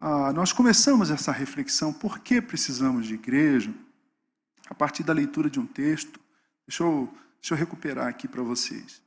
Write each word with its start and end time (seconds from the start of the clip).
ah, 0.00 0.32
nós 0.32 0.50
começamos 0.50 1.10
essa 1.10 1.30
reflexão, 1.30 1.92
por 1.92 2.20
que 2.20 2.40
precisamos 2.40 3.06
de 3.06 3.14
igreja? 3.14 3.70
A 4.68 4.74
partir 4.74 5.02
da 5.02 5.12
leitura 5.12 5.50
de 5.50 5.60
um 5.60 5.66
texto, 5.66 6.18
deixa 6.66 6.82
eu, 6.82 7.12
deixa 7.40 7.52
eu 7.52 7.58
recuperar 7.58 8.06
aqui 8.06 8.26
para 8.26 8.42
vocês, 8.42 9.02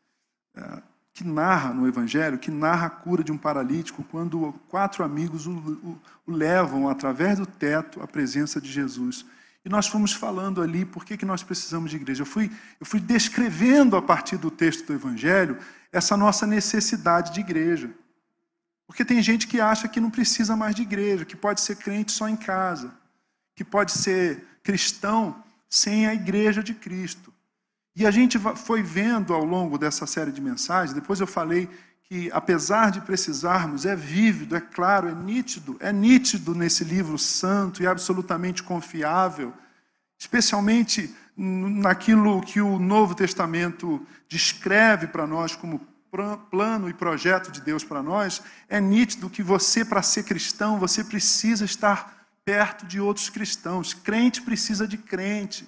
é, 0.56 0.84
que 1.12 1.24
narra 1.24 1.74
no 1.74 1.88
Evangelho, 1.88 2.38
que 2.38 2.52
narra 2.52 2.88
a 2.88 2.90
cura 2.92 3.24
de 3.24 3.32
um 3.32 3.38
paralítico, 3.38 4.04
quando 4.04 4.54
quatro 4.68 5.04
amigos 5.04 5.48
o, 5.48 5.52
o, 5.52 6.02
o 6.28 6.32
levam 6.32 6.88
através 6.88 7.40
do 7.40 7.46
teto 7.46 8.00
à 8.02 8.08
presença 8.08 8.62
de 8.62 8.72
Jesus. 8.72 9.26
E 9.66 9.70
nós 9.70 9.88
fomos 9.88 10.14
falando 10.14 10.62
ali 10.62 10.86
por 10.86 11.06
que, 11.06 11.18
que 11.18 11.26
nós 11.26 11.42
precisamos 11.42 11.90
de 11.90 11.96
igreja. 11.96 12.22
Eu 12.22 12.28
fui, 12.28 12.52
eu 12.80 12.86
fui 12.86 13.00
descrevendo 13.00 13.96
a 13.96 14.02
partir 14.02 14.38
do 14.38 14.52
texto 14.52 14.86
do 14.86 14.94
Evangelho 14.94 15.58
essa 15.92 16.16
nossa 16.18 16.46
necessidade 16.46 17.34
de 17.34 17.40
igreja. 17.40 17.90
Porque 18.94 19.04
tem 19.04 19.24
gente 19.24 19.48
que 19.48 19.60
acha 19.60 19.88
que 19.88 20.00
não 20.00 20.12
precisa 20.12 20.56
mais 20.56 20.76
de 20.76 20.84
igreja, 20.84 21.26
que 21.26 21.36
pode 21.36 21.62
ser 21.62 21.78
crente 21.78 22.12
só 22.12 22.30
em 22.30 22.36
casa, 22.36 22.94
que 23.56 23.64
pode 23.64 23.92
ser 23.92 24.46
cristão 24.62 25.44
sem 25.68 26.06
a 26.06 26.14
igreja 26.14 26.62
de 26.62 26.76
Cristo. 26.76 27.34
E 27.96 28.06
a 28.06 28.12
gente 28.12 28.38
foi 28.56 28.84
vendo 28.84 29.34
ao 29.34 29.44
longo 29.44 29.80
dessa 29.80 30.06
série 30.06 30.32
de 30.32 30.40
mensagens, 30.40 30.94
depois 30.94 31.20
eu 31.20 31.26
falei 31.26 31.68
que 32.04 32.30
apesar 32.32 32.92
de 32.92 33.02
precisarmos, 33.02 33.84
é 33.84 33.96
vívido, 33.96 34.56
é 34.56 34.62
claro, 34.62 35.10
é 35.10 35.16
nítido, 35.16 35.76
é 35.80 35.92
nítido 35.92 36.54
nesse 36.54 36.84
livro 36.84 37.18
santo 37.18 37.82
e 37.82 37.88
absolutamente 37.88 38.62
confiável, 38.62 39.52
especialmente 40.20 41.12
naquilo 41.36 42.44
que 42.44 42.62
o 42.62 42.78
Novo 42.78 43.16
Testamento 43.16 44.06
descreve 44.30 45.08
para 45.08 45.26
nós 45.26 45.56
como 45.56 45.82
plano 46.50 46.90
e 46.90 46.94
projeto 46.94 47.52
de 47.52 47.62
Deus 47.62 47.84
para 47.84 48.04
nós, 48.04 48.42
é 48.70 48.80
nítido 48.80 49.30
que 49.30 49.42
você, 49.42 49.84
para 49.84 50.02
ser 50.02 50.24
cristão, 50.24 50.80
você 50.80 51.04
precisa 51.04 51.66
estar 51.66 52.28
perto 52.46 52.86
de 52.86 53.00
outros 53.00 53.30
cristãos. 53.30 53.94
Crente 53.94 54.42
precisa 54.42 54.88
de 54.88 54.98
crente. 54.98 55.68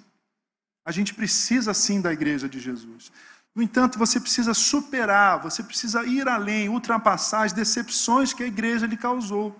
A 0.85 0.91
gente 0.91 1.13
precisa 1.13 1.73
sim 1.73 1.99
da 1.99 2.13
igreja 2.13 2.47
de 2.47 2.59
Jesus. 2.59 3.11
No 3.55 3.63
entanto, 3.63 3.97
você 3.97 4.19
precisa 4.19 4.53
superar, 4.53 5.41
você 5.41 5.63
precisa 5.63 6.05
ir 6.05 6.27
além, 6.27 6.69
ultrapassar 6.69 7.45
as 7.45 7.53
decepções 7.53 8.33
que 8.33 8.43
a 8.43 8.47
igreja 8.47 8.85
lhe 8.85 8.97
causou. 8.97 9.59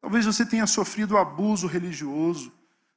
Talvez 0.00 0.26
você 0.26 0.44
tenha 0.44 0.66
sofrido 0.66 1.16
abuso 1.16 1.66
religioso, 1.66 2.52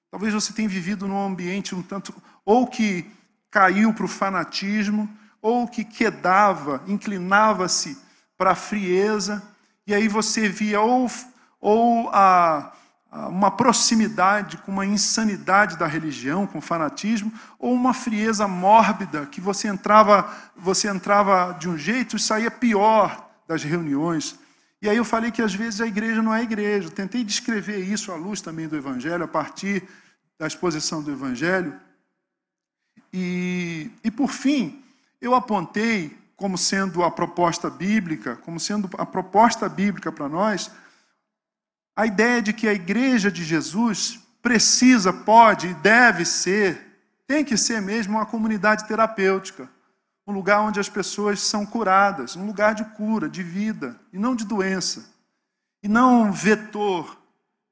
talvez 0.10 0.34
você 0.34 0.52
tenha 0.52 0.68
vivido 0.68 1.08
num 1.08 1.24
ambiente 1.24 1.74
um 1.74 1.82
tanto, 1.82 2.14
ou 2.44 2.68
que 2.68 3.10
caiu 3.50 3.94
para 3.94 4.06
o 4.06 4.08
fanatismo, 4.08 5.10
ou 5.42 5.68
que 5.68 5.84
quedava, 5.84 6.84
inclinava-se 6.88 7.98
para 8.38 8.52
a 8.52 8.56
frieza, 8.56 9.42
e 9.86 9.94
aí 9.94 10.08
você 10.08 10.48
via 10.48 10.82
ou, 10.82 11.10
ou 11.60 12.10
a, 12.10 12.72
a, 13.12 13.28
uma 13.28 13.52
proximidade 13.52 14.58
com 14.58 14.72
uma 14.72 14.86
insanidade 14.86 15.78
da 15.78 15.88
religião, 15.88 16.46
com 16.46 16.62
fanatismo, 16.62 17.32
ou 17.58 17.74
uma 17.74 17.94
frieza 17.94 18.48
mórbida, 18.48 19.26
que 19.26 19.42
você 19.42 19.68
entrava, 19.68 20.32
você 20.56 20.88
entrava 20.88 21.54
de 21.60 21.68
um 21.68 21.78
jeito 21.78 22.16
e 22.16 22.20
saía 22.20 22.52
pior 22.52 23.30
das 23.48 23.64
reuniões. 23.64 24.40
E 24.82 24.90
aí 24.90 24.98
eu 24.98 25.06
falei 25.06 25.30
que 25.30 25.42
às 25.42 25.54
vezes 25.54 25.80
a 25.82 25.86
igreja 25.86 26.22
não 26.22 26.34
é 26.34 26.42
igreja. 26.42 26.88
Eu 26.88 26.92
tentei 26.92 27.24
descrever 27.24 27.80
isso 27.80 28.12
à 28.12 28.16
luz 28.16 28.42
também 28.42 28.68
do 28.68 28.76
Evangelho, 28.76 29.24
a 29.24 29.28
partir 29.28 29.84
da 30.40 30.48
exposição 30.48 31.04
do 31.04 31.12
Evangelho. 31.12 31.80
E, 33.14 33.92
e 34.04 34.10
por 34.10 34.32
fim, 34.32 34.81
eu 35.22 35.36
apontei 35.36 36.20
como 36.36 36.58
sendo 36.58 37.04
a 37.04 37.12
proposta 37.12 37.70
bíblica, 37.70 38.36
como 38.38 38.60
sendo 38.60 38.90
a 38.98 39.06
proposta 39.06 39.70
bíblica 39.70 40.12
para 40.12 40.28
nós, 40.28 40.72
a 41.96 42.08
ideia 42.08 42.42
de 42.42 42.52
que 42.52 42.68
a 42.68 42.74
igreja 42.74 43.32
de 43.32 43.44
Jesus 43.44 44.20
precisa, 44.42 45.14
pode 45.14 45.68
e 45.68 45.74
deve 45.76 46.26
ser, 46.26 47.00
tem 47.28 47.46
que 47.46 47.56
ser 47.56 47.80
mesmo 47.80 48.18
uma 48.18 48.26
comunidade 48.26 48.88
terapêutica, 48.88 49.70
um 50.26 50.34
lugar 50.34 50.62
onde 50.62 50.80
as 50.80 50.90
pessoas 50.90 51.40
são 51.42 51.64
curadas, 51.64 52.36
um 52.36 52.46
lugar 52.46 52.74
de 52.74 52.84
cura, 52.86 53.30
de 53.30 53.44
vida 53.44 54.00
e 54.12 54.18
não 54.18 54.36
de 54.36 54.46
doença, 54.46 55.14
e 55.84 55.88
não 55.88 56.24
um 56.24 56.32
vetor 56.32 57.22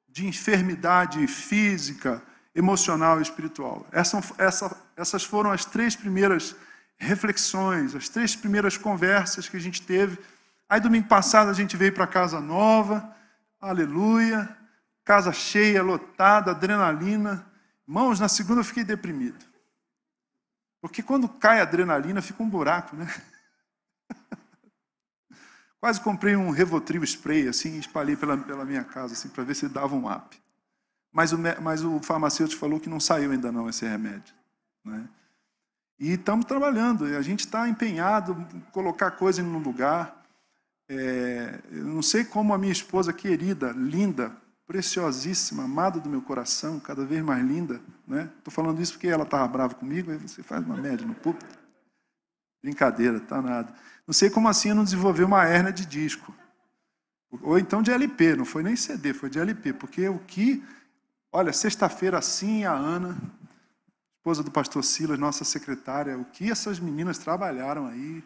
de 0.07 0.27
enfermidade 0.27 1.25
física, 1.25 2.21
emocional 2.53 3.19
e 3.19 3.23
espiritual. 3.23 3.87
Essa, 3.91 4.21
essa, 4.37 4.77
essas 4.95 5.23
foram 5.23 5.51
as 5.51 5.65
três 5.65 5.95
primeiras 5.95 6.55
reflexões, 6.99 7.95
as 7.95 8.09
três 8.09 8.35
primeiras 8.35 8.77
conversas 8.77 9.47
que 9.47 9.57
a 9.57 9.59
gente 9.59 9.81
teve. 9.81 10.19
Aí, 10.67 10.79
domingo 10.79 11.07
passado, 11.07 11.49
a 11.49 11.53
gente 11.53 11.77
veio 11.77 11.93
para 11.93 12.05
casa 12.05 12.39
nova, 12.41 13.15
aleluia, 13.59 14.55
casa 15.03 15.31
cheia, 15.31 15.81
lotada, 15.81 16.51
adrenalina. 16.51 17.45
Mãos, 17.87 18.19
na 18.19 18.27
segunda 18.27 18.59
eu 18.59 18.65
fiquei 18.65 18.83
deprimido. 18.83 19.43
Porque 20.81 21.01
quando 21.01 21.27
cai 21.27 21.59
a 21.59 21.63
adrenalina, 21.63 22.21
fica 22.21 22.43
um 22.43 22.49
buraco, 22.49 22.95
né? 22.95 23.11
Quase 25.79 26.01
comprei 26.01 26.35
um 26.35 26.51
Revotril 26.51 27.03
spray, 27.03 27.47
assim, 27.47 27.79
espalhei 27.79 28.15
pela, 28.15 28.37
pela 28.37 28.65
minha 28.65 28.83
casa, 28.83 29.13
assim, 29.13 29.29
para 29.29 29.43
ver 29.43 29.55
se 29.55 29.67
dava 29.67 29.95
um 29.95 30.11
up. 30.11 30.37
Mas 31.11 31.31
o, 31.31 31.39
mas 31.61 31.83
o 31.83 31.99
farmacêutico 32.01 32.59
falou 32.59 32.79
que 32.79 32.89
não 32.89 32.99
saiu 32.99 33.31
ainda 33.31 33.51
não 33.51 33.67
esse 33.67 33.85
remédio. 33.85 34.33
Né? 34.85 35.07
E 35.99 36.13
estamos 36.13 36.45
trabalhando, 36.45 37.05
a 37.05 37.21
gente 37.21 37.41
está 37.41 37.67
empenhado 37.67 38.31
em 38.53 38.59
colocar 38.71 39.11
coisa 39.11 39.43
no 39.43 39.59
lugar. 39.59 40.23
É, 40.87 41.59
eu 41.71 41.83
não 41.83 42.01
sei 42.01 42.23
como 42.23 42.53
a 42.53 42.57
minha 42.57 42.71
esposa 42.71 43.11
querida, 43.11 43.71
linda, 43.71 44.31
preciosíssima, 44.65 45.63
amada 45.63 45.99
do 45.99 46.09
meu 46.09 46.21
coração, 46.21 46.79
cada 46.79 47.03
vez 47.03 47.21
mais 47.21 47.43
linda. 47.45 47.75
Estou 47.75 48.15
né? 48.15 48.29
falando 48.49 48.81
isso 48.81 48.93
porque 48.93 49.07
ela 49.07 49.23
estava 49.23 49.47
brava 49.47 49.75
comigo, 49.75 50.11
aí 50.11 50.17
você 50.17 50.41
faz 50.41 50.65
uma 50.65 50.77
média 50.77 51.05
no 51.05 51.15
púlpito. 51.15 51.59
Brincadeira, 52.63 53.19
tá 53.19 53.41
nada. 53.41 53.73
Não 54.07 54.13
sei 54.13 54.29
como 54.29 54.47
assim 54.47 54.69
eu 54.69 54.75
não 54.75 54.83
desenvolveu 54.83 55.27
uma 55.27 55.45
hernia 55.45 55.73
de 55.73 55.85
disco. 55.85 56.33
Ou 57.41 57.59
então 57.59 57.81
de 57.81 57.91
LP, 57.91 58.35
não 58.35 58.45
foi 58.45 58.63
nem 58.63 58.75
CD, 58.75 59.13
foi 59.13 59.29
de 59.29 59.39
LP. 59.39 59.73
Porque 59.73 60.07
o 60.07 60.19
que. 60.19 60.63
Olha, 61.31 61.53
sexta-feira 61.53 62.17
assim, 62.17 62.63
a 62.63 62.71
Ana, 62.71 63.17
esposa 64.19 64.43
do 64.43 64.51
pastor 64.51 64.83
Silas, 64.83 65.17
nossa 65.17 65.45
secretária, 65.45 66.17
o 66.17 66.25
que 66.25 66.51
essas 66.51 66.77
meninas 66.77 67.17
trabalharam 67.17 67.87
aí. 67.87 68.21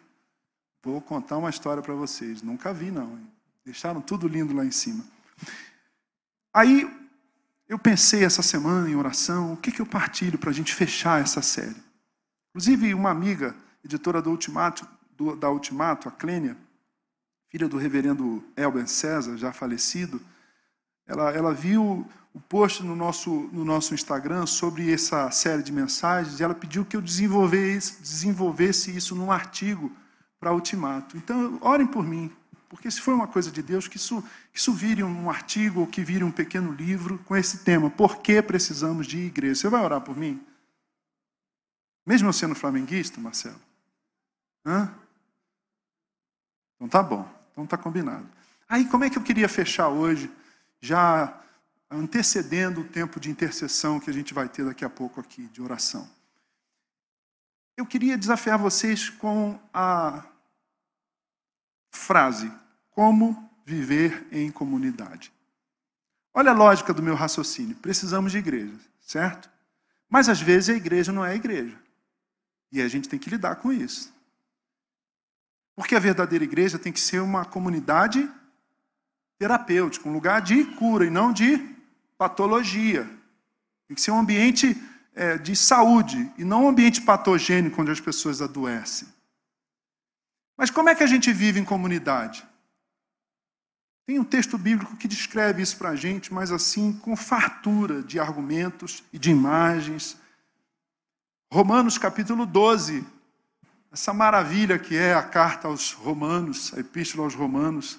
Vou 0.82 1.00
contar 1.00 1.38
uma 1.38 1.48
história 1.48 1.82
para 1.82 1.94
vocês. 1.94 2.42
Nunca 2.42 2.74
vi, 2.74 2.90
não. 2.90 3.18
Deixaram 3.64 4.00
tudo 4.00 4.26
lindo 4.26 4.54
lá 4.54 4.64
em 4.64 4.72
cima. 4.72 5.04
Aí 6.52 6.90
eu 7.68 7.78
pensei 7.78 8.24
essa 8.24 8.42
semana 8.42 8.90
em 8.90 8.96
oração, 8.96 9.52
o 9.52 9.56
que, 9.56 9.70
que 9.70 9.80
eu 9.80 9.86
partilho 9.86 10.36
para 10.36 10.50
a 10.50 10.52
gente 10.52 10.74
fechar 10.74 11.22
essa 11.22 11.40
série. 11.40 11.82
Inclusive, 12.50 12.92
uma 12.92 13.10
amiga, 13.10 13.54
editora 13.84 14.20
do 14.20 14.30
Ultimato, 14.30 14.86
do, 15.16 15.36
da 15.36 15.48
Ultimato, 15.48 16.08
a 16.08 16.12
Clênia, 16.12 16.56
filha 17.48 17.68
do 17.68 17.78
reverendo 17.78 18.44
Elben 18.56 18.86
César, 18.86 19.36
já 19.36 19.52
falecido, 19.52 20.20
ela, 21.06 21.30
ela 21.30 21.54
viu 21.54 22.06
o 22.34 22.40
post 22.40 22.82
no 22.82 22.96
nosso, 22.96 23.48
no 23.52 23.64
nosso 23.64 23.94
Instagram 23.94 24.44
sobre 24.44 24.92
essa 24.92 25.30
série 25.30 25.62
de 25.62 25.72
mensagens 25.72 26.40
e 26.40 26.42
ela 26.42 26.54
pediu 26.54 26.84
que 26.84 26.96
eu 26.96 27.00
desenvolvesse, 27.00 28.02
desenvolvesse 28.02 28.94
isso 28.94 29.14
num 29.14 29.30
artigo 29.30 29.90
para 30.40 30.52
Ultimato. 30.52 31.16
Então, 31.16 31.56
orem 31.62 31.86
por 31.86 32.04
mim, 32.04 32.30
porque 32.68 32.90
se 32.90 33.00
for 33.00 33.14
uma 33.14 33.28
coisa 33.28 33.52
de 33.52 33.62
Deus, 33.62 33.86
que 33.86 33.96
isso, 33.96 34.20
que 34.52 34.58
isso 34.58 34.72
vire 34.72 35.04
um 35.04 35.30
artigo 35.30 35.80
ou 35.80 35.86
que 35.86 36.02
vire 36.02 36.24
um 36.24 36.32
pequeno 36.32 36.72
livro 36.72 37.18
com 37.18 37.36
esse 37.36 37.58
tema. 37.58 37.88
Por 37.88 38.18
que 38.18 38.42
precisamos 38.42 39.06
de 39.06 39.18
igreja? 39.18 39.54
Você 39.54 39.68
vai 39.68 39.84
orar 39.84 40.00
por 40.00 40.16
mim? 40.16 40.44
Mesmo 42.04 42.28
eu 42.28 42.32
sendo 42.32 42.54
flamenguista, 42.56 43.20
Marcelo? 43.20 43.60
Hã? 44.66 44.92
Então 46.74 46.88
tá 46.88 47.00
bom, 47.00 47.28
então 47.52 47.64
tá 47.64 47.78
combinado. 47.78 48.28
Aí 48.68 48.84
como 48.86 49.04
é 49.04 49.10
que 49.10 49.16
eu 49.16 49.22
queria 49.22 49.48
fechar 49.48 49.88
hoje, 49.88 50.28
já 50.80 51.40
antecedendo 51.94 52.80
o 52.80 52.88
tempo 52.88 53.18
de 53.18 53.30
intercessão 53.30 54.00
que 54.00 54.10
a 54.10 54.12
gente 54.12 54.34
vai 54.34 54.48
ter 54.48 54.64
daqui 54.64 54.84
a 54.84 54.90
pouco 54.90 55.20
aqui, 55.20 55.46
de 55.48 55.62
oração. 55.62 56.08
Eu 57.76 57.86
queria 57.86 58.16
desafiar 58.16 58.58
vocês 58.58 59.08
com 59.10 59.58
a 59.72 60.24
frase: 61.90 62.50
como 62.90 63.50
viver 63.64 64.26
em 64.30 64.50
comunidade. 64.50 65.32
Olha 66.32 66.50
a 66.50 66.54
lógica 66.54 66.92
do 66.92 67.02
meu 67.02 67.14
raciocínio. 67.14 67.76
Precisamos 67.76 68.32
de 68.32 68.38
igreja, 68.38 68.74
certo? 69.00 69.48
Mas 70.08 70.28
às 70.28 70.40
vezes 70.40 70.70
a 70.70 70.76
igreja 70.76 71.12
não 71.12 71.24
é 71.24 71.32
a 71.32 71.36
igreja. 71.36 71.78
E 72.70 72.82
a 72.82 72.88
gente 72.88 73.08
tem 73.08 73.18
que 73.18 73.30
lidar 73.30 73.56
com 73.56 73.72
isso. 73.72 74.12
Porque 75.74 75.94
a 75.94 76.00
verdadeira 76.00 76.44
igreja 76.44 76.78
tem 76.78 76.92
que 76.92 77.00
ser 77.00 77.20
uma 77.20 77.44
comunidade 77.44 78.30
terapêutica, 79.38 80.08
um 80.08 80.12
lugar 80.12 80.40
de 80.40 80.64
cura 80.76 81.04
e 81.04 81.10
não 81.10 81.32
de 81.32 81.73
patologia. 82.16 83.04
Tem 83.86 83.94
que 83.94 84.00
ser 84.00 84.10
um 84.10 84.18
ambiente 84.18 84.80
é, 85.14 85.38
de 85.38 85.54
saúde 85.54 86.30
e 86.36 86.44
não 86.44 86.64
um 86.64 86.68
ambiente 86.68 87.00
patogênico 87.02 87.80
onde 87.80 87.90
as 87.90 88.00
pessoas 88.00 88.42
adoecem. 88.42 89.08
Mas 90.56 90.70
como 90.70 90.88
é 90.88 90.94
que 90.94 91.02
a 91.02 91.06
gente 91.06 91.32
vive 91.32 91.58
em 91.58 91.64
comunidade? 91.64 92.46
Tem 94.06 94.18
um 94.18 94.24
texto 94.24 94.58
bíblico 94.58 94.96
que 94.96 95.08
descreve 95.08 95.62
isso 95.62 95.78
para 95.78 95.90
a 95.90 95.96
gente, 95.96 96.32
mas 96.32 96.52
assim, 96.52 96.92
com 96.92 97.16
fartura 97.16 98.02
de 98.02 98.20
argumentos 98.20 99.02
e 99.12 99.18
de 99.18 99.30
imagens. 99.30 100.16
Romanos 101.50 101.96
capítulo 101.96 102.44
12, 102.44 103.04
essa 103.90 104.12
maravilha 104.12 104.78
que 104.78 104.96
é 104.96 105.14
a 105.14 105.22
carta 105.22 105.68
aos 105.68 105.92
Romanos, 105.92 106.72
a 106.74 106.80
epístola 106.80 107.24
aos 107.24 107.34
Romanos. 107.34 107.98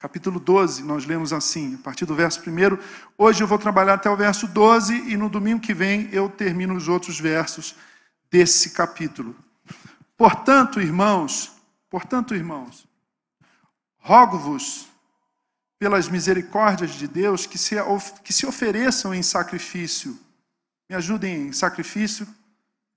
Capítulo 0.00 0.40
12, 0.40 0.82
nós 0.82 1.04
lemos 1.04 1.30
assim, 1.30 1.74
a 1.74 1.78
partir 1.84 2.06
do 2.06 2.14
verso 2.14 2.40
1. 2.40 2.78
Hoje 3.18 3.42
eu 3.42 3.46
vou 3.46 3.58
trabalhar 3.58 3.92
até 3.92 4.08
o 4.08 4.16
verso 4.16 4.48
12 4.48 4.94
e 4.94 5.14
no 5.14 5.28
domingo 5.28 5.60
que 5.60 5.74
vem 5.74 6.08
eu 6.10 6.26
termino 6.26 6.74
os 6.74 6.88
outros 6.88 7.20
versos 7.20 7.76
desse 8.30 8.70
capítulo. 8.70 9.36
Portanto, 10.16 10.80
irmãos, 10.80 11.52
portanto, 11.90 12.34
irmãos, 12.34 12.88
rogo-vos 13.98 14.88
pelas 15.78 16.08
misericórdias 16.08 16.92
de 16.92 17.06
Deus 17.06 17.44
que 17.44 17.58
se, 17.58 17.76
que 18.24 18.32
se 18.32 18.46
ofereçam 18.46 19.14
em 19.14 19.22
sacrifício. 19.22 20.18
Me 20.88 20.96
ajudem 20.96 21.48
em 21.48 21.52
sacrifício 21.52 22.26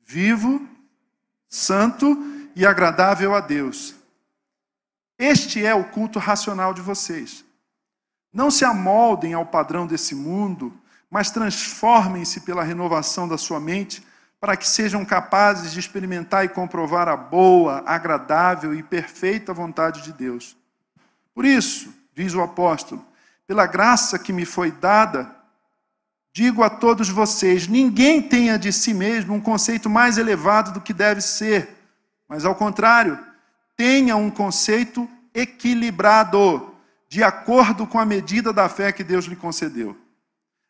vivo, 0.05 0.65
santo 1.49 2.17
e 2.55 2.65
agradável 2.65 3.35
a 3.35 3.41
Deus. 3.41 3.93
Este 5.17 5.65
é 5.65 5.73
o 5.73 5.85
culto 5.85 6.19
racional 6.19 6.73
de 6.73 6.81
vocês. 6.81 7.45
Não 8.33 8.49
se 8.49 8.65
amoldem 8.65 9.33
ao 9.33 9.45
padrão 9.45 9.85
desse 9.85 10.15
mundo, 10.15 10.73
mas 11.09 11.29
transformem-se 11.29 12.41
pela 12.41 12.63
renovação 12.63 13.27
da 13.27 13.37
sua 13.37 13.59
mente, 13.59 14.03
para 14.39 14.57
que 14.57 14.67
sejam 14.67 15.05
capazes 15.05 15.71
de 15.71 15.79
experimentar 15.79 16.43
e 16.43 16.49
comprovar 16.49 17.07
a 17.07 17.15
boa, 17.15 17.83
agradável 17.85 18.73
e 18.73 18.81
perfeita 18.81 19.53
vontade 19.53 20.01
de 20.01 20.11
Deus. 20.11 20.57
Por 21.33 21.45
isso, 21.45 21.93
diz 22.13 22.33
o 22.33 22.41
apóstolo, 22.41 23.05
pela 23.47 23.67
graça 23.67 24.19
que 24.19 24.33
me 24.33 24.45
foi 24.45 24.71
dada, 24.71 25.33
digo 26.33 26.63
a 26.63 26.69
todos 26.69 27.07
vocês: 27.09 27.67
ninguém 27.67 28.21
tenha 28.21 28.57
de 28.57 28.73
si 28.73 28.93
mesmo 28.93 29.33
um 29.35 29.39
conceito 29.39 29.89
mais 29.89 30.17
elevado 30.17 30.73
do 30.73 30.81
que 30.81 30.93
deve 30.93 31.21
ser, 31.21 31.69
mas 32.27 32.43
ao 32.43 32.55
contrário, 32.55 33.17
tenha 33.83 34.15
um 34.15 34.31
conceito 34.31 35.09
equilibrado, 35.33 36.73
de 37.09 37.21
acordo 37.21 37.85
com 37.85 37.99
a 37.99 38.05
medida 38.05 38.53
da 38.53 38.69
fé 38.69 38.93
que 38.93 39.03
Deus 39.03 39.25
lhe 39.25 39.35
concedeu. 39.35 39.93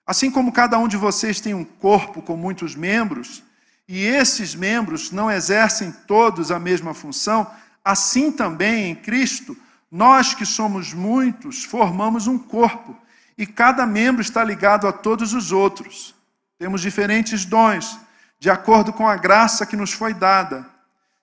Assim 0.03 0.31
como 0.31 0.51
cada 0.51 0.79
um 0.79 0.87
de 0.87 0.97
vocês 0.97 1.39
tem 1.39 1.53
um 1.53 1.63
corpo 1.63 2.23
com 2.23 2.35
muitos 2.35 2.75
membros, 2.75 3.43
e 3.87 4.03
esses 4.03 4.55
membros 4.55 5.11
não 5.11 5.29
exercem 5.29 5.91
todos 6.07 6.49
a 6.49 6.57
mesma 6.57 6.95
função, 6.95 7.45
assim 7.85 8.31
também 8.31 8.89
em 8.89 8.95
Cristo, 8.95 9.55
nós 9.91 10.33
que 10.33 10.43
somos 10.43 10.91
muitos, 10.91 11.63
formamos 11.63 12.25
um 12.25 12.39
corpo, 12.39 12.97
e 13.37 13.45
cada 13.45 13.85
membro 13.85 14.23
está 14.23 14.43
ligado 14.43 14.87
a 14.87 14.91
todos 14.91 15.35
os 15.35 15.51
outros. 15.51 16.15
Temos 16.57 16.81
diferentes 16.81 17.45
dons, 17.45 17.95
de 18.39 18.49
acordo 18.49 18.91
com 18.91 19.07
a 19.07 19.15
graça 19.15 19.67
que 19.67 19.75
nos 19.75 19.93
foi 19.93 20.15
dada. 20.15 20.72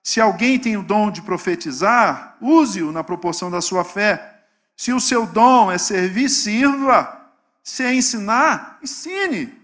Se 0.03 0.19
alguém 0.19 0.57
tem 0.57 0.77
o 0.77 0.83
dom 0.83 1.11
de 1.11 1.21
profetizar, 1.21 2.35
use-o 2.41 2.91
na 2.91 3.03
proporção 3.03 3.51
da 3.51 3.61
sua 3.61 3.83
fé. 3.83 4.43
Se 4.75 4.91
o 4.91 4.99
seu 4.99 5.27
dom 5.27 5.71
é 5.71 5.77
servir, 5.77 6.29
sirva. 6.29 7.19
Se 7.63 7.83
é 7.83 7.93
ensinar, 7.93 8.79
ensine. 8.81 9.61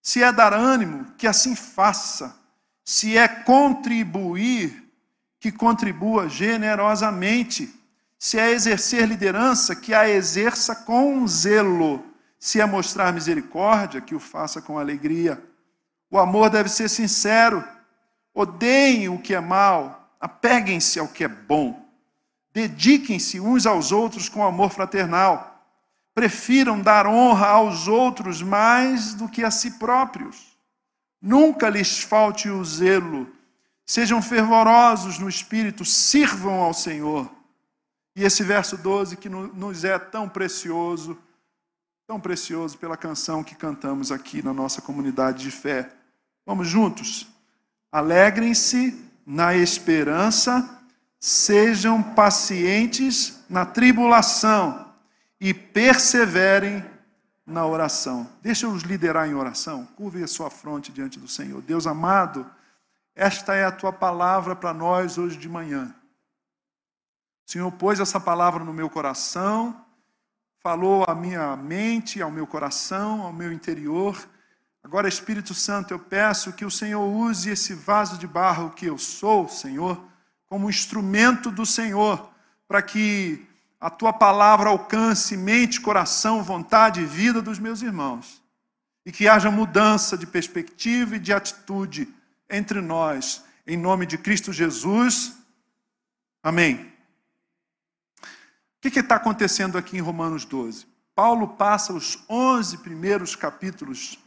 Se 0.00 0.22
é 0.22 0.30
dar 0.30 0.54
ânimo, 0.54 1.06
que 1.18 1.26
assim 1.26 1.56
faça. 1.56 2.36
Se 2.84 3.18
é 3.18 3.26
contribuir, 3.26 4.88
que 5.40 5.50
contribua 5.50 6.28
generosamente. 6.28 7.74
Se 8.18 8.38
é 8.38 8.52
exercer 8.52 9.08
liderança, 9.08 9.74
que 9.74 9.92
a 9.92 10.08
exerça 10.08 10.76
com 10.76 11.26
zelo. 11.26 12.04
Se 12.38 12.60
é 12.60 12.66
mostrar 12.66 13.12
misericórdia, 13.12 14.00
que 14.00 14.14
o 14.14 14.20
faça 14.20 14.62
com 14.62 14.78
alegria. 14.78 15.42
O 16.08 16.18
amor 16.18 16.50
deve 16.50 16.68
ser 16.68 16.88
sincero 16.88 17.64
Odeiem 18.38 19.08
o 19.08 19.18
que 19.18 19.34
é 19.34 19.40
mal, 19.40 20.14
apeguem-se 20.20 21.00
ao 21.00 21.08
que 21.08 21.24
é 21.24 21.28
bom. 21.28 21.84
Dediquem-se 22.52 23.40
uns 23.40 23.66
aos 23.66 23.90
outros 23.90 24.28
com 24.28 24.44
amor 24.44 24.70
fraternal. 24.70 25.60
Prefiram 26.14 26.80
dar 26.80 27.04
honra 27.08 27.48
aos 27.48 27.88
outros 27.88 28.40
mais 28.40 29.12
do 29.12 29.28
que 29.28 29.42
a 29.42 29.50
si 29.50 29.72
próprios. 29.72 30.56
Nunca 31.20 31.68
lhes 31.68 31.98
falte 31.98 32.48
o 32.48 32.64
zelo. 32.64 33.28
Sejam 33.84 34.22
fervorosos 34.22 35.18
no 35.18 35.28
espírito, 35.28 35.84
sirvam 35.84 36.62
ao 36.62 36.72
Senhor. 36.72 37.28
E 38.14 38.22
esse 38.22 38.44
verso 38.44 38.76
12 38.76 39.16
que 39.16 39.28
nos 39.28 39.82
é 39.82 39.98
tão 39.98 40.28
precioso, 40.28 41.18
tão 42.06 42.20
precioso 42.20 42.78
pela 42.78 42.96
canção 42.96 43.42
que 43.42 43.56
cantamos 43.56 44.12
aqui 44.12 44.44
na 44.44 44.54
nossa 44.54 44.80
comunidade 44.80 45.42
de 45.42 45.50
fé. 45.50 45.92
Vamos 46.46 46.68
juntos? 46.68 47.36
Alegrem-se 47.90 49.08
na 49.24 49.54
esperança, 49.54 50.78
sejam 51.18 52.02
pacientes 52.02 53.42
na 53.48 53.64
tribulação 53.64 54.92
e 55.40 55.54
perseverem 55.54 56.84
na 57.46 57.66
oração. 57.66 58.28
Deixa 58.42 58.66
eu 58.66 58.70
os 58.70 58.82
liderar 58.82 59.26
em 59.28 59.34
oração. 59.34 59.86
Curve 59.96 60.22
a 60.22 60.26
sua 60.28 60.50
fronte 60.50 60.92
diante 60.92 61.18
do 61.18 61.26
Senhor. 61.26 61.62
Deus 61.62 61.86
amado, 61.86 62.46
esta 63.14 63.54
é 63.54 63.64
a 63.64 63.72
tua 63.72 63.92
palavra 63.92 64.54
para 64.54 64.74
nós 64.74 65.16
hoje 65.16 65.38
de 65.38 65.48
manhã. 65.48 65.94
O 67.46 67.50
Senhor 67.50 67.72
pôs 67.72 68.00
essa 68.00 68.20
palavra 68.20 68.62
no 68.62 68.74
meu 68.74 68.90
coração, 68.90 69.84
falou 70.60 71.04
à 71.08 71.14
minha 71.14 71.56
mente, 71.56 72.20
ao 72.20 72.30
meu 72.30 72.46
coração, 72.46 73.22
ao 73.22 73.32
meu 73.32 73.50
interior 73.50 74.28
Agora, 74.82 75.08
Espírito 75.08 75.54
Santo, 75.54 75.92
eu 75.92 75.98
peço 75.98 76.52
que 76.52 76.64
o 76.64 76.70
Senhor 76.70 77.04
use 77.04 77.50
esse 77.50 77.74
vaso 77.74 78.16
de 78.16 78.26
barro 78.26 78.70
que 78.70 78.86
eu 78.86 78.96
sou, 78.96 79.48
Senhor, 79.48 80.02
como 80.46 80.70
instrumento 80.70 81.50
do 81.50 81.66
Senhor, 81.66 82.30
para 82.66 82.80
que 82.80 83.46
a 83.80 83.90
tua 83.90 84.12
palavra 84.12 84.70
alcance 84.70 85.36
mente, 85.36 85.80
coração, 85.80 86.42
vontade 86.42 87.00
e 87.00 87.06
vida 87.06 87.40
dos 87.42 87.58
meus 87.58 87.82
irmãos. 87.82 88.42
E 89.04 89.12
que 89.12 89.28
haja 89.28 89.50
mudança 89.50 90.16
de 90.16 90.26
perspectiva 90.26 91.16
e 91.16 91.20
de 91.20 91.32
atitude 91.32 92.08
entre 92.48 92.80
nós, 92.80 93.44
em 93.66 93.76
nome 93.76 94.06
de 94.06 94.18
Cristo 94.18 94.52
Jesus. 94.52 95.36
Amém. 96.42 96.92
O 98.22 98.80
que 98.80 99.00
está 99.00 99.16
acontecendo 99.16 99.76
aqui 99.76 99.96
em 99.96 100.00
Romanos 100.00 100.44
12? 100.44 100.86
Paulo 101.14 101.48
passa 101.48 101.92
os 101.92 102.18
11 102.28 102.78
primeiros 102.78 103.34
capítulos 103.34 104.18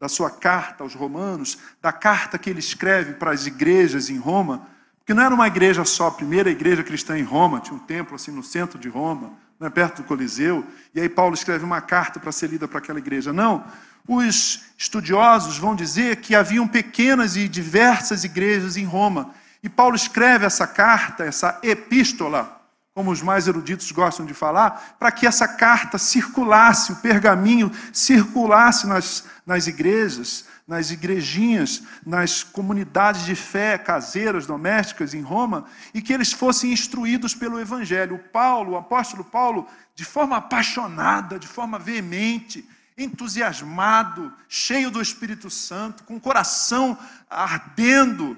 da 0.00 0.08
sua 0.08 0.30
carta 0.30 0.84
aos 0.84 0.94
Romanos, 0.94 1.58
da 1.82 1.92
carta 1.92 2.38
que 2.38 2.48
ele 2.48 2.60
escreve 2.60 3.14
para 3.14 3.32
as 3.32 3.46
igrejas 3.46 4.10
em 4.10 4.16
Roma, 4.16 4.66
porque 4.98 5.14
não 5.14 5.22
era 5.22 5.34
uma 5.34 5.46
igreja 5.46 5.84
só, 5.84 6.08
a 6.08 6.12
primeira 6.12 6.50
igreja 6.50 6.84
cristã 6.84 7.18
em 7.18 7.22
Roma, 7.22 7.60
tinha 7.60 7.74
um 7.74 7.80
templo 7.80 8.14
assim 8.14 8.30
no 8.30 8.42
centro 8.42 8.78
de 8.78 8.88
Roma, 8.88 9.32
né, 9.58 9.68
perto 9.68 10.02
do 10.02 10.04
Coliseu, 10.04 10.64
e 10.94 11.00
aí 11.00 11.08
Paulo 11.08 11.34
escreve 11.34 11.64
uma 11.64 11.80
carta 11.80 12.20
para 12.20 12.30
ser 12.30 12.48
lida 12.50 12.68
para 12.68 12.78
aquela 12.78 12.98
igreja. 12.98 13.32
Não, 13.32 13.64
os 14.06 14.66
estudiosos 14.76 15.58
vão 15.58 15.74
dizer 15.74 16.16
que 16.16 16.34
haviam 16.34 16.68
pequenas 16.68 17.36
e 17.36 17.48
diversas 17.48 18.22
igrejas 18.22 18.76
em 18.76 18.84
Roma, 18.84 19.34
e 19.62 19.68
Paulo 19.68 19.96
escreve 19.96 20.46
essa 20.46 20.66
carta, 20.66 21.24
essa 21.24 21.58
epístola, 21.62 22.57
como 22.98 23.12
os 23.12 23.22
mais 23.22 23.46
eruditos 23.46 23.92
gostam 23.92 24.26
de 24.26 24.34
falar, 24.34 24.96
para 24.98 25.12
que 25.12 25.24
essa 25.24 25.46
carta 25.46 25.96
circulasse, 25.98 26.90
o 26.90 26.96
pergaminho 26.96 27.70
circulasse 27.92 28.88
nas, 28.88 29.24
nas 29.46 29.68
igrejas, 29.68 30.46
nas 30.66 30.90
igrejinhas, 30.90 31.84
nas 32.04 32.42
comunidades 32.42 33.24
de 33.24 33.36
fé 33.36 33.78
caseiras, 33.78 34.48
domésticas 34.48 35.14
em 35.14 35.20
Roma, 35.20 35.66
e 35.94 36.02
que 36.02 36.12
eles 36.12 36.32
fossem 36.32 36.72
instruídos 36.72 37.36
pelo 37.36 37.60
Evangelho. 37.60 38.18
Paulo, 38.32 38.72
o 38.72 38.76
apóstolo 38.76 39.22
Paulo, 39.22 39.68
de 39.94 40.04
forma 40.04 40.36
apaixonada, 40.36 41.38
de 41.38 41.46
forma 41.46 41.78
veemente, 41.78 42.68
entusiasmado, 42.98 44.32
cheio 44.48 44.90
do 44.90 45.00
Espírito 45.00 45.48
Santo, 45.48 46.02
com 46.02 46.16
o 46.16 46.20
coração 46.20 46.98
ardendo 47.30 48.36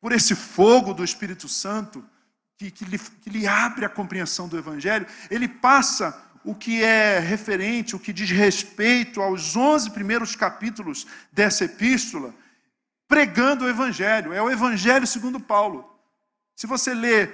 por 0.00 0.12
esse 0.12 0.36
fogo 0.36 0.94
do 0.94 1.02
Espírito 1.02 1.48
Santo, 1.48 2.11
que, 2.62 2.70
que, 2.70 2.84
lhe, 2.84 2.98
que 2.98 3.30
lhe 3.30 3.46
abre 3.46 3.84
a 3.84 3.88
compreensão 3.88 4.46
do 4.46 4.56
Evangelho, 4.56 5.06
ele 5.30 5.48
passa 5.48 6.16
o 6.44 6.54
que 6.54 6.82
é 6.82 7.18
referente, 7.18 7.96
o 7.96 7.98
que 7.98 8.12
diz 8.12 8.30
respeito 8.30 9.20
aos 9.20 9.56
11 9.56 9.90
primeiros 9.90 10.36
capítulos 10.36 11.06
dessa 11.32 11.64
epístola, 11.64 12.34
pregando 13.08 13.64
o 13.64 13.68
Evangelho. 13.68 14.32
É 14.32 14.42
o 14.42 14.50
Evangelho 14.50 15.06
segundo 15.06 15.40
Paulo. 15.40 15.88
Se 16.54 16.66
você 16.66 16.94
lê 16.94 17.24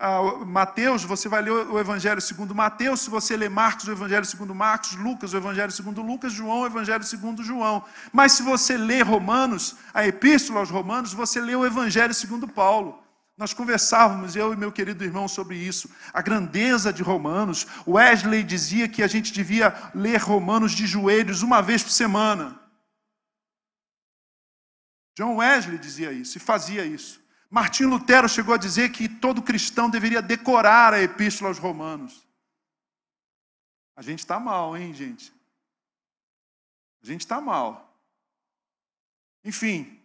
uh, 0.00 0.44
Mateus, 0.44 1.04
você 1.04 1.28
vai 1.28 1.42
ler 1.42 1.50
o 1.50 1.78
Evangelho 1.78 2.20
segundo 2.20 2.54
Mateus. 2.54 3.00
Se 3.00 3.10
você 3.10 3.36
lê 3.36 3.48
Marcos, 3.48 3.88
o 3.88 3.92
Evangelho 3.92 4.24
segundo 4.24 4.54
Marcos. 4.54 4.94
Lucas, 4.94 5.32
o 5.32 5.36
Evangelho 5.36 5.72
segundo 5.72 6.02
Lucas. 6.02 6.32
João, 6.32 6.60
o 6.60 6.66
Evangelho 6.66 7.04
segundo 7.04 7.42
João. 7.42 7.84
Mas 8.12 8.32
se 8.32 8.42
você 8.42 8.76
lê 8.76 9.02
Romanos, 9.02 9.76
a 9.94 10.06
epístola 10.06 10.60
aos 10.60 10.70
Romanos, 10.70 11.12
você 11.12 11.40
lê 11.40 11.54
o 11.54 11.66
Evangelho 11.66 12.14
segundo 12.14 12.48
Paulo. 12.48 13.05
Nós 13.36 13.52
conversávamos, 13.52 14.34
eu 14.34 14.52
e 14.54 14.56
meu 14.56 14.72
querido 14.72 15.04
irmão, 15.04 15.28
sobre 15.28 15.56
isso, 15.56 15.94
a 16.12 16.22
grandeza 16.22 16.90
de 16.90 17.02
Romanos. 17.02 17.66
Wesley 17.86 18.42
dizia 18.42 18.88
que 18.88 19.02
a 19.02 19.06
gente 19.06 19.30
devia 19.30 19.74
ler 19.94 20.18
Romanos 20.18 20.72
de 20.72 20.86
joelhos 20.86 21.42
uma 21.42 21.60
vez 21.60 21.82
por 21.82 21.90
semana. 21.90 22.58
John 25.14 25.36
Wesley 25.36 25.78
dizia 25.78 26.12
isso 26.12 26.38
e 26.38 26.40
fazia 26.40 26.84
isso. 26.86 27.24
Martim 27.50 27.84
Lutero 27.84 28.28
chegou 28.28 28.54
a 28.54 28.58
dizer 28.58 28.90
que 28.90 29.08
todo 29.08 29.42
cristão 29.42 29.88
deveria 29.88 30.22
decorar 30.22 30.94
a 30.94 31.02
epístola 31.02 31.50
aos 31.50 31.58
Romanos. 31.58 32.26
A 33.94 34.02
gente 34.02 34.20
está 34.20 34.40
mal, 34.40 34.76
hein, 34.76 34.92
gente? 34.92 35.32
A 37.02 37.06
gente 37.06 37.20
está 37.20 37.40
mal. 37.40 37.96
Enfim, 39.44 39.95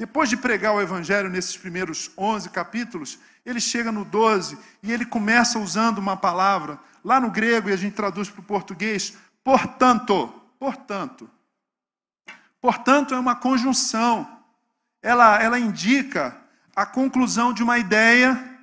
depois 0.00 0.30
de 0.30 0.36
pregar 0.38 0.72
o 0.72 0.80
Evangelho 0.80 1.28
nesses 1.28 1.58
primeiros 1.58 2.10
11 2.16 2.48
capítulos, 2.48 3.18
ele 3.44 3.60
chega 3.60 3.92
no 3.92 4.02
12 4.02 4.58
e 4.82 4.90
ele 4.90 5.04
começa 5.04 5.58
usando 5.58 5.98
uma 5.98 6.16
palavra, 6.16 6.80
lá 7.04 7.20
no 7.20 7.30
grego, 7.30 7.68
e 7.68 7.72
a 7.74 7.76
gente 7.76 7.96
traduz 7.96 8.30
para 8.30 8.40
o 8.40 8.44
português, 8.44 9.14
portanto. 9.44 10.28
Portanto. 10.58 11.28
Portanto, 12.62 13.12
é 13.12 13.18
uma 13.18 13.36
conjunção. 13.36 14.26
Ela, 15.02 15.38
ela 15.38 15.58
indica 15.58 16.34
a 16.74 16.86
conclusão 16.86 17.52
de 17.52 17.62
uma 17.62 17.76
ideia. 17.76 18.58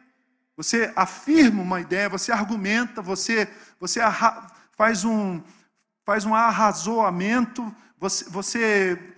Você 0.56 0.92
afirma 0.96 1.62
uma 1.62 1.80
ideia, 1.80 2.10
você 2.10 2.32
argumenta, 2.32 3.00
você, 3.00 3.48
você 3.80 4.00
faz 4.76 5.06
um, 5.06 5.40
faz 6.04 6.26
um 6.26 6.34
arrazoamento, 6.34 7.72
você, 8.00 8.28
você, 8.28 9.17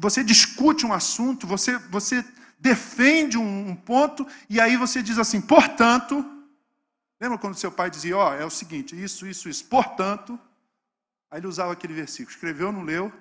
você 0.00 0.22
discute 0.22 0.86
um 0.86 0.92
assunto, 0.92 1.44
você, 1.44 1.76
você 1.76 2.24
defende 2.56 3.36
um, 3.36 3.70
um 3.70 3.74
ponto, 3.74 4.24
e 4.48 4.60
aí 4.60 4.76
você 4.76 5.02
diz 5.02 5.18
assim, 5.18 5.40
portanto, 5.40 6.24
lembra 7.20 7.36
quando 7.36 7.58
seu 7.58 7.72
pai 7.72 7.90
dizia, 7.90 8.16
ó, 8.16 8.30
oh, 8.30 8.32
é 8.32 8.44
o 8.44 8.50
seguinte, 8.50 9.00
isso, 9.00 9.26
isso, 9.26 9.48
isso, 9.48 9.64
portanto, 9.64 10.38
aí 11.28 11.40
ele 11.40 11.48
usava 11.48 11.72
aquele 11.72 11.94
versículo, 11.94 12.30
escreveu, 12.30 12.70
não 12.70 12.84
leu, 12.84 13.12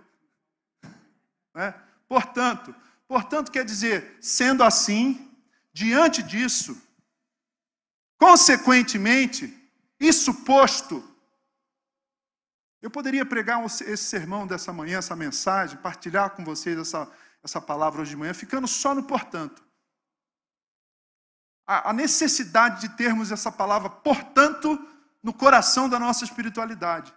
né? 1.55 1.74
portanto, 2.07 2.75
portanto 3.07 3.51
quer 3.51 3.65
dizer, 3.65 4.15
sendo 4.22 4.63
assim, 4.63 5.31
diante 5.74 6.22
disso, 6.22 6.79
consequentemente, 8.19 9.51
isso 10.00 10.31
posto, 10.46 11.03
eu 12.88 12.91
poderia 12.91 13.25
pregar 13.25 13.63
esse 13.65 13.98
sermão 13.98 14.48
dessa 14.48 14.72
manhã, 14.72 15.00
essa 15.00 15.13
mensagem, 15.13 15.77
partilhar 15.77 16.29
com 16.29 16.46
vocês 16.46 16.77
essa, 16.77 17.12
essa 17.44 17.60
palavra 17.60 18.01
hoje 18.01 18.12
de 18.12 18.15
manhã, 18.15 18.34
ficando 18.34 18.65
só 18.65 18.96
no 18.96 19.03
portanto. 19.03 19.62
A, 21.67 21.89
a 21.89 21.94
necessidade 21.94 22.79
de 22.79 22.96
termos 22.96 23.29
essa 23.29 23.51
palavra, 23.51 23.89
portanto, 23.89 24.79
no 25.22 25.34
coração 25.34 25.89
da 25.89 26.00
nossa 26.00 26.24
espiritualidade. 26.24 27.13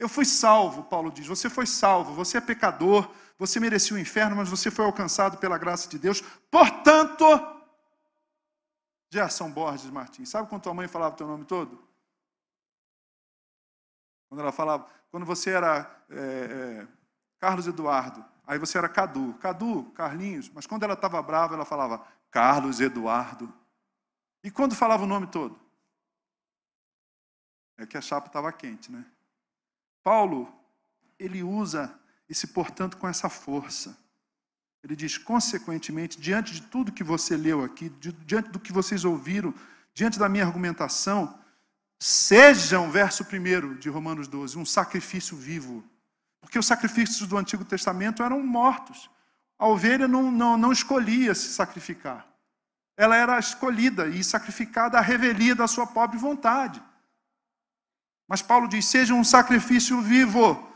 Eu 0.00 0.08
fui 0.08 0.24
salvo, 0.24 0.82
Paulo 0.82 1.12
diz. 1.12 1.28
Você 1.28 1.48
foi 1.48 1.66
salvo, 1.66 2.12
você 2.12 2.38
é 2.38 2.40
pecador, 2.40 3.08
você 3.38 3.60
merecia 3.60 3.96
o 3.96 4.00
inferno, 4.00 4.34
mas 4.34 4.48
você 4.48 4.68
foi 4.68 4.84
alcançado 4.84 5.38
pela 5.38 5.58
graça 5.58 5.88
de 5.88 5.96
Deus. 5.96 6.22
Portanto, 6.50 7.24
Gerson 9.12 9.48
Borges 9.48 9.90
Martins, 9.90 10.28
sabe 10.28 10.48
quando 10.48 10.62
tua 10.62 10.74
mãe 10.74 10.88
falava 10.88 11.14
o 11.14 11.16
teu 11.18 11.28
nome 11.28 11.44
todo? 11.44 11.89
Quando 14.30 14.42
ela 14.42 14.52
falava, 14.52 14.86
quando 15.10 15.26
você 15.26 15.50
era 15.50 16.04
é, 16.08 16.16
é, 16.16 16.88
Carlos 17.40 17.66
Eduardo, 17.66 18.24
aí 18.46 18.60
você 18.60 18.78
era 18.78 18.88
Cadu. 18.88 19.34
Cadu, 19.34 19.90
Carlinhos, 19.90 20.48
mas 20.54 20.68
quando 20.68 20.84
ela 20.84 20.94
estava 20.94 21.20
brava, 21.20 21.54
ela 21.54 21.64
falava 21.64 22.06
Carlos 22.30 22.80
Eduardo. 22.80 23.52
E 24.44 24.50
quando 24.50 24.76
falava 24.76 25.02
o 25.02 25.06
nome 25.06 25.26
todo? 25.26 25.60
É 27.76 27.84
que 27.84 27.98
a 27.98 28.00
chapa 28.00 28.28
estava 28.28 28.52
quente, 28.52 28.92
né? 28.92 29.04
Paulo, 30.00 30.48
ele 31.18 31.42
usa 31.42 31.92
esse 32.28 32.46
portanto 32.46 32.96
com 32.98 33.08
essa 33.08 33.28
força. 33.28 33.98
Ele 34.80 34.94
diz, 34.94 35.18
consequentemente, 35.18 36.20
diante 36.20 36.52
de 36.52 36.62
tudo 36.62 36.92
que 36.92 37.02
você 37.02 37.36
leu 37.36 37.64
aqui, 37.64 37.88
diante 37.88 38.50
do 38.50 38.60
que 38.60 38.72
vocês 38.72 39.04
ouviram, 39.04 39.52
diante 39.92 40.20
da 40.20 40.28
minha 40.28 40.44
argumentação, 40.44 41.39
Sejam, 42.02 42.90
verso 42.90 43.22
1 43.24 43.74
de 43.74 43.90
Romanos 43.90 44.26
12, 44.26 44.58
um 44.58 44.64
sacrifício 44.64 45.36
vivo. 45.36 45.84
Porque 46.40 46.58
os 46.58 46.66
sacrifícios 46.66 47.28
do 47.28 47.36
Antigo 47.36 47.62
Testamento 47.62 48.22
eram 48.22 48.42
mortos. 48.42 49.10
A 49.58 49.66
ovelha 49.66 50.08
não, 50.08 50.30
não, 50.30 50.56
não 50.56 50.72
escolhia 50.72 51.34
se 51.34 51.48
sacrificar. 51.48 52.26
Ela 52.96 53.16
era 53.16 53.38
escolhida 53.38 54.06
e 54.06 54.24
sacrificada 54.24 54.96
à 54.96 55.02
revelia 55.02 55.54
da 55.54 55.68
sua 55.68 55.86
pobre 55.86 56.16
vontade. 56.16 56.82
Mas 58.26 58.40
Paulo 58.40 58.66
diz: 58.66 58.86
sejam 58.86 59.18
um 59.18 59.24
sacrifício 59.24 60.00
vivo. 60.00 60.68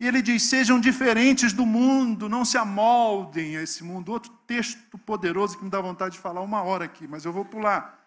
E 0.00 0.06
ele 0.08 0.20
diz: 0.20 0.42
sejam 0.42 0.80
diferentes 0.80 1.52
do 1.52 1.64
mundo, 1.64 2.28
não 2.28 2.44
se 2.44 2.58
amoldem 2.58 3.56
a 3.56 3.62
esse 3.62 3.84
mundo. 3.84 4.10
Outro 4.10 4.32
texto 4.48 4.98
poderoso 4.98 5.56
que 5.56 5.64
me 5.64 5.70
dá 5.70 5.80
vontade 5.80 6.14
de 6.14 6.20
falar 6.20 6.40
uma 6.40 6.60
hora 6.62 6.84
aqui, 6.86 7.06
mas 7.06 7.24
eu 7.24 7.32
vou 7.32 7.44
pular. 7.44 8.01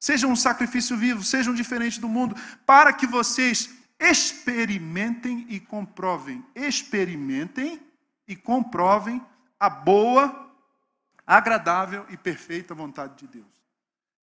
Sejam 0.00 0.32
um 0.32 0.36
sacrifício 0.36 0.96
vivo, 0.96 1.22
sejam 1.22 1.54
diferentes 1.54 1.98
do 1.98 2.08
mundo, 2.08 2.34
para 2.64 2.90
que 2.90 3.06
vocês 3.06 3.68
experimentem 4.00 5.46
e 5.50 5.60
comprovem. 5.60 6.42
Experimentem 6.54 7.78
e 8.26 8.34
comprovem 8.34 9.20
a 9.58 9.68
boa, 9.68 10.50
agradável 11.26 12.06
e 12.08 12.16
perfeita 12.16 12.74
vontade 12.74 13.14
de 13.18 13.26
Deus. 13.26 13.60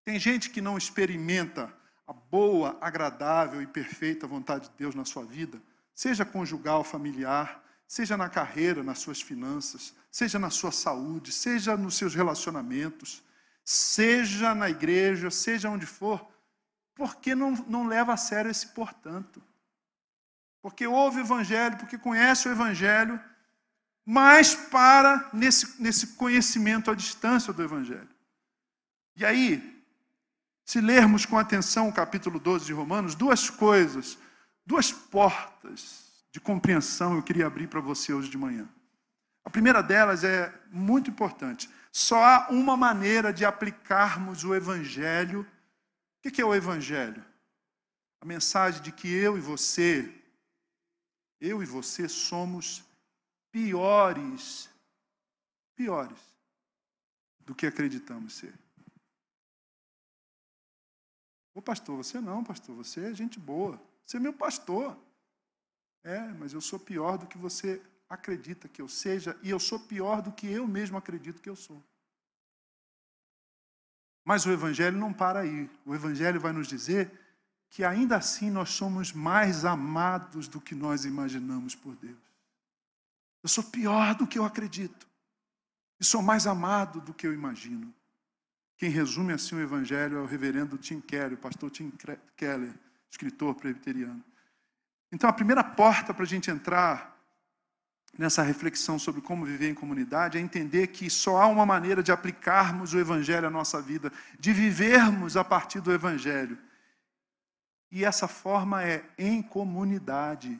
Tem 0.03 0.19
gente 0.19 0.49
que 0.49 0.61
não 0.61 0.79
experimenta 0.79 1.71
a 2.07 2.13
boa, 2.13 2.75
agradável 2.81 3.61
e 3.61 3.67
perfeita 3.67 4.25
vontade 4.25 4.69
de 4.69 4.75
Deus 4.77 4.95
na 4.95 5.05
sua 5.05 5.25
vida, 5.25 5.61
seja 5.93 6.25
conjugal, 6.25 6.83
familiar, 6.83 7.63
seja 7.87 8.17
na 8.17 8.29
carreira, 8.29 8.81
nas 8.81 8.97
suas 8.97 9.21
finanças, 9.21 9.93
seja 10.09 10.39
na 10.39 10.49
sua 10.49 10.71
saúde, 10.71 11.31
seja 11.31 11.77
nos 11.77 11.95
seus 11.95 12.15
relacionamentos 12.15 13.21
seja 13.69 14.55
na 14.55 14.69
igreja, 14.69 15.29
seja 15.29 15.69
onde 15.69 15.85
for, 15.85 16.25
porque 16.95 17.35
não, 17.35 17.51
não 17.67 17.85
leva 17.85 18.13
a 18.13 18.17
sério 18.17 18.49
esse 18.49 18.67
portanto. 18.67 19.43
Porque 20.61 20.87
ouve 20.87 21.17
o 21.17 21.23
Evangelho, 21.25 21.75
porque 21.75 21.97
conhece 21.97 22.47
o 22.47 22.51
Evangelho, 22.51 23.19
mas 24.05 24.55
para 24.55 25.29
nesse, 25.33 25.81
nesse 25.81 26.15
conhecimento 26.15 26.89
à 26.89 26.95
distância 26.95 27.51
do 27.51 27.61
Evangelho. 27.61 28.07
E 29.17 29.25
aí, 29.25 29.83
se 30.63 30.79
lermos 30.79 31.25
com 31.25 31.37
atenção 31.37 31.89
o 31.89 31.93
capítulo 31.93 32.39
12 32.39 32.67
de 32.67 32.71
Romanos, 32.71 33.15
duas 33.15 33.49
coisas, 33.49 34.17
duas 34.65 34.93
portas 34.93 36.07
de 36.31 36.39
compreensão 36.39 37.17
eu 37.17 37.23
queria 37.23 37.47
abrir 37.47 37.67
para 37.67 37.81
você 37.81 38.13
hoje 38.13 38.29
de 38.29 38.37
manhã. 38.37 38.65
A 39.43 39.49
primeira 39.49 39.83
delas 39.83 40.23
é 40.23 40.57
muito 40.71 41.09
importante. 41.09 41.69
Só 41.97 42.23
há 42.23 42.49
uma 42.51 42.77
maneira 42.77 43.33
de 43.33 43.43
aplicarmos 43.43 44.43
o 44.43 44.53
Evangelho. 44.53 45.41
O 46.23 46.31
que 46.31 46.39
é 46.39 46.45
o 46.45 46.53
Evangelho? 46.53 47.25
A 48.21 48.25
mensagem 48.25 48.83
de 48.83 48.91
que 48.91 49.11
eu 49.11 49.35
e 49.35 49.41
você, 49.41 50.13
eu 51.41 51.63
e 51.63 51.65
você 51.65 52.07
somos 52.07 52.85
piores, 53.51 54.69
piores 55.75 56.19
do 57.39 57.55
que 57.55 57.65
acreditamos 57.65 58.35
ser. 58.35 58.53
Ô 61.55 61.63
pastor, 61.63 61.97
você 61.97 62.21
não, 62.21 62.43
pastor, 62.43 62.75
você 62.75 63.05
é 63.05 63.13
gente 63.15 63.39
boa. 63.39 63.81
Você 64.05 64.17
é 64.17 64.19
meu 64.19 64.33
pastor. 64.33 64.95
É, 66.03 66.19
mas 66.33 66.53
eu 66.53 66.61
sou 66.61 66.79
pior 66.79 67.17
do 67.17 67.25
que 67.25 67.39
você 67.39 67.81
acredita 68.09 68.67
que 68.67 68.81
eu 68.81 68.87
seja 68.87 69.37
e 69.41 69.49
eu 69.49 69.59
sou 69.59 69.79
pior 69.79 70.21
do 70.21 70.31
que 70.31 70.47
eu 70.47 70.67
mesmo 70.67 70.97
acredito 70.97 71.41
que 71.41 71.49
eu 71.49 71.55
sou. 71.55 71.83
Mas 74.23 74.45
o 74.45 74.51
Evangelho 74.51 74.97
não 74.97 75.13
para 75.13 75.39
aí. 75.39 75.69
O 75.85 75.95
Evangelho 75.95 76.39
vai 76.39 76.51
nos 76.51 76.67
dizer 76.67 77.11
que 77.69 77.83
ainda 77.83 78.17
assim 78.17 78.49
nós 78.49 78.69
somos 78.69 79.13
mais 79.13 79.65
amados 79.65 80.47
do 80.47 80.59
que 80.59 80.75
nós 80.75 81.05
imaginamos 81.05 81.75
por 81.75 81.95
Deus. 81.95 82.17
Eu 83.43 83.49
sou 83.49 83.63
pior 83.63 84.15
do 84.15 84.27
que 84.27 84.37
eu 84.37 84.45
acredito. 84.45 85.07
E 85.99 86.05
sou 86.05 86.21
mais 86.21 86.45
amado 86.45 87.01
do 87.01 87.13
que 87.13 87.25
eu 87.25 87.33
imagino. 87.33 87.93
Quem 88.77 88.89
resume 88.89 89.33
assim 89.33 89.55
o 89.55 89.61
Evangelho 89.61 90.17
é 90.17 90.21
o 90.21 90.25
reverendo 90.25 90.77
Tim 90.77 91.01
Keller, 91.01 91.33
o 91.33 91.41
pastor 91.41 91.71
Tim 91.71 91.91
Keller, 92.35 92.73
escritor 93.09 93.55
presbiteriano. 93.55 94.23
Então, 95.11 95.29
a 95.29 95.33
primeira 95.33 95.63
porta 95.63 96.13
para 96.13 96.23
a 96.23 96.27
gente 96.27 96.51
entrar 96.51 97.16
nessa 98.17 98.41
reflexão 98.41 98.97
sobre 98.97 99.21
como 99.21 99.45
viver 99.45 99.69
em 99.69 99.73
comunidade 99.73 100.37
é 100.37 100.41
entender 100.41 100.87
que 100.87 101.09
só 101.09 101.41
há 101.41 101.47
uma 101.47 101.65
maneira 101.65 102.01
de 102.01 102.11
aplicarmos 102.11 102.93
o 102.93 102.99
Evangelho 102.99 103.47
à 103.47 103.49
nossa 103.49 103.81
vida, 103.81 104.11
de 104.39 104.51
vivermos 104.51 105.37
a 105.37 105.43
partir 105.43 105.81
do 105.81 105.93
Evangelho. 105.93 106.57
E 107.91 108.03
essa 108.03 108.27
forma 108.27 108.83
é 108.83 109.05
em 109.17 109.41
comunidade. 109.41 110.59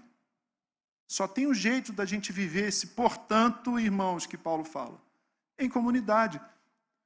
Só 1.07 1.27
tem 1.27 1.47
um 1.47 1.53
jeito 1.53 1.91
da 1.91 2.05
gente 2.05 2.31
viver 2.31 2.67
esse, 2.67 2.87
portanto, 2.87 3.79
irmãos, 3.79 4.25
que 4.25 4.37
Paulo 4.37 4.63
fala. 4.63 5.01
Em 5.57 5.69
comunidade. 5.69 6.39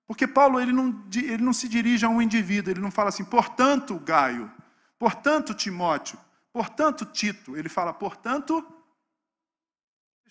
Porque 0.06 0.28
Paulo 0.28 0.60
ele 0.60 0.74
não, 0.74 1.04
ele 1.16 1.42
não 1.42 1.54
se 1.54 1.70
dirige 1.70 2.06
a 2.06 2.10
um 2.10 2.22
indivíduo, 2.22 2.72
ele 2.72 2.82
não 2.82 2.92
fala 2.92 3.10
assim, 3.10 3.24
portanto, 3.24 3.98
Gaio, 4.00 4.52
portanto, 5.00 5.54
Timóteo, 5.54 6.20
portanto, 6.52 7.06
Tito. 7.06 7.56
Ele 7.56 7.70
fala, 7.70 7.94
portanto, 7.94 8.66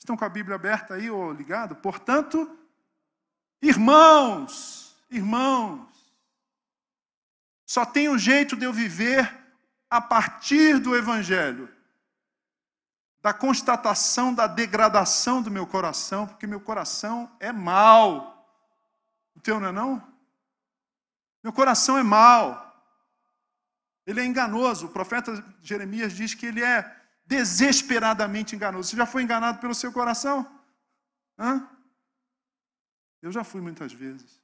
estão 0.01 0.17
com 0.17 0.25
a 0.25 0.29
Bíblia 0.29 0.57
aberta 0.57 0.95
aí 0.95 1.11
ou 1.11 1.33
ligado? 1.33 1.77
Portanto, 1.77 2.59
irmãos, 3.63 4.97
irmãos, 5.11 5.87
só 7.67 7.85
tem 7.85 8.09
um 8.09 8.19
jeito 8.19 8.57
de 8.57 8.65
eu 8.65 8.73
viver 8.73 9.33
a 9.89 10.01
partir 10.01 10.79
do 10.79 10.97
Evangelho 10.97 11.69
da 13.23 13.35
constatação 13.35 14.33
da 14.33 14.47
degradação 14.47 15.43
do 15.43 15.51
meu 15.51 15.67
coração, 15.67 16.27
porque 16.27 16.47
meu 16.47 16.61
coração 16.61 17.31
é 17.39 17.53
mau. 17.53 18.49
O 19.35 19.41
teu 19.41 19.61
não 19.61 19.69
é 19.69 19.73
não? 19.73 20.03
Meu 21.43 21.53
coração 21.53 21.99
é 21.99 22.03
mau. 22.03 22.67
Ele 24.07 24.21
é 24.21 24.25
enganoso. 24.25 24.87
O 24.87 24.91
profeta 24.91 25.45
Jeremias 25.63 26.15
diz 26.15 26.33
que 26.33 26.47
ele 26.47 26.65
é 26.65 27.00
desesperadamente 27.31 28.57
enganoso. 28.57 28.91
Você 28.91 28.97
já 28.97 29.07
foi 29.07 29.23
enganado 29.23 29.61
pelo 29.61 29.73
seu 29.73 29.93
coração? 29.93 30.45
Hã? 31.39 31.65
Eu 33.23 33.31
já 33.31 33.45
fui 33.45 33.61
muitas 33.61 33.93
vezes. 33.93 34.41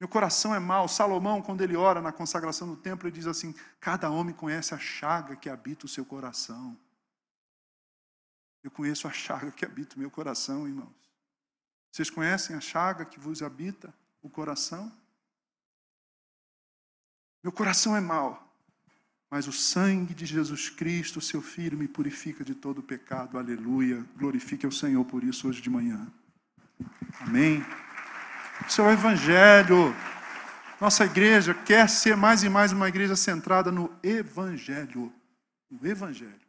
Meu 0.00 0.08
coração 0.08 0.54
é 0.54 0.58
mau. 0.58 0.88
Salomão, 0.88 1.42
quando 1.42 1.60
ele 1.60 1.76
ora 1.76 2.00
na 2.00 2.10
consagração 2.10 2.66
do 2.66 2.76
templo, 2.76 3.06
ele 3.06 3.14
diz 3.14 3.26
assim: 3.26 3.54
Cada 3.78 4.08
homem 4.08 4.34
conhece 4.34 4.74
a 4.74 4.78
chaga 4.78 5.36
que 5.36 5.50
habita 5.50 5.84
o 5.84 5.88
seu 5.88 6.06
coração. 6.06 6.74
Eu 8.62 8.70
conheço 8.70 9.06
a 9.06 9.12
chaga 9.12 9.52
que 9.52 9.66
habita 9.66 9.94
o 9.96 9.98
meu 9.98 10.10
coração, 10.10 10.66
irmãos. 10.66 11.12
Vocês 11.92 12.08
conhecem 12.08 12.56
a 12.56 12.60
chaga 12.62 13.04
que 13.04 13.20
vos 13.20 13.42
habita 13.42 13.94
o 14.22 14.30
coração? 14.30 14.90
Meu 17.42 17.52
coração 17.52 17.94
é 17.94 18.00
mau, 18.00 18.53
mas 19.34 19.48
o 19.48 19.52
sangue 19.52 20.14
de 20.14 20.24
Jesus 20.24 20.70
Cristo, 20.70 21.20
seu 21.20 21.42
Filho, 21.42 21.76
me 21.76 21.88
purifica 21.88 22.44
de 22.44 22.54
todo 22.54 22.80
pecado. 22.80 23.36
Aleluia. 23.36 24.06
Glorifique 24.16 24.64
ao 24.64 24.70
Senhor 24.70 25.04
por 25.06 25.24
isso 25.24 25.48
hoje 25.48 25.60
de 25.60 25.68
manhã. 25.68 26.06
Amém. 27.18 27.60
Isso 28.64 28.80
é 28.80 28.92
Evangelho. 28.92 29.92
Nossa 30.80 31.04
igreja 31.04 31.52
quer 31.52 31.88
ser 31.88 32.16
mais 32.16 32.44
e 32.44 32.48
mais 32.48 32.70
uma 32.70 32.88
igreja 32.88 33.16
centrada 33.16 33.72
no 33.72 33.92
Evangelho. 34.04 35.12
No 35.68 35.84
Evangelho. 35.84 36.46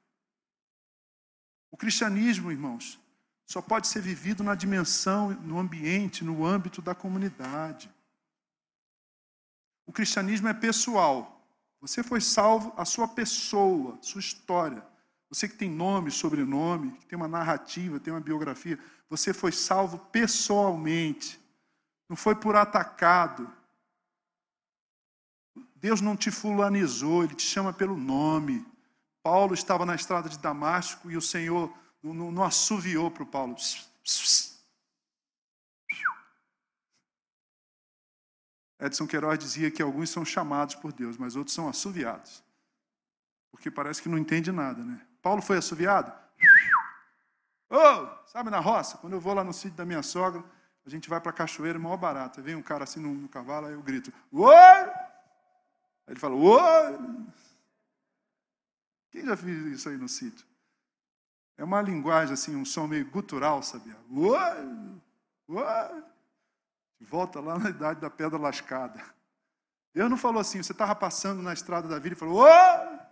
O 1.72 1.78
cristianismo, 1.78 2.52
irmãos, 2.52 3.00
só 3.48 3.64
pode 3.64 3.88
ser 3.88 4.02
vivido 4.04 4.44
na 4.44 4.54
dimensão, 4.54 5.32
no 5.42 5.58
ambiente, 5.58 6.24
no 6.24 6.46
âmbito 6.46 6.84
da 6.84 6.94
comunidade. 6.94 7.90
O 9.88 9.92
cristianismo 9.92 10.48
é 10.48 10.54
pessoal. 10.54 11.35
Você 11.82 12.02
foi 12.02 12.22
salvo, 12.22 12.74
a 12.78 12.86
sua 12.86 13.08
pessoa, 13.08 13.98
sua 14.02 14.20
história. 14.20 14.86
Você 15.30 15.48
que 15.48 15.56
tem 15.56 15.70
nome, 15.70 16.12
sobrenome, 16.12 16.92
que 16.92 17.06
tem 17.06 17.18
uma 17.18 17.28
narrativa, 17.28 18.00
tem 18.00 18.14
uma 18.14 18.22
biografia, 18.22 18.80
você 19.10 19.34
foi 19.34 19.52
salvo 19.52 19.98
pessoalmente. 19.98 21.40
Não 22.08 22.16
foi 22.16 22.36
por 22.36 22.56
atacado. 22.56 23.52
Deus 25.76 26.02
não 26.02 26.16
te 26.16 26.32
fulanizou, 26.32 27.24
Ele 27.24 27.36
te 27.36 27.44
chama 27.44 27.74
pelo 27.74 27.98
nome. 27.98 28.66
Paulo 29.22 29.54
estava 29.54 29.86
na 29.86 29.96
estrada 29.96 30.30
de 30.30 30.38
Damasco 30.38 31.10
e 31.10 31.18
o 31.18 31.22
Senhor 31.22 31.72
não, 32.02 32.32
não 32.32 32.44
assoviou 32.44 33.10
para 33.10 33.24
o 33.24 33.28
Paulo. 33.28 33.56
Edson 38.86 39.08
Queiroz 39.08 39.40
dizia 39.40 39.72
que 39.72 39.82
alguns 39.82 40.10
são 40.10 40.24
chamados 40.24 40.76
por 40.76 40.94
Deus, 40.94 41.18
mas 41.18 41.36
outros 41.36 41.56
são 41.56 41.68
assoviados. 41.68 42.44
Porque 43.52 43.72
parece 43.72 44.02
que 44.02 44.10
não 44.10 44.18
entende 44.18 44.52
nada, 44.52 44.84
né? 44.84 45.02
Paulo 45.22 45.42
foi 45.42 45.58
assoviado? 45.58 46.12
Oh, 47.70 48.08
sabe 48.28 48.50
na 48.50 48.60
roça? 48.60 48.98
Quando 48.98 49.14
eu 49.14 49.20
vou 49.20 49.34
lá 49.34 49.44
no 49.44 49.54
sítio 49.54 49.78
da 49.78 49.86
minha 49.86 50.04
sogra, 50.04 50.44
a 50.86 50.90
gente 50.90 51.10
vai 51.10 51.20
para 51.20 51.32
a 51.32 51.34
cachoeira, 51.34 51.80
maior 51.80 51.98
barato. 51.98 52.42
Vem 52.42 52.56
um 52.56 52.62
cara 52.62 52.84
assim 52.84 53.00
no, 53.00 53.14
no 53.14 53.28
cavalo, 53.28 53.68
aí 53.68 53.74
eu 53.74 53.82
grito, 53.82 54.14
Oi! 54.32 54.54
Aí 54.54 54.94
ele 56.10 56.20
fala, 56.20 56.36
Oi! 56.36 57.26
Quem 59.10 59.26
já 59.26 59.34
viu 59.34 59.72
isso 59.72 59.90
aí 59.90 59.98
no 59.98 60.08
sítio? 60.08 60.46
É 61.58 61.64
uma 61.64 61.82
linguagem 61.82 62.34
assim, 62.34 62.56
um 62.56 62.66
som 62.66 62.86
meio 62.86 63.10
gutural, 63.10 63.64
sabia? 63.64 63.98
Uai, 64.12 65.02
uai. 65.48 66.04
Volta 67.00 67.40
lá 67.40 67.58
na 67.60 67.70
idade 67.70 68.00
da 68.00 68.10
pedra 68.10 68.38
lascada. 68.38 69.04
Deus 69.94 70.10
não 70.10 70.18
falou 70.18 70.42
assim, 70.42 70.62
você 70.62 70.72
estava 70.72 70.96
passando 70.96 71.42
na 71.42 71.54
estrada 71.54 71.88
da 71.88 72.00
vida 72.00 72.16
e 72.16 72.20
falou, 72.20 72.42
Uai! 72.42 73.08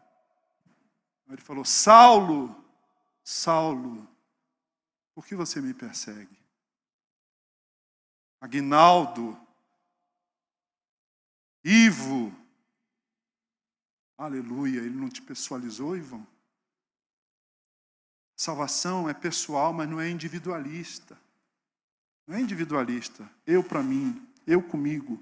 Ele 1.29 1.41
falou, 1.41 1.63
Saulo, 1.63 2.63
Saulo, 3.23 4.07
por 5.15 5.25
que 5.25 5.35
você 5.35 5.61
me 5.61 5.73
persegue? 5.73 6.37
Aguinaldo, 8.41 9.39
Ivo, 11.63 12.35
Aleluia, 14.17 14.79
ele 14.79 14.95
não 14.95 15.09
te 15.09 15.21
pessoalizou, 15.21 15.97
Ivan? 15.97 16.25
Salvação 18.35 19.09
é 19.09 19.13
pessoal, 19.13 19.73
mas 19.73 19.89
não 19.89 19.99
é 19.99 20.09
individualista. 20.09 21.19
Não 22.27 22.37
é 22.37 22.41
individualista. 22.41 23.29
Eu 23.45 23.63
para 23.63 23.83
mim, 23.83 24.25
eu 24.45 24.61
comigo. 24.61 25.21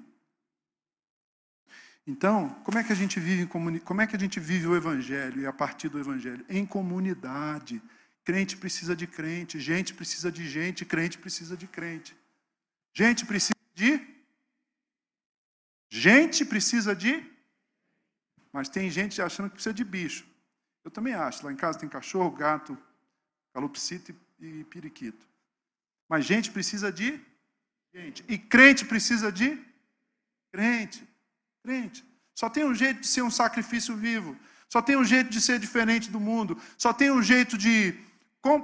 Então, 2.06 2.50
como 2.64 2.78
é 2.78 2.84
que 2.84 2.92
a 2.92 2.96
gente 2.96 3.20
vive? 3.20 3.46
Como 3.48 4.02
é 4.02 4.08
que 4.08 4.16
a 4.16 4.20
gente 4.20 4.40
vive 4.40 4.68
o 4.68 4.76
evangelho 4.76 5.42
e 5.42 5.46
a 5.46 5.54
partir 5.54 5.90
do 5.90 6.00
evangelho? 6.00 6.46
Em 6.50 6.66
comunidade. 6.66 7.82
Crente 8.24 8.56
precisa 8.56 8.96
de 8.96 9.08
crente, 9.08 9.60
gente 9.60 9.94
precisa 9.94 10.32
de 10.32 10.48
gente, 10.48 10.86
crente 10.86 11.18
precisa 11.18 11.58
de 11.58 11.68
crente. 11.68 12.16
Gente 12.94 13.26
precisa 13.26 13.56
de 13.74 14.08
Gente 15.90 16.46
precisa 16.46 16.96
de 16.96 17.32
mas 18.52 18.68
tem 18.68 18.90
gente 18.90 19.22
achando 19.22 19.50
que 19.50 19.56
precisa 19.56 19.74
de 19.74 19.84
bicho. 19.84 20.26
Eu 20.84 20.92
também 20.92 21.14
acho. 21.14 21.46
Lá 21.46 21.52
em 21.52 21.56
casa 21.56 21.80
tem 21.80 21.88
cachorro, 21.88 22.32
gato, 22.32 22.78
calopsita 23.54 24.14
e 24.40 24.64
periquito. 24.66 25.26
Mas 26.12 26.26
gente 26.26 26.52
precisa 26.52 26.92
de 26.92 27.18
gente. 27.96 28.22
E 28.28 28.38
crente 28.38 28.84
precisa 28.84 29.32
de 29.32 29.58
crente. 30.52 31.08
Crente. 31.64 32.04
Só 32.36 32.50
tem 32.50 32.66
um 32.66 32.76
jeito 32.76 33.00
de 33.00 33.08
ser 33.08 33.22
um 33.22 33.32
sacrifício 33.32 33.96
vivo. 33.96 34.36
Só 34.68 34.82
tem 34.82 34.98
um 34.98 35.06
jeito 35.06 35.30
de 35.30 35.40
ser 35.40 35.58
diferente 35.58 36.12
do 36.12 36.20
mundo. 36.20 36.58
Só 36.78 36.92
tem 36.92 37.10
um 37.10 37.24
jeito 37.24 37.58
de 37.58 37.96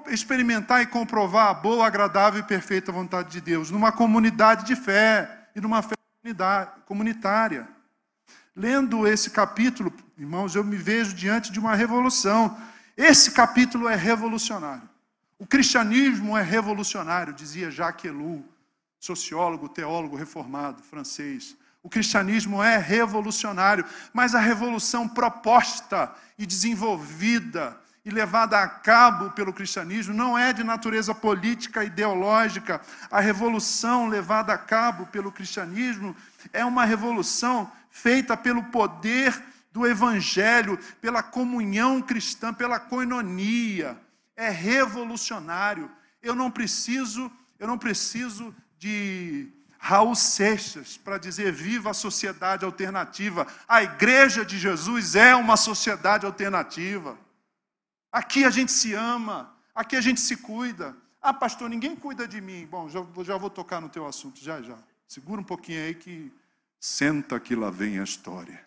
experimentar 0.07 0.81
e 0.81 0.87
comprovar 0.87 1.47
a 1.47 1.53
boa, 1.53 1.87
agradável 1.87 2.41
e 2.41 2.43
perfeita 2.43 2.91
vontade 2.91 3.29
de 3.29 3.39
Deus. 3.39 3.71
Numa 3.71 3.93
comunidade 3.93 4.65
de 4.65 4.75
fé 4.75 5.47
e 5.55 5.61
numa 5.61 5.81
fé 5.81 5.95
comunitária. 6.85 7.65
Lendo 8.53 9.07
esse 9.07 9.29
capítulo, 9.29 9.93
irmãos, 10.17 10.53
eu 10.53 10.65
me 10.65 10.75
vejo 10.75 11.15
diante 11.15 11.49
de 11.49 11.59
uma 11.61 11.75
revolução. 11.75 12.61
Esse 12.97 13.31
capítulo 13.31 13.87
é 13.87 13.95
revolucionário. 13.95 14.96
O 15.39 15.45
cristianismo 15.45 16.35
é 16.35 16.41
revolucionário, 16.41 17.33
dizia 17.33 17.69
Jacques 17.69 18.05
Ellul, 18.05 18.43
sociólogo, 18.99 19.69
teólogo 19.69 20.15
reformado 20.15 20.81
francês. 20.81 21.55
O 21.83 21.89
cristianismo 21.89 22.61
é 22.61 22.77
revolucionário, 22.77 23.85
mas 24.11 24.33
a 24.33 24.39
revolução 24.39 25.07
proposta 25.07 26.11
e 26.37 26.45
desenvolvida 26.45 27.79
e 28.03 28.09
levada 28.09 28.57
a 28.59 28.67
cabo 28.67 29.31
pelo 29.31 29.53
cristianismo 29.53 30.13
não 30.13 30.37
é 30.37 30.51
de 30.53 30.63
natureza 30.63 31.13
política, 31.13 31.83
ideológica. 31.83 32.81
A 33.11 33.19
revolução 33.19 34.07
levada 34.07 34.53
a 34.53 34.57
cabo 34.57 35.05
pelo 35.07 35.31
cristianismo 35.31 36.15
é 36.51 36.65
uma 36.65 36.83
revolução 36.83 37.71
feita 37.91 38.35
pelo 38.35 38.63
poder 38.63 39.39
do 39.71 39.85
Evangelho, 39.85 40.79
pela 40.99 41.21
comunhão 41.21 42.01
cristã, 42.01 42.53
pela 42.53 42.79
coinonia. 42.79 43.97
É 44.37 44.49
revolucionário. 44.49 45.91
Eu 46.21 46.33
não 46.33 46.49
preciso, 46.49 47.29
eu 47.59 47.67
não 47.67 47.77
preciso 47.77 48.55
de 48.79 49.51
Raul 49.77 50.15
Seixas 50.15 50.95
para 50.95 51.17
dizer 51.17 51.51
viva 51.51 51.89
a 51.89 51.93
sociedade 51.93 52.63
alternativa. 52.63 53.45
A 53.67 53.83
igreja 53.83 54.45
de 54.45 54.57
Jesus 54.57 55.15
é 55.15 55.35
uma 55.35 55.57
sociedade 55.57 56.25
alternativa. 56.25 57.17
Aqui 58.09 58.45
a 58.45 58.49
gente 58.49 58.71
se 58.71 58.93
ama, 58.93 59.53
aqui 59.75 59.97
a 59.97 60.01
gente 60.01 60.21
se 60.21 60.37
cuida. 60.37 60.95
Ah, 61.21 61.33
pastor, 61.33 61.69
ninguém 61.69 61.97
cuida 61.97 62.25
de 62.25 62.39
mim. 62.39 62.65
Bom, 62.65 62.87
já, 62.87 63.05
já 63.25 63.35
vou 63.35 63.49
tocar 63.49 63.81
no 63.81 63.89
teu 63.89 64.07
assunto, 64.07 64.39
já, 64.39 64.61
já. 64.61 64.77
Segura 65.05 65.41
um 65.41 65.43
pouquinho 65.43 65.83
aí 65.83 65.93
que 65.93 66.31
Senta 66.79 67.39
que 67.39 67.55
lá 67.55 67.69
vem 67.69 67.99
a 67.99 68.03
história. 68.03 68.63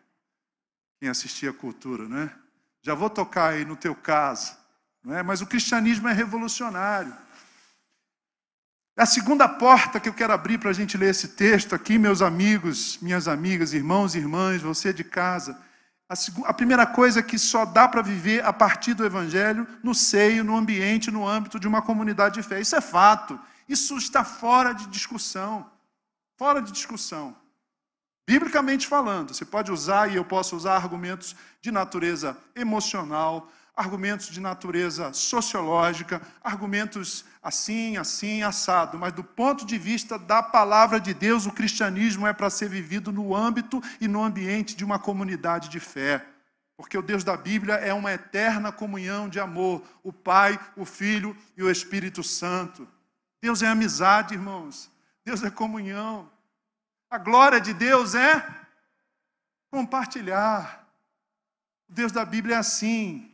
Quem 0.98 1.08
assistia 1.08 1.50
a 1.50 1.54
cultura, 1.54 2.08
né? 2.08 2.34
Já 2.82 2.94
vou 2.94 3.08
tocar 3.08 3.50
aí 3.52 3.64
no 3.64 3.76
teu 3.76 3.94
caso, 3.94 4.56
não 5.04 5.16
é? 5.16 5.22
Mas 5.22 5.40
o 5.40 5.46
cristianismo 5.46 6.08
é 6.08 6.12
revolucionário. 6.12 7.16
A 8.96 9.06
segunda 9.06 9.48
porta 9.48 9.98
que 9.98 10.08
eu 10.08 10.12
quero 10.12 10.32
abrir 10.32 10.58
para 10.58 10.70
a 10.70 10.74
gente 10.74 10.98
ler 10.98 11.10
esse 11.10 11.28
texto 11.28 11.74
aqui, 11.74 11.98
meus 11.98 12.20
amigos, 12.20 12.98
minhas 13.00 13.28
amigas, 13.28 13.72
irmãos 13.72 14.14
e 14.14 14.18
irmãs, 14.18 14.60
você 14.60 14.92
de 14.92 15.04
casa. 15.04 15.58
A, 16.06 16.14
a 16.50 16.52
primeira 16.52 16.86
coisa 16.86 17.20
é 17.20 17.22
que 17.22 17.38
só 17.38 17.64
dá 17.64 17.88
para 17.88 18.02
viver 18.02 18.44
a 18.44 18.52
partir 18.52 18.94
do 18.94 19.04
Evangelho 19.04 19.66
no 19.82 19.94
seio, 19.94 20.44
no 20.44 20.56
ambiente, 20.56 21.10
no 21.10 21.26
âmbito 21.26 21.58
de 21.58 21.66
uma 21.66 21.80
comunidade 21.80 22.34
de 22.34 22.46
fé. 22.46 22.60
Isso 22.60 22.76
é 22.76 22.80
fato. 22.80 23.40
Isso 23.68 23.96
está 23.96 24.22
fora 24.22 24.74
de 24.74 24.86
discussão. 24.88 25.70
Fora 26.36 26.60
de 26.60 26.72
discussão. 26.72 27.34
Biblicamente 28.26 28.86
falando, 28.86 29.34
você 29.34 29.44
pode 29.44 29.72
usar 29.72 30.10
e 30.10 30.16
eu 30.16 30.24
posso 30.24 30.54
usar 30.54 30.76
argumentos 30.76 31.34
de 31.60 31.70
natureza 31.72 32.36
emocional, 32.54 33.50
argumentos 33.80 34.26
de 34.26 34.40
natureza 34.40 35.10
sociológica, 35.14 36.20
argumentos 36.44 37.24
assim, 37.42 37.96
assim, 37.96 38.42
assado, 38.42 38.98
mas 38.98 39.14
do 39.14 39.24
ponto 39.24 39.64
de 39.64 39.78
vista 39.78 40.18
da 40.18 40.42
palavra 40.42 41.00
de 41.00 41.14
Deus, 41.14 41.46
o 41.46 41.52
cristianismo 41.52 42.26
é 42.26 42.32
para 42.34 42.50
ser 42.50 42.68
vivido 42.68 43.10
no 43.10 43.34
âmbito 43.34 43.82
e 43.98 44.06
no 44.06 44.22
ambiente 44.22 44.76
de 44.76 44.84
uma 44.84 44.98
comunidade 44.98 45.70
de 45.70 45.80
fé. 45.80 46.26
Porque 46.76 46.96
o 46.96 47.02
Deus 47.02 47.24
da 47.24 47.38
Bíblia 47.38 47.74
é 47.76 47.94
uma 47.94 48.12
eterna 48.12 48.70
comunhão 48.70 49.30
de 49.30 49.40
amor, 49.40 49.82
o 50.02 50.12
Pai, 50.12 50.60
o 50.76 50.84
Filho 50.84 51.34
e 51.56 51.62
o 51.62 51.70
Espírito 51.70 52.22
Santo. 52.22 52.86
Deus 53.40 53.62
é 53.62 53.66
amizade, 53.66 54.34
irmãos. 54.34 54.90
Deus 55.24 55.42
é 55.42 55.50
comunhão. 55.50 56.30
A 57.08 57.16
glória 57.16 57.60
de 57.60 57.72
Deus 57.72 58.14
é 58.14 58.46
compartilhar. 59.70 60.86
O 61.88 61.94
Deus 61.94 62.12
da 62.12 62.26
Bíblia 62.26 62.56
é 62.56 62.58
assim. 62.58 63.29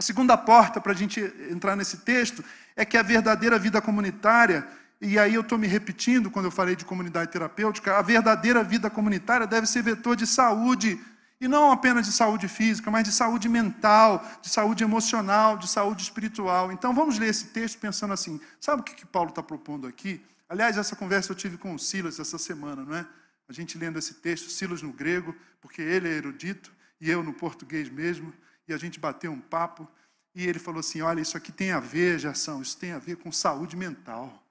A 0.00 0.02
segunda 0.02 0.34
porta 0.34 0.80
para 0.80 0.92
a 0.92 0.96
gente 0.96 1.20
entrar 1.50 1.76
nesse 1.76 1.98
texto 1.98 2.42
é 2.74 2.86
que 2.86 2.96
a 2.96 3.02
verdadeira 3.02 3.58
vida 3.58 3.82
comunitária, 3.82 4.66
e 4.98 5.18
aí 5.18 5.34
eu 5.34 5.42
estou 5.42 5.58
me 5.58 5.66
repetindo 5.66 6.30
quando 6.30 6.46
eu 6.46 6.50
falei 6.50 6.74
de 6.74 6.86
comunidade 6.86 7.30
terapêutica, 7.30 7.98
a 7.98 8.00
verdadeira 8.00 8.64
vida 8.64 8.88
comunitária 8.88 9.46
deve 9.46 9.66
ser 9.66 9.82
vetor 9.82 10.16
de 10.16 10.26
saúde, 10.26 10.98
e 11.38 11.46
não 11.46 11.70
apenas 11.70 12.06
de 12.06 12.12
saúde 12.12 12.48
física, 12.48 12.90
mas 12.90 13.04
de 13.04 13.12
saúde 13.12 13.46
mental, 13.46 14.26
de 14.40 14.48
saúde 14.48 14.82
emocional, 14.82 15.58
de 15.58 15.68
saúde 15.68 16.02
espiritual. 16.02 16.72
Então 16.72 16.94
vamos 16.94 17.18
ler 17.18 17.28
esse 17.28 17.48
texto 17.48 17.78
pensando 17.78 18.14
assim: 18.14 18.40
sabe 18.58 18.80
o 18.80 18.82
que, 18.82 18.94
que 18.94 19.04
Paulo 19.04 19.28
está 19.28 19.42
propondo 19.42 19.86
aqui? 19.86 20.24
Aliás, 20.48 20.78
essa 20.78 20.96
conversa 20.96 21.30
eu 21.30 21.36
tive 21.36 21.58
com 21.58 21.74
o 21.74 21.78
Silas 21.78 22.18
essa 22.18 22.38
semana, 22.38 22.86
não 22.86 22.96
é? 22.96 23.04
A 23.46 23.52
gente 23.52 23.76
lendo 23.76 23.98
esse 23.98 24.14
texto, 24.14 24.48
Silas 24.48 24.80
no 24.80 24.94
grego, 24.94 25.36
porque 25.60 25.82
ele 25.82 26.08
é 26.08 26.12
erudito, 26.12 26.72
e 26.98 27.10
eu 27.10 27.22
no 27.22 27.34
português 27.34 27.90
mesmo 27.90 28.32
e 28.70 28.74
a 28.74 28.78
gente 28.78 29.00
bateu 29.00 29.32
um 29.32 29.40
papo, 29.40 29.88
e 30.34 30.46
ele 30.46 30.58
falou 30.58 30.80
assim: 30.80 31.02
Olha, 31.02 31.20
isso 31.20 31.36
aqui 31.36 31.50
tem 31.50 31.72
a 31.72 31.80
ver, 31.80 32.18
Jação, 32.18 32.62
isso 32.62 32.76
tem 32.76 32.92
a 32.92 32.98
ver 32.98 33.16
com 33.16 33.32
saúde 33.32 33.76
mental. 33.76 34.42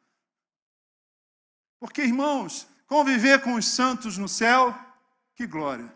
Porque, 1.79 2.01
irmãos, 2.01 2.67
conviver 2.85 3.41
com 3.41 3.55
os 3.55 3.65
santos 3.65 4.17
no 4.17 4.27
céu, 4.27 4.77
que 5.35 5.47
glória. 5.47 5.93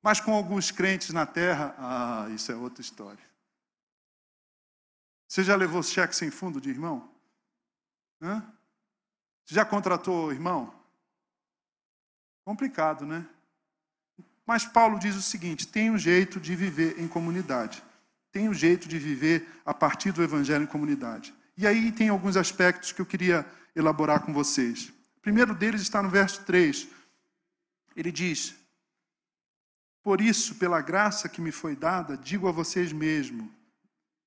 Mas 0.00 0.20
com 0.20 0.32
alguns 0.32 0.70
crentes 0.70 1.10
na 1.10 1.26
terra, 1.26 1.74
ah, 1.78 2.30
isso 2.30 2.52
é 2.52 2.54
outra 2.54 2.80
história. 2.80 3.24
Você 5.26 5.42
já 5.42 5.56
levou 5.56 5.82
cheque 5.82 6.14
sem 6.14 6.30
fundo 6.30 6.60
de 6.60 6.70
irmão? 6.70 7.12
Hã? 8.22 8.40
Você 9.44 9.56
já 9.56 9.64
contratou 9.64 10.30
irmão? 10.30 10.72
Complicado, 12.44 13.04
né? 13.04 13.28
Mas 14.46 14.64
Paulo 14.64 14.98
diz 14.98 15.16
o 15.16 15.22
seguinte: 15.22 15.66
tem 15.66 15.90
um 15.90 15.98
jeito 15.98 16.38
de 16.38 16.54
viver 16.54 17.00
em 17.00 17.08
comunidade. 17.08 17.82
Tem 18.30 18.48
um 18.48 18.54
jeito 18.54 18.86
de 18.86 18.98
viver 18.98 19.48
a 19.64 19.74
partir 19.74 20.12
do 20.12 20.22
evangelho 20.22 20.64
em 20.64 20.68
comunidade. 20.68 21.34
E 21.56 21.66
aí 21.66 21.90
tem 21.90 22.10
alguns 22.10 22.36
aspectos 22.36 22.92
que 22.92 23.00
eu 23.00 23.06
queria 23.06 23.46
elaborar 23.74 24.20
com 24.20 24.32
vocês. 24.32 24.92
O 25.16 25.20
primeiro 25.22 25.54
deles 25.54 25.80
está 25.80 26.02
no 26.02 26.10
verso 26.10 26.44
3. 26.44 26.86
Ele 27.96 28.12
diz: 28.12 28.54
Por 30.02 30.20
isso, 30.20 30.54
pela 30.56 30.80
graça 30.80 31.28
que 31.28 31.40
me 31.40 31.50
foi 31.50 31.74
dada, 31.74 32.16
digo 32.16 32.46
a 32.46 32.52
vocês 32.52 32.92
mesmo, 32.92 33.50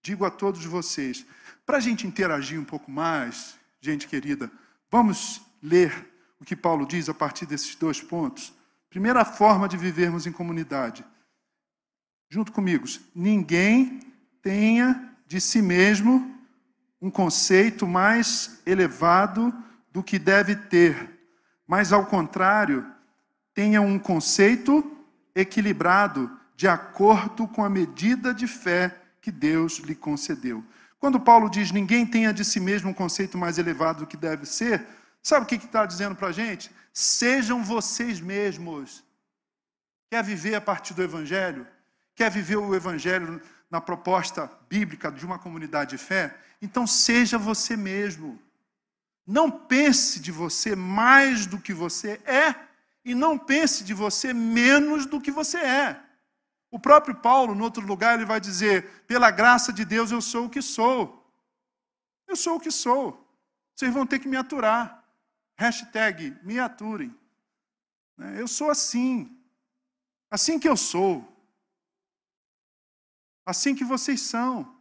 digo 0.02 0.26
a 0.26 0.32
todos 0.32 0.66
vocês. 0.66 1.26
Para 1.66 1.78
a 1.78 1.82
gente 1.82 2.08
interagir 2.08 2.60
um 2.60 2.66
pouco 2.66 2.90
mais, 2.90 3.56
gente 3.80 4.08
querida, 4.08 4.52
vamos 4.90 5.40
ler 5.62 6.08
o 6.40 6.46
que 6.46 6.56
Paulo 6.56 6.86
diz 6.86 7.08
a 7.10 7.14
partir 7.14 7.46
desses 7.46 7.76
dois 7.76 8.02
pontos. 8.02 8.52
Primeira 8.90 9.24
forma 9.24 9.70
de 9.70 9.78
vivermos 9.78 10.26
em 10.26 10.32
comunidade. 10.32 11.06
Junto 12.30 12.52
comigo, 12.52 12.86
ninguém 13.14 14.00
tenha 14.42 15.16
de 15.28 15.40
si 15.40 15.62
mesmo 15.62 16.36
um 17.02 17.10
conceito 17.10 17.88
mais 17.88 18.62
elevado 18.66 19.54
do 19.92 20.04
que 20.04 20.20
deve 20.20 20.56
ter, 20.56 21.18
mas 21.68 21.94
ao 21.94 22.06
contrário, 22.06 22.86
tenha 23.54 23.82
um 23.82 23.98
conceito 23.98 24.84
equilibrado 25.36 26.32
de 26.56 26.68
acordo 26.68 27.48
com 27.48 27.64
a 27.64 27.70
medida 27.70 28.34
de 28.34 28.48
fé 28.48 28.96
que 29.22 29.32
Deus 29.32 29.78
lhe 29.78 29.96
concedeu. 29.96 30.64
Quando 31.00 31.20
Paulo 31.20 31.50
diz 31.50 31.72
ninguém 31.72 32.06
tenha 32.06 32.34
de 32.34 32.44
si 32.44 32.60
mesmo 32.60 32.90
um 32.90 32.94
conceito 32.94 33.38
mais 33.38 33.58
elevado 33.58 34.00
do 34.00 34.08
que 34.08 34.18
deve 34.18 34.46
ser, 34.46 34.86
sabe 35.22 35.46
o 35.46 35.48
que 35.48 35.56
está 35.56 35.86
dizendo 35.86 36.16
para 36.16 36.30
a 36.30 36.32
gente? 36.32 36.72
Sejam 36.94 37.64
vocês 37.64 38.20
mesmos. 38.20 39.04
Quer 40.10 40.24
viver 40.24 40.56
a 40.56 40.62
partir 40.62 40.94
do 40.94 41.04
Evangelho? 41.04 41.68
Quer 42.16 42.32
viver 42.32 42.58
o 42.58 42.76
Evangelho 42.76 43.42
na 43.70 43.80
proposta 43.80 44.52
bíblica 44.68 45.12
de 45.12 45.26
uma 45.26 45.40
comunidade 45.40 45.92
de 45.92 45.98
fé? 45.98 46.36
Então 46.62 46.86
seja 46.86 47.38
você 47.38 47.78
mesmo. 47.78 48.42
Não 49.26 49.52
pense 49.52 50.20
de 50.20 50.32
você 50.32 50.76
mais 50.76 51.46
do 51.46 51.60
que 51.60 51.74
você 51.74 52.20
é 52.26 52.56
e 53.06 53.14
não 53.14 53.38
pense 53.38 53.84
de 53.84 53.94
você 53.94 54.34
menos 54.34 55.06
do 55.06 55.22
que 55.22 55.32
você 55.32 55.58
é. 55.58 56.02
O 56.72 56.80
próprio 56.80 57.16
Paulo, 57.16 57.56
no 57.56 57.64
outro 57.64 57.86
lugar, 57.86 58.16
ele 58.16 58.26
vai 58.26 58.40
dizer: 58.40 59.04
pela 59.08 59.32
graça 59.32 59.72
de 59.72 59.86
Deus 59.86 60.12
eu 60.12 60.22
sou 60.22 60.46
o 60.46 60.50
que 60.50 60.62
sou. 60.62 61.20
Eu 62.28 62.36
sou 62.36 62.58
o 62.58 62.60
que 62.60 62.72
sou. 62.72 63.28
Vocês 63.76 63.94
vão 63.94 64.06
ter 64.06 64.20
que 64.20 64.28
me 64.28 64.38
aturar. 64.38 64.99
Hashtag 65.60 66.38
me 66.42 66.58
aturem. 66.58 67.14
Né? 68.18 68.42
Eu 68.42 68.48
sou 68.48 68.72
assim. 68.72 69.38
Assim 70.32 70.58
que 70.58 70.70
eu 70.70 70.78
sou. 70.78 71.14
Assim 73.46 73.76
que 73.76 73.84
vocês 73.84 74.22
são. 74.22 74.74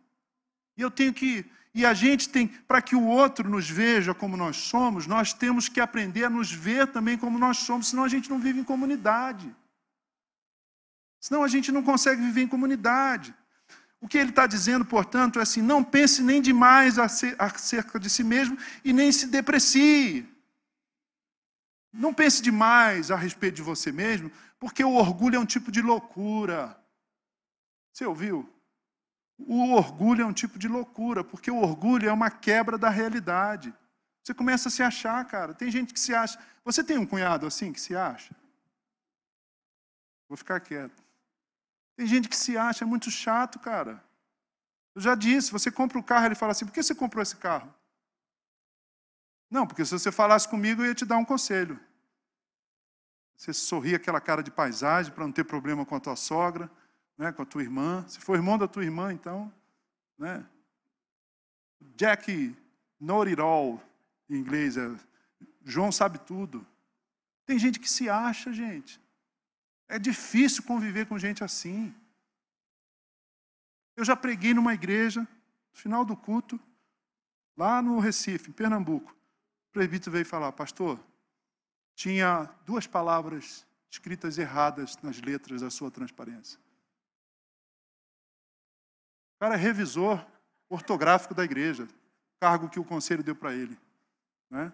E 0.77 0.81
eu 0.81 0.89
tenho 0.89 1.13
que. 1.13 1.45
E 1.75 1.85
a 1.85 1.93
gente 1.95 2.29
tem, 2.29 2.47
para 2.47 2.81
que 2.81 2.95
o 2.95 3.05
outro 3.05 3.51
nos 3.51 3.69
veja 3.69 4.15
como 4.15 4.37
nós 4.37 4.57
somos, 4.57 5.05
nós 5.05 5.33
temos 5.33 5.69
que 5.69 5.81
aprender 5.81 6.25
a 6.25 6.31
nos 6.31 6.53
ver 6.53 6.87
também 6.87 7.19
como 7.19 7.41
nós 7.41 7.59
somos, 7.59 7.89
senão 7.89 8.05
a 8.05 8.09
gente 8.09 8.31
não 8.31 8.39
vive 8.39 8.61
em 8.61 8.65
comunidade. 8.65 9.53
Senão 11.21 11.43
a 11.43 11.49
gente 11.49 11.73
não 11.73 11.83
consegue 11.83 12.23
viver 12.23 12.43
em 12.43 12.49
comunidade. 12.49 13.35
O 14.01 14.07
que 14.07 14.17
ele 14.17 14.31
está 14.31 14.47
dizendo, 14.47 14.85
portanto, 14.85 15.41
é 15.41 15.43
assim: 15.43 15.61
não 15.61 15.83
pense 15.83 16.23
nem 16.23 16.41
demais 16.41 17.01
acerca 17.01 17.99
de 17.99 18.09
si 18.09 18.23
mesmo 18.23 18.57
e 18.85 18.93
nem 18.93 19.11
se 19.11 19.27
deprecie. 19.27 20.38
Não 21.99 22.15
pense 22.15 22.41
demais 22.41 23.11
a 23.11 23.17
respeito 23.17 23.57
de 23.57 23.63
você 23.63 23.91
mesmo, 23.91 24.31
porque 24.57 24.85
o 24.85 24.95
orgulho 24.95 25.35
é 25.35 25.39
um 25.41 25.45
tipo 25.45 25.73
de 25.73 25.83
loucura. 25.83 26.81
Você 27.93 28.07
ouviu? 28.07 28.49
O 29.37 29.73
orgulho 29.75 30.23
é 30.23 30.25
um 30.27 30.33
tipo 30.33 30.61
de 30.61 30.69
loucura, 30.69 31.25
porque 31.25 31.51
o 31.51 31.59
orgulho 31.59 32.09
é 32.09 32.13
uma 32.13 32.31
quebra 32.31 32.79
da 32.79 32.89
realidade. 32.89 33.75
Você 34.23 34.33
começa 34.33 34.69
a 34.69 34.71
se 34.71 34.81
achar, 34.81 35.25
cara. 35.25 35.53
Tem 35.53 35.73
gente 35.73 35.93
que 35.93 35.99
se 35.99 36.15
acha. 36.15 36.39
Você 36.65 36.85
tem 36.85 36.99
um 36.99 37.07
cunhado 37.07 37.47
assim 37.47 37.73
que 37.73 37.81
se 37.81 37.97
acha? 37.97 38.33
Vou 40.29 40.37
ficar 40.37 40.61
quieto. 40.61 41.03
Tem 41.97 42.07
gente 42.07 42.29
que 42.29 42.37
se 42.37 42.57
acha, 42.57 42.85
é 42.85 42.87
muito 42.87 43.11
chato, 43.11 43.59
cara. 43.59 44.01
Eu 44.95 45.01
já 45.01 45.17
disse, 45.17 45.51
você 45.51 45.69
compra 45.69 45.99
o 45.99 46.01
um 46.01 46.05
carro, 46.05 46.27
ele 46.27 46.37
fala 46.37 46.53
assim: 46.53 46.65
por 46.65 46.73
que 46.73 46.81
você 46.81 46.95
comprou 46.95 47.23
esse 47.23 47.37
carro? 47.37 47.75
Não, 49.51 49.67
porque 49.67 49.85
se 49.85 49.91
você 49.91 50.13
falasse 50.13 50.49
comigo, 50.49 50.83
eu 50.83 50.87
ia 50.87 50.95
te 50.95 51.05
dar 51.05 51.17
um 51.17 51.25
conselho. 51.25 51.88
Você 53.39 53.55
sorria 53.55 53.97
aquela 53.97 54.21
cara 54.21 54.43
de 54.43 54.51
paisagem 54.51 55.13
para 55.13 55.25
não 55.25 55.33
ter 55.33 55.45
problema 55.45 55.87
com 55.87 55.95
a 55.95 56.01
tua 56.01 56.17
sogra, 56.17 56.69
né, 57.17 57.33
com 57.33 57.41
a 57.41 57.47
tua 57.47 57.63
irmã. 57.63 58.05
Se 58.09 58.19
for 58.19 58.35
irmão 58.35 58.59
da 58.59 58.67
tua 58.67 58.85
irmã, 58.85 59.13
então, 59.13 59.51
né? 60.19 60.45
Jack 61.97 62.55
know 63.01 63.23
it 63.23 63.41
all, 63.41 63.81
em 64.29 64.37
inglês, 64.37 64.77
é, 64.77 64.91
João 65.65 65.91
sabe 65.93 66.19
tudo. 66.19 66.67
Tem 67.47 67.59
gente 67.59 67.79
que 67.79 67.89
se 67.89 68.11
acha, 68.11 68.53
gente. 68.53 69.01
É 69.89 69.99
difícil 69.99 70.65
conviver 70.65 71.07
com 71.07 71.17
gente 71.17 71.43
assim. 71.45 71.95
Eu 73.97 74.05
já 74.05 74.17
preguei 74.17 74.53
numa 74.53 74.75
igreja, 74.75 75.21
no 75.21 75.79
final 75.79 76.05
do 76.05 76.17
culto, 76.17 76.61
lá 77.57 77.81
no 77.81 78.01
Recife, 78.01 78.51
em 78.51 78.53
Pernambuco 78.53 79.17
presbítero 79.79 80.11
veio 80.11 80.27
falar, 80.27 80.51
pastor, 80.51 80.99
tinha 81.99 82.45
duas 82.65 82.87
palavras 82.87 83.67
escritas 83.91 84.39
erradas 84.39 84.97
nas 84.99 85.21
letras 85.21 85.63
da 85.63 85.69
sua 85.69 85.91
transparência. 85.91 86.57
O 89.35 89.41
cara 89.41 89.55
é 89.55 89.59
revisor 89.59 90.25
ortográfico 90.69 91.35
da 91.35 91.43
igreja, 91.43 91.89
cargo 92.41 92.71
que 92.71 92.79
o 92.79 92.85
conselho 92.85 93.25
deu 93.25 93.35
para 93.35 93.53
ele. 93.53 93.77
Né? 94.49 94.73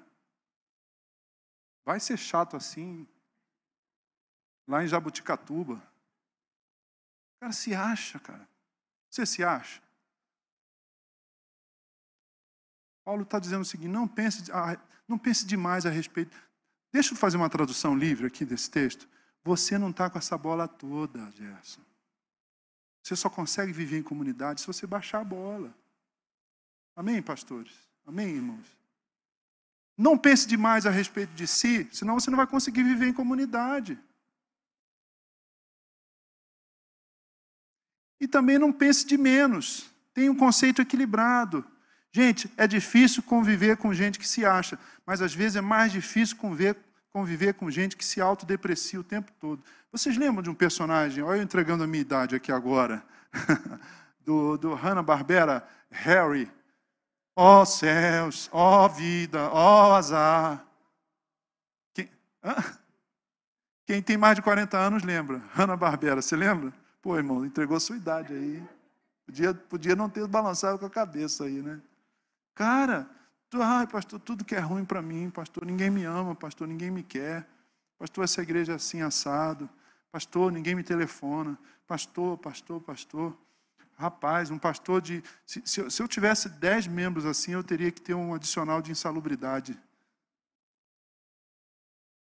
Vai 1.82 1.98
ser 1.98 2.18
chato 2.18 2.58
assim, 2.58 3.08
lá 4.68 4.84
em 4.84 4.86
Jabuticatuba. 4.86 5.76
O 5.76 7.40
cara 7.40 7.54
se 7.54 7.74
acha, 7.74 8.20
cara. 8.20 8.46
Você 9.08 9.24
se 9.24 9.42
acha? 9.42 9.82
Paulo 13.02 13.22
está 13.22 13.38
dizendo 13.38 13.62
o 13.62 13.66
seguinte: 13.66 13.90
não 13.90 14.06
pense, 14.06 14.44
não 15.08 15.18
pense 15.18 15.46
demais 15.46 15.86
a 15.86 15.90
respeito. 15.90 16.36
Deixa 16.94 17.12
eu 17.12 17.18
fazer 17.18 17.36
uma 17.36 17.50
tradução 17.50 17.98
livre 17.98 18.28
aqui 18.28 18.44
desse 18.44 18.70
texto. 18.70 19.08
Você 19.42 19.76
não 19.76 19.90
está 19.90 20.08
com 20.08 20.16
essa 20.16 20.38
bola 20.38 20.68
toda, 20.68 21.28
Gerson. 21.32 21.80
Você 23.02 23.16
só 23.16 23.28
consegue 23.28 23.72
viver 23.72 23.98
em 23.98 24.02
comunidade 24.02 24.60
se 24.60 24.66
você 24.68 24.86
baixar 24.86 25.22
a 25.22 25.24
bola. 25.24 25.76
Amém, 26.94 27.20
pastores? 27.20 27.72
Amém, 28.06 28.36
irmãos? 28.36 28.64
Não 29.98 30.16
pense 30.16 30.46
demais 30.46 30.86
a 30.86 30.90
respeito 30.90 31.34
de 31.34 31.48
si, 31.48 31.88
senão 31.90 32.14
você 32.14 32.30
não 32.30 32.36
vai 32.36 32.46
conseguir 32.46 32.84
viver 32.84 33.08
em 33.08 33.12
comunidade. 33.12 33.98
E 38.20 38.28
também 38.28 38.56
não 38.56 38.72
pense 38.72 39.04
de 39.04 39.18
menos. 39.18 39.90
Tenha 40.14 40.30
um 40.30 40.36
conceito 40.36 40.80
equilibrado. 40.80 41.68
Gente, 42.16 42.48
é 42.56 42.64
difícil 42.64 43.24
conviver 43.24 43.76
com 43.76 43.92
gente 43.92 44.20
que 44.20 44.28
se 44.28 44.46
acha, 44.46 44.78
mas 45.04 45.20
às 45.20 45.34
vezes 45.34 45.56
é 45.56 45.60
mais 45.60 45.90
difícil 45.90 46.36
conviver, 46.36 46.76
conviver 47.12 47.54
com 47.54 47.68
gente 47.68 47.96
que 47.96 48.04
se 48.04 48.20
autodeprecia 48.20 49.00
o 49.00 49.02
tempo 49.02 49.32
todo. 49.40 49.60
Vocês 49.90 50.16
lembram 50.16 50.40
de 50.40 50.48
um 50.48 50.54
personagem, 50.54 51.24
olha 51.24 51.38
eu 51.38 51.42
entregando 51.42 51.82
a 51.82 51.88
minha 51.88 52.02
idade 52.02 52.36
aqui 52.36 52.52
agora, 52.52 53.02
do, 54.24 54.56
do 54.56 54.74
Hanna-Barbera, 54.74 55.66
Harry, 55.90 56.48
Ó 57.36 57.62
oh, 57.62 57.66
céus, 57.66 58.48
ó 58.52 58.84
oh, 58.84 58.88
vida, 58.88 59.50
ó 59.50 59.90
oh, 59.90 59.94
azar. 59.94 60.64
Quem, 61.92 62.08
Quem, 63.84 64.00
tem 64.00 64.16
mais 64.16 64.36
de 64.36 64.42
40 64.42 64.78
anos 64.78 65.02
lembra. 65.02 65.42
Hanna 65.52 65.76
Barbera, 65.76 66.22
você 66.22 66.36
lembra? 66.36 66.72
Pô, 67.02 67.16
irmão, 67.16 67.44
entregou 67.44 67.80
sua 67.80 67.96
idade 67.96 68.32
aí. 68.32 68.62
Podia, 69.26 69.52
podia 69.52 69.96
não 69.96 70.08
ter 70.08 70.24
balançado 70.28 70.78
com 70.78 70.86
a 70.86 70.90
cabeça 70.90 71.42
aí, 71.42 71.60
né? 71.60 71.80
Cara, 72.54 73.10
tu, 73.50 73.60
ai, 73.60 73.86
pastor, 73.86 74.20
tudo 74.20 74.44
que 74.44 74.54
é 74.54 74.60
ruim 74.60 74.84
para 74.84 75.02
mim, 75.02 75.28
pastor, 75.30 75.66
ninguém 75.66 75.90
me 75.90 76.04
ama, 76.04 76.34
pastor, 76.34 76.68
ninguém 76.68 76.90
me 76.90 77.02
quer. 77.02 77.46
Pastor, 77.98 78.24
essa 78.24 78.42
igreja 78.42 78.72
é 78.72 78.74
assim 78.76 79.02
assado. 79.02 79.68
Pastor, 80.12 80.52
ninguém 80.52 80.74
me 80.74 80.84
telefona. 80.84 81.58
Pastor, 81.86 82.38
pastor, 82.38 82.80
pastor. 82.80 83.36
Rapaz, 83.96 84.50
um 84.50 84.58
pastor 84.58 85.00
de. 85.00 85.22
Se, 85.44 85.62
se, 85.64 85.90
se 85.90 86.02
eu 86.02 86.08
tivesse 86.08 86.48
dez 86.48 86.86
membros 86.86 87.26
assim, 87.26 87.52
eu 87.52 87.62
teria 87.62 87.90
que 87.90 88.00
ter 88.00 88.14
um 88.14 88.34
adicional 88.34 88.82
de 88.82 88.90
insalubridade. 88.90 89.78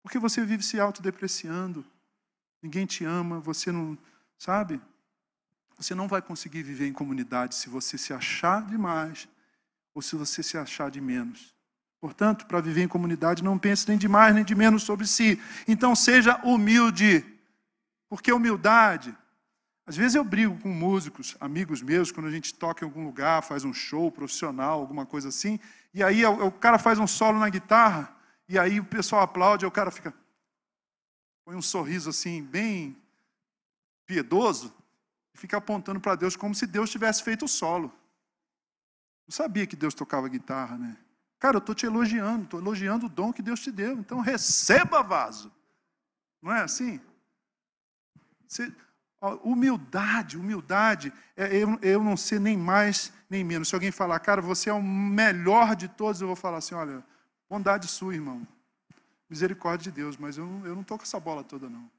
Porque 0.01 0.19
você 0.19 0.43
vive 0.43 0.63
se 0.63 0.79
autodepreciando. 0.79 1.85
Ninguém 2.61 2.85
te 2.85 3.05
ama, 3.05 3.39
você 3.39 3.71
não. 3.71 3.97
Sabe? 4.37 4.81
Você 5.77 5.95
não 5.95 6.07
vai 6.07 6.21
conseguir 6.21 6.63
viver 6.63 6.87
em 6.87 6.93
comunidade 6.93 7.55
se 7.55 7.69
você 7.69 7.97
se 7.97 8.13
achar 8.13 8.65
demais 8.65 9.27
ou 9.93 10.01
se 10.01 10.15
você 10.15 10.41
se 10.41 10.57
achar 10.57 10.89
de 10.89 11.01
menos. 11.01 11.53
Portanto, 11.99 12.45
para 12.47 12.61
viver 12.61 12.81
em 12.81 12.87
comunidade, 12.87 13.43
não 13.43 13.57
pense 13.57 13.87
nem 13.87 13.97
de 13.97 14.07
mais 14.07 14.33
nem 14.33 14.43
de 14.43 14.55
menos 14.55 14.83
sobre 14.83 15.05
si. 15.05 15.39
Então, 15.67 15.95
seja 15.95 16.39
humilde. 16.43 17.23
Porque 18.09 18.31
humildade 18.31 19.15
às 19.85 19.97
vezes 19.97 20.15
eu 20.15 20.23
brigo 20.23 20.57
com 20.59 20.69
músicos, 20.69 21.35
amigos 21.39 21.81
meus, 21.81 22.11
quando 22.11 22.27
a 22.27 22.31
gente 22.31 22.53
toca 22.53 22.85
em 22.85 22.87
algum 22.87 23.03
lugar, 23.03 23.41
faz 23.41 23.65
um 23.65 23.73
show 23.73 24.11
profissional, 24.11 24.79
alguma 24.79 25.05
coisa 25.05 25.29
assim, 25.29 25.59
e 25.93 26.03
aí 26.03 26.25
o 26.25 26.49
cara 26.49 26.77
faz 26.77 26.99
um 26.99 27.07
solo 27.07 27.39
na 27.39 27.49
guitarra, 27.49 28.15
e 28.47 28.59
aí 28.59 28.79
o 28.79 28.85
pessoal 28.85 29.23
aplaude, 29.23 29.65
e 29.65 29.67
o 29.67 29.71
cara 29.71 29.91
fica. 29.91 30.13
põe 31.43 31.55
um 31.55 31.61
sorriso 31.61 32.09
assim, 32.09 32.41
bem 32.43 32.95
piedoso, 34.05 34.73
e 35.33 35.37
fica 35.37 35.57
apontando 35.57 35.99
para 35.99 36.15
Deus 36.15 36.35
como 36.35 36.53
se 36.53 36.67
Deus 36.67 36.89
tivesse 36.89 37.21
feito 37.23 37.45
o 37.45 37.49
solo. 37.49 37.91
Não 39.31 39.33
sabia 39.33 39.65
que 39.65 39.77
Deus 39.77 39.93
tocava 39.93 40.27
guitarra, 40.27 40.77
né? 40.77 40.97
Cara, 41.39 41.55
eu 41.55 41.59
estou 41.59 41.73
te 41.73 41.85
elogiando, 41.85 42.43
estou 42.43 42.59
elogiando 42.59 43.05
o 43.05 43.09
dom 43.09 43.31
que 43.31 43.41
Deus 43.41 43.61
te 43.61 43.71
deu, 43.71 43.93
então 43.93 44.19
receba 44.19 45.01
vaso. 45.01 45.49
Não 46.41 46.51
é 46.51 46.63
assim? 46.63 46.99
Você 48.45 48.73
Humildade, 49.41 50.37
humildade, 50.37 51.13
é 51.37 51.55
eu, 51.55 51.79
eu 51.81 52.03
não 52.03 52.17
ser 52.17 52.41
nem 52.41 52.57
mais 52.57 53.13
nem 53.29 53.41
menos. 53.41 53.69
Se 53.69 53.75
alguém 53.75 53.89
falar, 53.89 54.19
cara, 54.19 54.41
você 54.41 54.69
é 54.69 54.73
o 54.73 54.83
melhor 54.83 55.77
de 55.77 55.87
todos, 55.87 56.19
eu 56.19 56.27
vou 56.27 56.35
falar 56.35 56.57
assim: 56.57 56.75
olha, 56.75 57.01
bondade 57.49 57.87
sua, 57.87 58.13
irmão. 58.13 58.45
Misericórdia 59.29 59.91
de 59.91 60.01
Deus, 60.01 60.17
mas 60.17 60.37
eu, 60.37 60.45
eu 60.65 60.73
não 60.75 60.81
estou 60.81 60.97
com 60.97 61.03
essa 61.03 61.19
bola 61.21 61.41
toda, 61.41 61.69
não. 61.69 61.89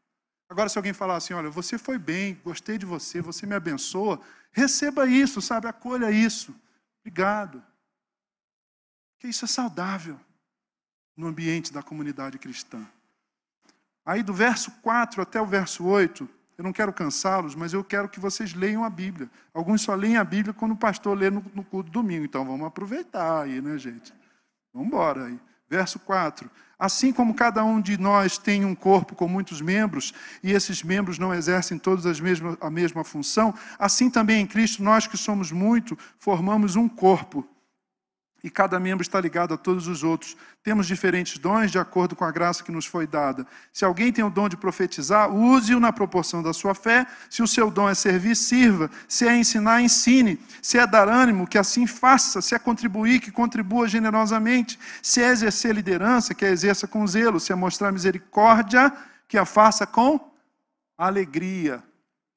Agora, 0.51 0.69
se 0.69 0.77
alguém 0.77 0.93
falar 0.93 1.17
assim: 1.17 1.33
olha, 1.33 1.49
você 1.49 1.79
foi 1.79 1.97
bem, 1.97 2.39
gostei 2.45 2.77
de 2.77 2.85
você, 2.85 3.23
você 3.23 3.47
me 3.47 3.55
abençoa, 3.55 4.21
receba 4.51 5.07
isso, 5.07 5.41
sabe? 5.41 5.67
Acolha 5.67 6.11
isso. 6.11 6.55
Obrigado. 7.03 7.63
Porque 9.15 9.29
isso 9.29 9.45
é 9.45 9.49
saudável 9.49 10.19
no 11.17 11.27
ambiente 11.27 11.73
da 11.73 11.83
comunidade 11.83 12.39
cristã. 12.39 12.87
Aí, 14.05 14.23
do 14.23 14.33
verso 14.33 14.71
4 14.83 15.23
até 15.23 15.41
o 15.41 15.47
verso 15.47 15.85
8. 15.85 16.29
Eu 16.59 16.65
não 16.65 16.73
quero 16.73 16.93
cansá-los, 16.93 17.55
mas 17.55 17.73
eu 17.73 17.83
quero 17.83 18.09
que 18.09 18.21
vocês 18.21 18.55
leiam 18.55 18.85
a 18.85 18.91
Bíblia. 18.91 19.31
Alguns 19.53 19.83
só 19.83 19.95
leem 19.95 20.17
a 20.17 20.25
Bíblia 20.25 20.53
quando 20.53 20.73
o 20.73 20.77
pastor 20.77 21.17
lê 21.17 21.31
no, 21.31 21.45
no 21.55 21.65
culto 21.65 21.91
domingo. 21.91 22.25
Então 22.25 22.45
vamos 22.45 22.67
aproveitar 22.67 23.43
aí, 23.43 23.61
né, 23.61 23.79
gente? 23.79 24.13
Vamos 24.73 24.89
embora 24.89 25.27
aí. 25.27 25.41
Verso 25.73 25.99
4. 26.01 26.51
Assim 26.79 27.15
como 27.15 27.33
cada 27.33 27.65
um 27.65 27.81
de 27.81 27.97
nós 27.97 28.37
tem 28.37 28.63
um 28.63 28.75
corpo 28.75 29.15
com 29.15 29.27
muitos 29.27 29.63
membros, 29.63 30.13
e 30.43 30.53
esses 30.53 30.83
membros 30.83 31.19
não 31.19 31.33
exercem 31.33 31.79
todos 31.79 32.05
as 32.05 32.21
mesmas, 32.21 32.59
a 32.61 32.69
mesma 32.69 33.03
função, 33.03 33.55
assim 33.79 34.11
também 34.11 34.43
em 34.43 34.47
Cristo, 34.47 34.83
nós 34.83 35.07
que 35.07 35.17
somos 35.17 35.51
muito, 35.51 35.97
formamos 36.19 36.77
um 36.77 36.91
corpo 36.91 37.49
e 38.43 38.51
cada 38.51 38.81
membro 38.81 39.03
está 39.03 39.21
ligado 39.21 39.55
a 39.55 39.57
todos 39.57 39.87
os 39.87 40.03
outros. 40.03 40.37
Temos 40.63 40.87
diferentes 40.87 41.39
dons 41.39 41.71
de 41.71 41.79
acordo 41.79 42.17
com 42.17 42.25
a 42.25 42.31
graça 42.31 42.65
que 42.65 42.73
nos 42.73 42.87
foi 42.87 43.07
dada. 43.07 43.47
Se 43.73 43.85
alguém 43.85 44.13
tem 44.13 44.25
o 44.25 44.31
dom 44.31 44.49
de 44.49 44.57
profetizar, 44.57 45.33
use-o 45.33 45.79
na 45.79 45.93
proporção 45.93 46.43
da 46.43 46.53
sua 46.53 46.75
fé. 46.75 47.07
Se 47.31 47.43
o 47.43 47.47
seu 47.47 47.71
dom 47.71 47.89
é 47.89 47.95
servir, 47.95 48.35
sirva. 48.35 48.91
Se 49.07 49.29
é 49.29 49.37
ensinar, 49.37 49.81
ensine. 49.81 50.41
Se 50.61 50.77
é 50.77 50.87
dar 50.87 51.09
ânimo, 51.09 51.47
que 51.47 51.57
assim 51.57 51.87
faça. 51.87 52.43
Se 52.43 52.55
é 52.55 52.59
contribuir, 52.59 53.21
que 53.21 53.31
contribua 53.31 53.87
generosamente. 53.87 54.79
Se 55.01 55.23
é 55.23 55.29
exercer 55.29 55.75
liderança, 55.75 56.35
que 56.35 56.45
a 56.45 56.51
exerça 56.51 56.89
com 56.89 57.07
zelo. 57.07 57.39
Se 57.39 57.53
é 57.53 57.55
mostrar 57.55 57.93
misericórdia, 57.93 58.93
que 59.29 59.39
a 59.39 59.45
faça 59.45 59.87
com 59.87 60.19
alegria 60.99 61.83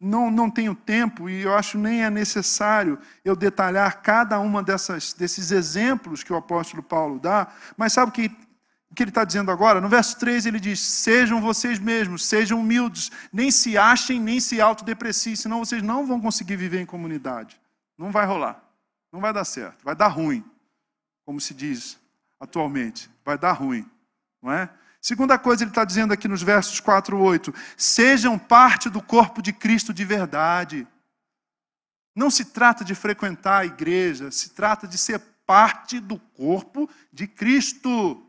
não, 0.05 0.29
não 0.29 0.51
tenho 0.51 0.75
tempo 0.75 1.27
e 1.27 1.41
eu 1.41 1.55
acho 1.55 1.79
nem 1.79 2.03
é 2.03 2.09
necessário 2.11 2.99
eu 3.23 3.35
detalhar 3.35 4.01
cada 4.03 4.39
uma 4.39 4.61
dessas, 4.61 5.13
desses 5.13 5.51
exemplos 5.51 6.21
que 6.21 6.31
o 6.31 6.35
apóstolo 6.35 6.83
Paulo 6.83 7.19
dá, 7.19 7.47
mas 7.75 7.93
sabe 7.93 8.09
o 8.09 8.13
que, 8.13 8.29
que 8.95 9.01
ele 9.01 9.09
está 9.09 9.23
dizendo 9.23 9.49
agora? 9.49 9.81
No 9.81 9.89
verso 9.89 10.17
3 10.19 10.45
ele 10.45 10.59
diz: 10.59 10.79
Sejam 10.79 11.41
vocês 11.41 11.79
mesmos, 11.79 12.23
sejam 12.23 12.59
humildes, 12.59 13.11
nem 13.33 13.49
se 13.49 13.77
achem, 13.77 14.19
nem 14.19 14.39
se 14.39 14.61
autodepreciem, 14.61 15.35
senão 15.35 15.65
vocês 15.65 15.81
não 15.81 16.05
vão 16.05 16.21
conseguir 16.21 16.55
viver 16.55 16.79
em 16.79 16.85
comunidade. 16.85 17.59
Não 17.97 18.11
vai 18.11 18.27
rolar, 18.27 18.63
não 19.11 19.19
vai 19.19 19.33
dar 19.33 19.43
certo, 19.43 19.83
vai 19.83 19.95
dar 19.95 20.07
ruim, 20.07 20.45
como 21.25 21.41
se 21.41 21.53
diz 21.53 21.99
atualmente, 22.39 23.09
vai 23.23 23.37
dar 23.39 23.53
ruim, 23.53 23.89
não 24.39 24.51
é? 24.51 24.69
Segunda 25.05 25.37
coisa, 25.37 25.61
ele 25.61 25.69
está 25.69 25.85
dizendo 25.85 26.13
aqui 26.13 26.27
nos 26.27 26.41
versos 26.41 26.79
4 26.79 27.15
e 27.15 27.21
8: 27.21 27.53
sejam 27.77 28.39
parte 28.39 28.89
do 28.89 28.99
corpo 28.99 29.39
de 29.39 29.53
Cristo 29.53 29.93
de 29.93 30.03
verdade. 30.03 30.87
Não 32.15 32.31
se 32.31 32.45
trata 32.45 32.83
de 32.83 32.95
frequentar 32.95 33.59
a 33.59 33.65
igreja, 33.67 34.31
se 34.31 34.49
trata 34.49 34.87
de 34.87 34.97
ser 34.97 35.19
parte 35.45 35.99
do 35.99 36.17
corpo 36.17 36.89
de 37.13 37.27
Cristo. 37.27 38.25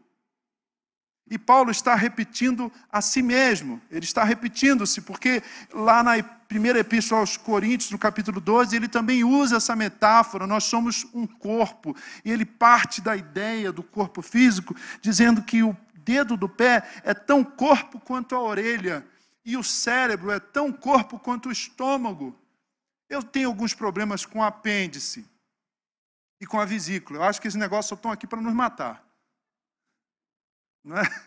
E 1.31 1.39
Paulo 1.39 1.71
está 1.71 1.95
repetindo 1.95 2.71
a 2.93 3.01
si 3.01 3.23
mesmo, 3.23 3.81
ele 3.91 4.05
está 4.05 4.23
repetindo-se, 4.23 5.01
porque 5.01 5.43
lá 5.73 6.03
na 6.03 6.23
primeira 6.23 6.79
epístola 6.79 7.23
aos 7.23 7.39
Coríntios, 7.39 7.91
no 7.91 7.99
capítulo 7.99 8.39
12, 8.39 8.77
ele 8.77 8.87
também 8.87 9.25
usa 9.25 9.57
essa 9.57 9.75
metáfora, 9.75 10.47
nós 10.47 10.65
somos 10.65 11.07
um 11.15 11.27
corpo, 11.27 11.97
e 12.23 12.31
ele 12.31 12.45
parte 12.45 13.01
da 13.01 13.17
ideia 13.17 13.73
do 13.73 13.83
corpo 13.83 14.21
físico, 14.21 14.77
dizendo 15.01 15.43
que 15.43 15.62
o 15.62 15.75
dedo 16.07 16.37
do 16.37 16.49
pé 16.49 16.88
é 17.03 17.12
tão 17.12 17.42
corpo 17.42 17.99
quanto 17.99 18.37
a 18.37 18.40
orelha, 18.40 19.05
e 19.45 19.57
o 19.57 19.62
cérebro 19.62 20.31
é 20.31 20.38
tão 20.38 20.73
corpo 20.73 21.19
quanto 21.19 21.49
o 21.49 21.53
estômago. 21.53 22.38
Eu 23.09 23.23
tenho 23.23 23.49
alguns 23.49 23.75
problemas 23.75 24.25
com 24.25 24.38
o 24.38 24.42
apêndice 24.42 25.29
e 26.40 26.47
com 26.47 26.61
a 26.61 26.64
vesícula. 26.64 27.19
Eu 27.19 27.23
acho 27.25 27.40
que 27.40 27.49
esses 27.49 27.59
negócios 27.59 27.88
só 27.88 27.95
estão 27.95 28.11
aqui 28.11 28.27
para 28.27 28.40
nos 28.40 28.55
matar. 28.55 29.05
Não 30.83 30.97
é? 30.99 31.25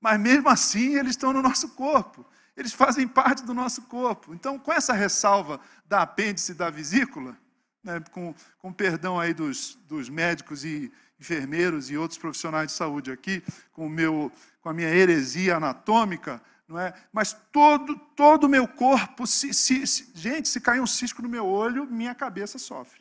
Mas 0.00 0.20
mesmo 0.20 0.48
assim, 0.48 0.96
eles 0.96 1.12
estão 1.12 1.32
no 1.32 1.42
nosso 1.42 1.70
corpo. 1.70 2.26
Eles 2.56 2.72
fazem 2.72 3.08
parte 3.08 3.44
do 3.44 3.54
nosso 3.54 3.82
corpo. 3.82 4.34
Então, 4.34 4.58
com 4.58 4.72
essa 4.72 4.92
ressalva 4.92 5.60
da 5.86 6.02
apêndice 6.02 6.52
e 6.52 6.54
da 6.56 6.70
vesícula, 6.70 7.36
né, 7.82 8.00
com, 8.12 8.34
com 8.58 8.72
perdão 8.72 9.18
aí 9.18 9.32
dos, 9.34 9.74
dos 9.88 10.08
médicos 10.08 10.64
e 10.64 10.92
enfermeiros 11.22 11.90
e 11.90 11.96
outros 11.96 12.18
profissionais 12.18 12.68
de 12.68 12.72
saúde 12.76 13.10
aqui, 13.10 13.42
com, 13.72 13.88
meu, 13.88 14.30
com 14.60 14.68
a 14.68 14.74
minha 14.74 14.88
heresia 14.88 15.56
anatômica, 15.56 16.42
não 16.68 16.78
é? 16.78 16.92
Mas 17.12 17.32
todo 17.52 17.96
todo 18.16 18.44
o 18.44 18.48
meu 18.48 18.66
corpo, 18.66 19.26
se, 19.26 19.54
se, 19.54 19.86
se, 19.86 20.10
gente, 20.14 20.48
se 20.48 20.60
cair 20.60 20.80
um 20.80 20.86
cisco 20.86 21.22
no 21.22 21.28
meu 21.28 21.46
olho, 21.46 21.86
minha 21.86 22.14
cabeça 22.14 22.58
sofre. 22.58 23.00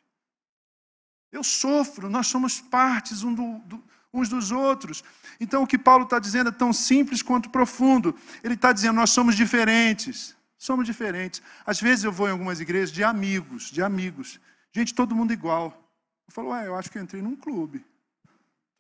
Eu 1.31 1.43
sofro, 1.43 2.09
nós 2.09 2.27
somos 2.27 2.59
partes 2.59 3.23
um 3.23 3.33
do, 3.33 3.59
do, 3.59 3.83
uns 4.13 4.29
dos 4.29 4.51
outros. 4.51 5.03
Então, 5.39 5.63
o 5.63 5.67
que 5.67 5.77
Paulo 5.77 6.03
está 6.03 6.19
dizendo 6.19 6.49
é 6.49 6.51
tão 6.51 6.73
simples 6.73 7.21
quanto 7.21 7.49
profundo. 7.49 8.15
Ele 8.43 8.55
está 8.55 8.71
dizendo, 8.73 8.95
nós 8.95 9.09
somos 9.11 9.35
diferentes. 9.35 10.35
Somos 10.57 10.85
diferentes. 10.85 11.41
Às 11.65 11.81
vezes 11.81 12.03
eu 12.03 12.11
vou 12.11 12.27
em 12.27 12.31
algumas 12.31 12.59
igrejas 12.59 12.91
de 12.91 13.03
amigos, 13.03 13.71
de 13.71 13.81
amigos. 13.81 14.39
Gente, 14.71 14.93
todo 14.93 15.15
mundo 15.15 15.33
igual. 15.33 15.81
Eu 16.27 16.33
falo, 16.33 16.49
ué, 16.49 16.67
eu 16.67 16.75
acho 16.75 16.91
que 16.91 16.97
eu 16.97 17.01
entrei 17.01 17.21
num 17.21 17.35
clube. 17.35 17.83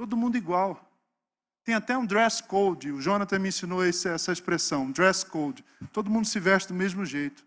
Todo 0.01 0.17
mundo 0.17 0.35
igual. 0.35 0.83
Tem 1.63 1.75
até 1.75 1.95
um 1.95 2.07
dress 2.07 2.41
code. 2.41 2.91
O 2.91 2.99
Jonathan 2.99 3.37
me 3.37 3.49
ensinou 3.49 3.85
essa 3.85 4.31
expressão, 4.31 4.91
dress 4.91 5.23
code. 5.23 5.63
Todo 5.93 6.09
mundo 6.09 6.25
se 6.25 6.39
veste 6.39 6.69
do 6.69 6.73
mesmo 6.73 7.05
jeito. 7.05 7.45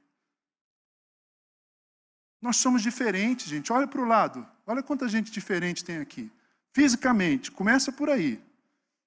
Nós 2.40 2.59
somos 2.59 2.81
diferentes, 2.81 3.49
gente. 3.49 3.73
Olha 3.73 3.88
para 3.88 4.01
o 4.01 4.05
lado. 4.05 4.47
Olha 4.69 4.85
quanta 4.85 5.09
gente 5.09 5.33
diferente 5.33 5.85
tem 5.85 5.99
aqui. 5.99 6.31
Fisicamente, 6.73 7.51
começa 7.51 7.90
por 7.90 8.09
aí. 8.09 8.40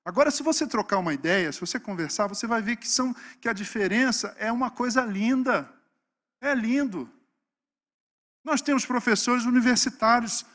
Agora, 0.04 0.30
se 0.30 0.44
você 0.44 0.68
trocar 0.68 0.98
uma 0.98 1.14
ideia, 1.14 1.50
se 1.50 1.62
você 1.62 1.80
conversar, 1.80 2.28
você 2.28 2.46
vai 2.46 2.62
ver 2.62 2.76
que, 2.76 2.86
são, 2.86 3.16
que 3.40 3.48
a 3.48 3.54
diferença 3.54 4.36
é 4.38 4.52
uma 4.52 4.70
coisa 4.70 5.06
linda. 5.06 5.72
É 6.42 6.54
lindo. 6.54 7.10
Nós 8.44 8.62
temos 8.62 8.86
professores 8.86 9.46
universitários 9.46 10.46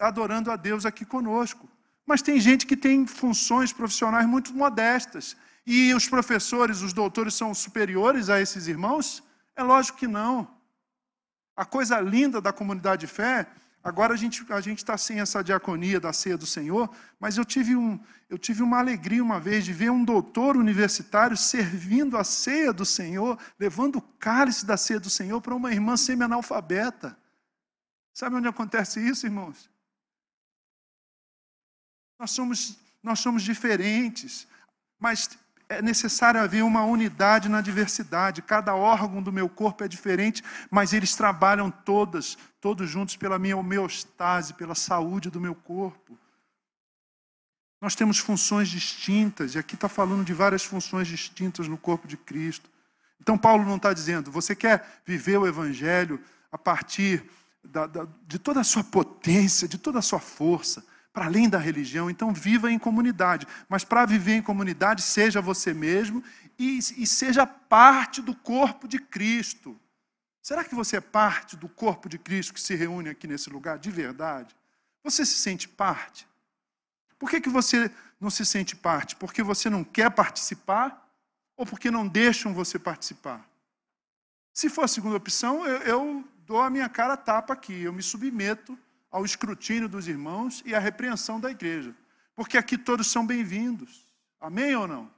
adorando 0.00 0.50
a 0.50 0.56
Deus 0.56 0.84
aqui 0.84 1.04
conosco. 1.04 1.70
Mas 2.10 2.22
tem 2.22 2.40
gente 2.40 2.66
que 2.66 2.76
tem 2.76 3.06
funções 3.06 3.72
profissionais 3.72 4.26
muito 4.26 4.52
modestas. 4.52 5.36
E 5.64 5.94
os 5.94 6.08
professores, 6.08 6.82
os 6.82 6.92
doutores 6.92 7.34
são 7.34 7.54
superiores 7.54 8.28
a 8.28 8.40
esses 8.40 8.66
irmãos? 8.66 9.22
É 9.54 9.62
lógico 9.62 9.96
que 9.96 10.08
não. 10.08 10.50
A 11.54 11.64
coisa 11.64 12.00
linda 12.00 12.40
da 12.40 12.52
comunidade 12.52 13.02
de 13.02 13.06
fé, 13.06 13.46
agora 13.80 14.12
a 14.14 14.16
gente 14.16 14.44
a 14.50 14.58
está 14.58 14.98
sem 14.98 15.20
essa 15.20 15.40
diaconia 15.40 16.00
da 16.00 16.12
ceia 16.12 16.36
do 16.36 16.46
Senhor, 16.46 16.90
mas 17.20 17.36
eu 17.36 17.44
tive 17.44 17.76
um 17.76 18.00
eu 18.28 18.36
tive 18.36 18.60
uma 18.60 18.80
alegria 18.80 19.22
uma 19.22 19.38
vez 19.38 19.64
de 19.64 19.72
ver 19.72 19.90
um 19.92 20.04
doutor 20.04 20.56
universitário 20.56 21.36
servindo 21.36 22.16
a 22.16 22.24
ceia 22.24 22.72
do 22.72 22.84
Senhor, 22.84 23.38
levando 23.56 23.96
o 23.96 24.02
cálice 24.02 24.66
da 24.66 24.76
ceia 24.76 24.98
do 24.98 25.08
Senhor 25.08 25.40
para 25.40 25.54
uma 25.54 25.70
irmã 25.70 25.96
semi-analfabeta. 25.96 27.16
Sabe 28.12 28.34
onde 28.34 28.48
acontece 28.48 28.98
isso, 28.98 29.26
irmãos? 29.26 29.69
Nós 32.20 32.32
somos, 32.32 32.76
nós 33.02 33.18
somos 33.18 33.42
diferentes, 33.42 34.46
mas 34.98 35.30
é 35.70 35.80
necessário 35.80 36.38
haver 36.38 36.62
uma 36.62 36.84
unidade 36.84 37.48
na 37.48 37.62
diversidade. 37.62 38.42
Cada 38.42 38.74
órgão 38.74 39.22
do 39.22 39.32
meu 39.32 39.48
corpo 39.48 39.82
é 39.84 39.88
diferente, 39.88 40.44
mas 40.70 40.92
eles 40.92 41.16
trabalham 41.16 41.70
todas, 41.70 42.36
todos 42.60 42.90
juntos 42.90 43.16
pela 43.16 43.38
minha 43.38 43.56
homeostase, 43.56 44.52
pela 44.52 44.74
saúde 44.74 45.30
do 45.30 45.40
meu 45.40 45.54
corpo. 45.54 46.18
Nós 47.80 47.94
temos 47.94 48.18
funções 48.18 48.68
distintas, 48.68 49.54
e 49.54 49.58
aqui 49.58 49.74
está 49.74 49.88
falando 49.88 50.22
de 50.22 50.34
várias 50.34 50.62
funções 50.62 51.08
distintas 51.08 51.68
no 51.68 51.78
corpo 51.78 52.06
de 52.06 52.18
Cristo. 52.18 52.68
Então, 53.18 53.38
Paulo 53.38 53.64
não 53.64 53.76
está 53.76 53.94
dizendo, 53.94 54.30
você 54.30 54.54
quer 54.54 55.00
viver 55.06 55.38
o 55.38 55.46
Evangelho 55.46 56.22
a 56.52 56.58
partir 56.58 57.24
da, 57.64 57.86
da, 57.86 58.06
de 58.26 58.38
toda 58.38 58.60
a 58.60 58.64
sua 58.64 58.84
potência, 58.84 59.66
de 59.66 59.78
toda 59.78 60.00
a 60.00 60.02
sua 60.02 60.20
força 60.20 60.84
para 61.12 61.26
além 61.26 61.48
da 61.48 61.58
religião, 61.58 62.08
então 62.08 62.32
viva 62.32 62.70
em 62.70 62.78
comunidade. 62.78 63.46
Mas 63.68 63.84
para 63.84 64.06
viver 64.06 64.34
em 64.34 64.42
comunidade, 64.42 65.02
seja 65.02 65.40
você 65.40 65.74
mesmo 65.74 66.22
e, 66.58 66.78
e, 66.78 67.06
seja 67.06 67.46
parte 67.46 68.22
do 68.22 68.34
corpo 68.34 68.86
de 68.86 68.98
Cristo. 68.98 69.78
Será 70.42 70.62
que 70.64 70.74
você 70.74 70.96
é 70.96 71.00
parte 71.00 71.56
do 71.56 71.68
corpo 71.68 72.08
de 72.08 72.18
Cristo 72.18 72.54
que 72.54 72.60
se 72.60 72.74
reúne 72.74 73.10
aqui 73.10 73.26
nesse 73.26 73.50
lugar 73.50 73.78
de 73.78 73.90
verdade? 73.90 74.54
Você 75.02 75.24
se 75.26 75.34
sente 75.34 75.68
parte? 75.68 76.28
Por 77.18 77.28
que, 77.28 77.40
que 77.40 77.48
você 77.48 77.90
não 78.20 78.30
se 78.30 78.46
sente 78.46 78.76
parte? 78.76 79.16
Porque 79.16 79.42
você 79.42 79.68
não 79.68 79.82
quer 79.82 80.10
participar 80.10 81.08
ou 81.56 81.66
porque 81.66 81.90
não 81.90 82.06
deixam 82.06 82.54
você 82.54 82.78
participar? 82.78 83.46
Se 84.52 84.68
for 84.68 84.84
a 84.84 84.88
segunda 84.88 85.16
opção, 85.16 85.66
eu, 85.66 85.78
eu 85.82 86.24
dou 86.46 86.60
a 86.60 86.70
minha 86.70 86.88
cara 86.88 87.14
a 87.14 87.16
tapa 87.16 87.52
aqui, 87.52 87.82
eu 87.82 87.92
me 87.92 88.02
submeto 88.02 88.78
ao 89.10 89.24
escrutínio 89.24 89.88
dos 89.88 90.06
irmãos 90.06 90.62
e 90.64 90.74
à 90.74 90.78
repreensão 90.78 91.40
da 91.40 91.50
igreja. 91.50 91.94
Porque 92.34 92.56
aqui 92.56 92.78
todos 92.78 93.10
são 93.10 93.26
bem-vindos. 93.26 94.06
Amém 94.40 94.74
ou 94.76 94.86
não? 94.86 95.10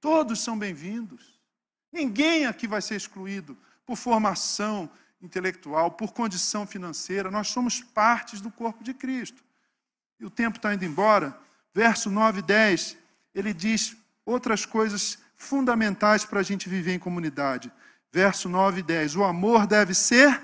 Todos 0.00 0.40
são 0.40 0.58
bem-vindos. 0.58 1.38
Ninguém 1.92 2.46
aqui 2.46 2.66
vai 2.66 2.80
ser 2.80 2.96
excluído 2.96 3.56
por 3.84 3.96
formação 3.96 4.90
intelectual, 5.20 5.90
por 5.90 6.12
condição 6.12 6.66
financeira. 6.66 7.30
Nós 7.30 7.48
somos 7.48 7.80
partes 7.80 8.40
do 8.40 8.50
corpo 8.50 8.82
de 8.82 8.94
Cristo. 8.94 9.42
E 10.18 10.24
o 10.24 10.30
tempo 10.30 10.56
está 10.56 10.74
indo 10.74 10.84
embora. 10.84 11.38
Verso 11.74 12.10
9 12.10 12.40
e 12.40 12.42
10, 12.42 12.96
ele 13.34 13.52
diz 13.52 13.96
outras 14.24 14.66
coisas 14.66 15.18
fundamentais 15.36 16.24
para 16.24 16.40
a 16.40 16.42
gente 16.42 16.68
viver 16.68 16.94
em 16.94 16.98
comunidade. 16.98 17.70
Verso 18.12 18.48
9 18.48 18.80
e 18.80 18.82
10. 18.82 19.16
O 19.16 19.24
amor 19.24 19.66
deve 19.66 19.94
ser 19.94 20.40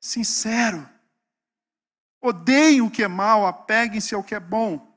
sincero. 0.00 0.88
Odeiem 2.24 2.80
o 2.80 2.90
que 2.90 3.02
é 3.02 3.08
mal, 3.08 3.46
apeguem-se 3.46 4.14
ao 4.14 4.24
que 4.24 4.34
é 4.34 4.40
bom. 4.40 4.90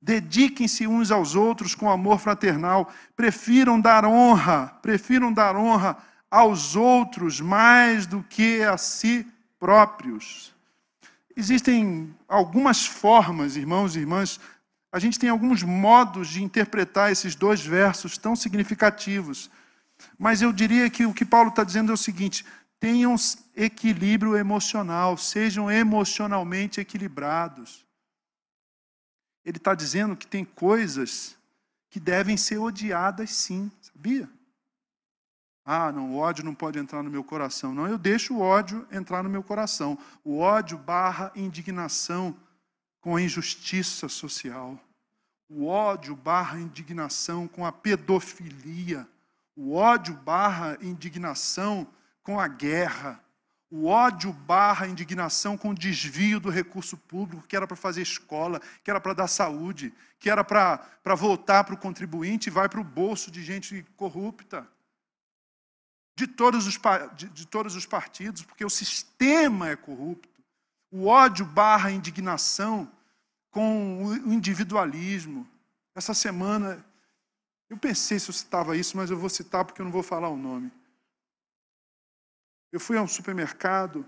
Dediquem-se 0.00 0.86
uns 0.86 1.10
aos 1.10 1.34
outros 1.34 1.74
com 1.74 1.90
amor 1.90 2.20
fraternal. 2.20 2.88
Prefiram 3.16 3.80
dar 3.80 4.04
honra, 4.04 4.68
prefiram 4.80 5.32
dar 5.32 5.56
honra 5.56 5.96
aos 6.30 6.76
outros 6.76 7.40
mais 7.40 8.06
do 8.06 8.22
que 8.22 8.62
a 8.62 8.78
si 8.78 9.26
próprios. 9.58 10.54
Existem 11.36 12.14
algumas 12.28 12.86
formas, 12.86 13.56
irmãos 13.56 13.96
e 13.96 13.98
irmãs, 13.98 14.38
a 14.92 15.00
gente 15.00 15.18
tem 15.18 15.28
alguns 15.28 15.64
modos 15.64 16.28
de 16.28 16.44
interpretar 16.44 17.10
esses 17.10 17.34
dois 17.34 17.60
versos 17.60 18.16
tão 18.16 18.36
significativos. 18.36 19.50
Mas 20.16 20.42
eu 20.42 20.52
diria 20.52 20.88
que 20.88 21.04
o 21.06 21.12
que 21.12 21.24
Paulo 21.24 21.48
está 21.48 21.64
dizendo 21.64 21.90
é 21.90 21.94
o 21.94 21.98
seguinte: 21.98 22.46
tenham 22.78 23.14
equilíbrio 23.54 24.36
emocional, 24.36 25.16
sejam 25.16 25.70
emocionalmente 25.70 26.80
equilibrados. 26.80 27.86
Ele 29.44 29.56
está 29.56 29.74
dizendo 29.74 30.16
que 30.16 30.26
tem 30.26 30.44
coisas 30.44 31.36
que 31.88 32.00
devem 32.00 32.36
ser 32.36 32.58
odiadas 32.58 33.30
sim, 33.30 33.70
sabia? 33.80 34.28
Ah, 35.64 35.90
não, 35.90 36.12
o 36.12 36.18
ódio 36.18 36.44
não 36.44 36.54
pode 36.54 36.78
entrar 36.78 37.02
no 37.02 37.10
meu 37.10 37.24
coração. 37.24 37.74
Não, 37.74 37.88
eu 37.88 37.98
deixo 37.98 38.34
o 38.34 38.40
ódio 38.40 38.86
entrar 38.92 39.22
no 39.24 39.30
meu 39.30 39.42
coração. 39.42 39.98
O 40.22 40.38
ódio 40.38 40.78
barra 40.78 41.32
indignação 41.34 42.36
com 43.00 43.16
a 43.16 43.22
injustiça 43.22 44.08
social. 44.08 44.78
O 45.48 45.66
ódio 45.66 46.14
barra 46.14 46.60
indignação 46.60 47.48
com 47.48 47.66
a 47.66 47.72
pedofilia. 47.72 49.08
O 49.56 49.74
ódio 49.74 50.14
barra 50.14 50.78
indignação 50.80 51.86
com 52.26 52.40
a 52.40 52.48
guerra, 52.48 53.22
o 53.70 53.86
ódio 53.86 54.32
barra 54.32 54.88
indignação 54.88 55.56
com 55.56 55.70
o 55.70 55.74
desvio 55.74 56.40
do 56.40 56.50
recurso 56.50 56.96
público, 56.96 57.46
que 57.46 57.54
era 57.54 57.68
para 57.68 57.76
fazer 57.76 58.02
escola, 58.02 58.60
que 58.82 58.90
era 58.90 59.00
para 59.00 59.12
dar 59.12 59.28
saúde, 59.28 59.94
que 60.18 60.28
era 60.28 60.42
para, 60.42 60.84
voltar 61.16 61.62
para 61.62 61.76
o 61.76 61.78
contribuinte 61.78 62.48
e 62.48 62.50
vai 62.50 62.68
para 62.68 62.80
o 62.80 62.84
bolso 62.84 63.30
de 63.30 63.44
gente 63.44 63.86
corrupta. 63.96 64.66
De 66.16 66.26
todos, 66.26 66.66
os, 66.66 66.80
de, 67.14 67.28
de 67.28 67.46
todos 67.46 67.76
os 67.76 67.86
partidos, 67.86 68.42
porque 68.42 68.64
o 68.64 68.70
sistema 68.70 69.68
é 69.68 69.76
corrupto. 69.76 70.28
O 70.90 71.06
ódio 71.06 71.46
barra 71.46 71.92
indignação 71.92 72.90
com 73.52 74.04
o 74.04 74.32
individualismo. 74.32 75.46
Essa 75.94 76.12
semana, 76.12 76.84
eu 77.70 77.76
pensei 77.76 78.18
se 78.18 78.28
eu 78.30 78.34
citava 78.34 78.76
isso, 78.76 78.96
mas 78.96 79.10
eu 79.10 79.16
vou 79.16 79.28
citar 79.28 79.64
porque 79.64 79.80
eu 79.80 79.84
não 79.84 79.92
vou 79.92 80.02
falar 80.02 80.28
o 80.28 80.36
nome. 80.36 80.72
Eu 82.72 82.80
fui 82.80 82.96
a 82.96 83.02
um 83.02 83.08
supermercado 83.08 84.06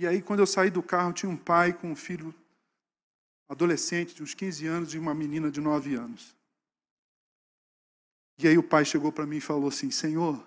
e 0.00 0.06
aí, 0.06 0.22
quando 0.22 0.40
eu 0.40 0.46
saí 0.46 0.70
do 0.70 0.82
carro, 0.82 1.12
tinha 1.12 1.28
um 1.28 1.36
pai 1.36 1.74
com 1.74 1.92
um 1.92 1.94
filho 1.94 2.34
adolescente 3.46 4.14
de 4.14 4.22
uns 4.22 4.32
15 4.32 4.66
anos 4.66 4.94
e 4.94 4.98
uma 4.98 5.14
menina 5.14 5.50
de 5.50 5.60
9 5.60 5.94
anos. 5.94 6.34
E 8.38 8.48
aí 8.48 8.56
o 8.56 8.62
pai 8.62 8.82
chegou 8.82 9.12
para 9.12 9.26
mim 9.26 9.36
e 9.36 9.42
falou 9.42 9.68
assim: 9.68 9.90
Senhor, 9.90 10.42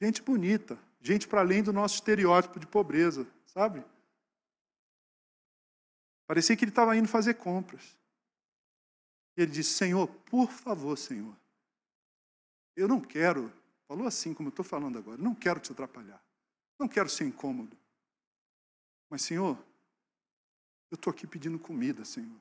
gente 0.00 0.22
bonita, 0.22 0.78
gente 0.98 1.28
para 1.28 1.40
além 1.42 1.62
do 1.62 1.74
nosso 1.74 1.96
estereótipo 1.96 2.58
de 2.58 2.66
pobreza, 2.66 3.26
sabe? 3.44 3.84
Parecia 6.26 6.56
que 6.56 6.64
ele 6.64 6.70
estava 6.70 6.96
indo 6.96 7.06
fazer 7.06 7.34
compras. 7.34 7.94
E 9.36 9.42
ele 9.42 9.52
disse: 9.52 9.74
Senhor, 9.74 10.08
por 10.24 10.50
favor, 10.50 10.96
Senhor, 10.96 11.36
eu 12.74 12.88
não 12.88 12.98
quero 12.98 13.52
Falou 13.86 14.06
assim 14.06 14.32
como 14.32 14.48
eu 14.48 14.50
estou 14.50 14.64
falando 14.64 14.98
agora. 14.98 15.20
Não 15.20 15.34
quero 15.34 15.60
te 15.60 15.72
atrapalhar. 15.72 16.22
Não 16.78 16.88
quero 16.88 17.08
ser 17.08 17.24
incômodo. 17.24 17.76
Mas, 19.08 19.22
Senhor, 19.22 19.56
eu 20.90 20.96
estou 20.96 21.10
aqui 21.10 21.26
pedindo 21.26 21.58
comida, 21.58 22.04
Senhor. 22.04 22.40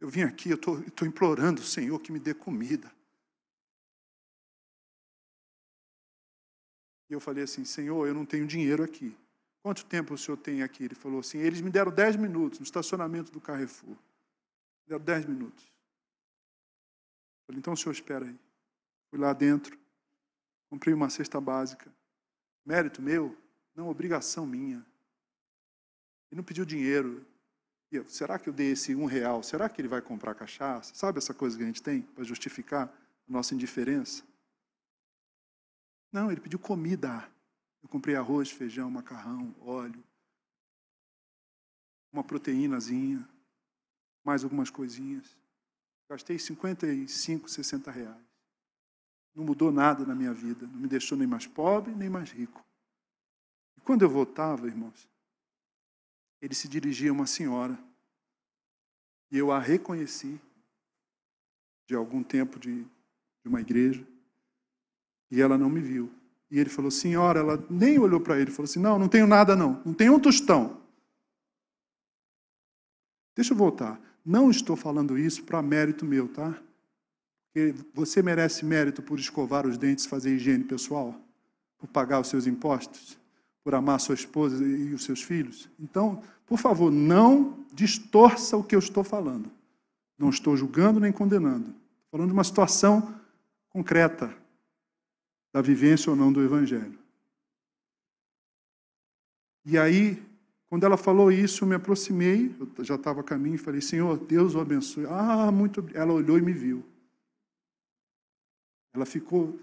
Eu 0.00 0.08
vim 0.08 0.22
aqui, 0.22 0.50
eu 0.50 0.56
estou 0.56 1.06
implorando, 1.06 1.62
Senhor, 1.62 1.98
que 2.00 2.10
me 2.10 2.18
dê 2.18 2.32
comida. 2.32 2.90
E 7.08 7.12
eu 7.12 7.20
falei 7.20 7.44
assim, 7.44 7.64
Senhor, 7.64 8.06
eu 8.06 8.14
não 8.14 8.24
tenho 8.24 8.46
dinheiro 8.46 8.82
aqui. 8.82 9.16
Quanto 9.62 9.84
tempo 9.84 10.14
o 10.14 10.18
senhor 10.18 10.38
tem 10.38 10.62
aqui? 10.62 10.84
Ele 10.84 10.94
falou 10.94 11.20
assim, 11.20 11.38
eles 11.38 11.60
me 11.60 11.70
deram 11.70 11.92
dez 11.92 12.16
minutos 12.16 12.60
no 12.60 12.64
estacionamento 12.64 13.30
do 13.30 13.40
Carrefour. 13.40 13.96
Deram 14.86 15.04
dez 15.04 15.26
minutos. 15.26 15.64
Eu 15.64 17.46
falei, 17.46 17.58
então 17.58 17.72
o 17.74 17.76
senhor 17.76 17.92
espera 17.92 18.24
aí. 18.24 18.38
Fui 19.10 19.18
lá 19.18 19.32
dentro, 19.32 19.78
comprei 20.70 20.94
uma 20.94 21.10
cesta 21.10 21.40
básica. 21.40 21.92
Mérito 22.64 23.02
meu? 23.02 23.36
Não, 23.74 23.88
obrigação 23.88 24.46
minha. 24.46 24.78
Ele 26.30 26.38
não 26.38 26.44
pediu 26.44 26.64
dinheiro. 26.64 27.26
Eu, 27.90 28.08
será 28.08 28.38
que 28.38 28.48
eu 28.48 28.52
dei 28.52 28.70
esse 28.70 28.94
um 28.94 29.04
real? 29.04 29.42
Será 29.42 29.68
que 29.68 29.80
ele 29.80 29.88
vai 29.88 30.00
comprar 30.00 30.34
cachaça? 30.34 30.94
Sabe 30.94 31.18
essa 31.18 31.34
coisa 31.34 31.56
que 31.56 31.64
a 31.64 31.66
gente 31.66 31.82
tem 31.82 32.02
para 32.02 32.22
justificar 32.22 32.86
a 32.86 33.32
nossa 33.32 33.52
indiferença? 33.52 34.22
Não, 36.12 36.30
ele 36.30 36.40
pediu 36.40 36.58
comida. 36.58 37.28
Eu 37.82 37.88
comprei 37.88 38.14
arroz, 38.14 38.50
feijão, 38.50 38.90
macarrão, 38.90 39.54
óleo, 39.60 40.04
uma 42.12 42.22
proteínazinha, 42.22 43.26
mais 44.22 44.44
algumas 44.44 44.70
coisinhas. 44.70 45.36
Gastei 46.08 46.38
55, 46.38 47.48
60 47.48 47.90
reais. 47.90 48.29
Não 49.40 49.46
mudou 49.46 49.72
nada 49.72 50.04
na 50.04 50.14
minha 50.14 50.34
vida. 50.34 50.66
Não 50.66 50.78
me 50.78 50.86
deixou 50.86 51.16
nem 51.16 51.26
mais 51.26 51.46
pobre, 51.46 51.94
nem 51.94 52.10
mais 52.10 52.30
rico. 52.30 52.62
E 53.74 53.80
quando 53.80 54.02
eu 54.02 54.10
voltava, 54.10 54.66
irmãos, 54.66 55.08
ele 56.42 56.54
se 56.54 56.68
dirigia 56.68 57.08
a 57.08 57.14
uma 57.14 57.26
senhora. 57.26 57.78
E 59.30 59.38
eu 59.38 59.50
a 59.50 59.58
reconheci 59.58 60.38
de 61.88 61.94
algum 61.94 62.22
tempo 62.22 62.58
de, 62.58 62.82
de 62.84 63.48
uma 63.48 63.62
igreja. 63.62 64.06
E 65.30 65.40
ela 65.40 65.56
não 65.56 65.70
me 65.70 65.80
viu. 65.80 66.12
E 66.50 66.58
ele 66.58 66.68
falou, 66.68 66.90
senhora, 66.90 67.40
ela 67.40 67.66
nem 67.70 67.98
olhou 67.98 68.20
para 68.20 68.38
ele, 68.38 68.50
falou 68.50 68.68
assim: 68.68 68.78
não, 68.78 68.98
não 68.98 69.08
tenho 69.08 69.26
nada 69.26 69.56
não, 69.56 69.82
não 69.86 69.94
tenho 69.94 70.16
um 70.16 70.20
tostão. 70.20 70.82
Deixa 73.34 73.54
eu 73.54 73.56
voltar. 73.56 73.98
Não 74.22 74.50
estou 74.50 74.76
falando 74.76 75.18
isso 75.18 75.44
para 75.44 75.62
mérito 75.62 76.04
meu, 76.04 76.28
tá? 76.28 76.62
Você 77.94 78.22
merece 78.22 78.64
mérito 78.64 79.02
por 79.02 79.18
escovar 79.18 79.66
os 79.66 79.76
dentes, 79.76 80.06
fazer 80.06 80.34
higiene 80.34 80.64
pessoal, 80.64 81.18
por 81.78 81.88
pagar 81.88 82.20
os 82.20 82.28
seus 82.28 82.46
impostos, 82.46 83.18
por 83.64 83.74
amar 83.74 83.98
sua 84.00 84.14
esposa 84.14 84.64
e 84.64 84.94
os 84.94 85.04
seus 85.04 85.22
filhos. 85.22 85.68
Então, 85.78 86.22
por 86.46 86.58
favor, 86.58 86.90
não 86.90 87.64
distorça 87.72 88.56
o 88.56 88.64
que 88.64 88.74
eu 88.74 88.78
estou 88.78 89.02
falando. 89.02 89.50
Não 90.18 90.30
estou 90.30 90.56
julgando 90.56 91.00
nem 91.00 91.12
condenando. 91.12 91.66
Estou 91.66 92.10
falando 92.12 92.28
de 92.28 92.34
uma 92.34 92.44
situação 92.44 93.14
concreta 93.70 94.34
da 95.52 95.60
vivência 95.60 96.10
ou 96.10 96.16
não 96.16 96.32
do 96.32 96.42
Evangelho. 96.42 96.98
E 99.64 99.76
aí, 99.78 100.22
quando 100.68 100.84
ela 100.84 100.96
falou 100.96 101.32
isso, 101.32 101.64
eu 101.64 101.68
me 101.68 101.74
aproximei, 101.74 102.54
eu 102.58 102.84
já 102.84 102.94
estava 102.94 103.20
a 103.20 103.24
caminho, 103.24 103.56
e 103.56 103.58
falei, 103.58 103.80
Senhor, 103.80 104.16
Deus 104.18 104.54
o 104.54 104.60
abençoe. 104.60 105.06
Ah, 105.06 105.50
muito 105.50 105.84
Ela 105.94 106.12
olhou 106.12 106.38
e 106.38 106.42
me 106.42 106.52
viu. 106.52 106.84
Ela 108.92 109.06
ficou, 109.06 109.58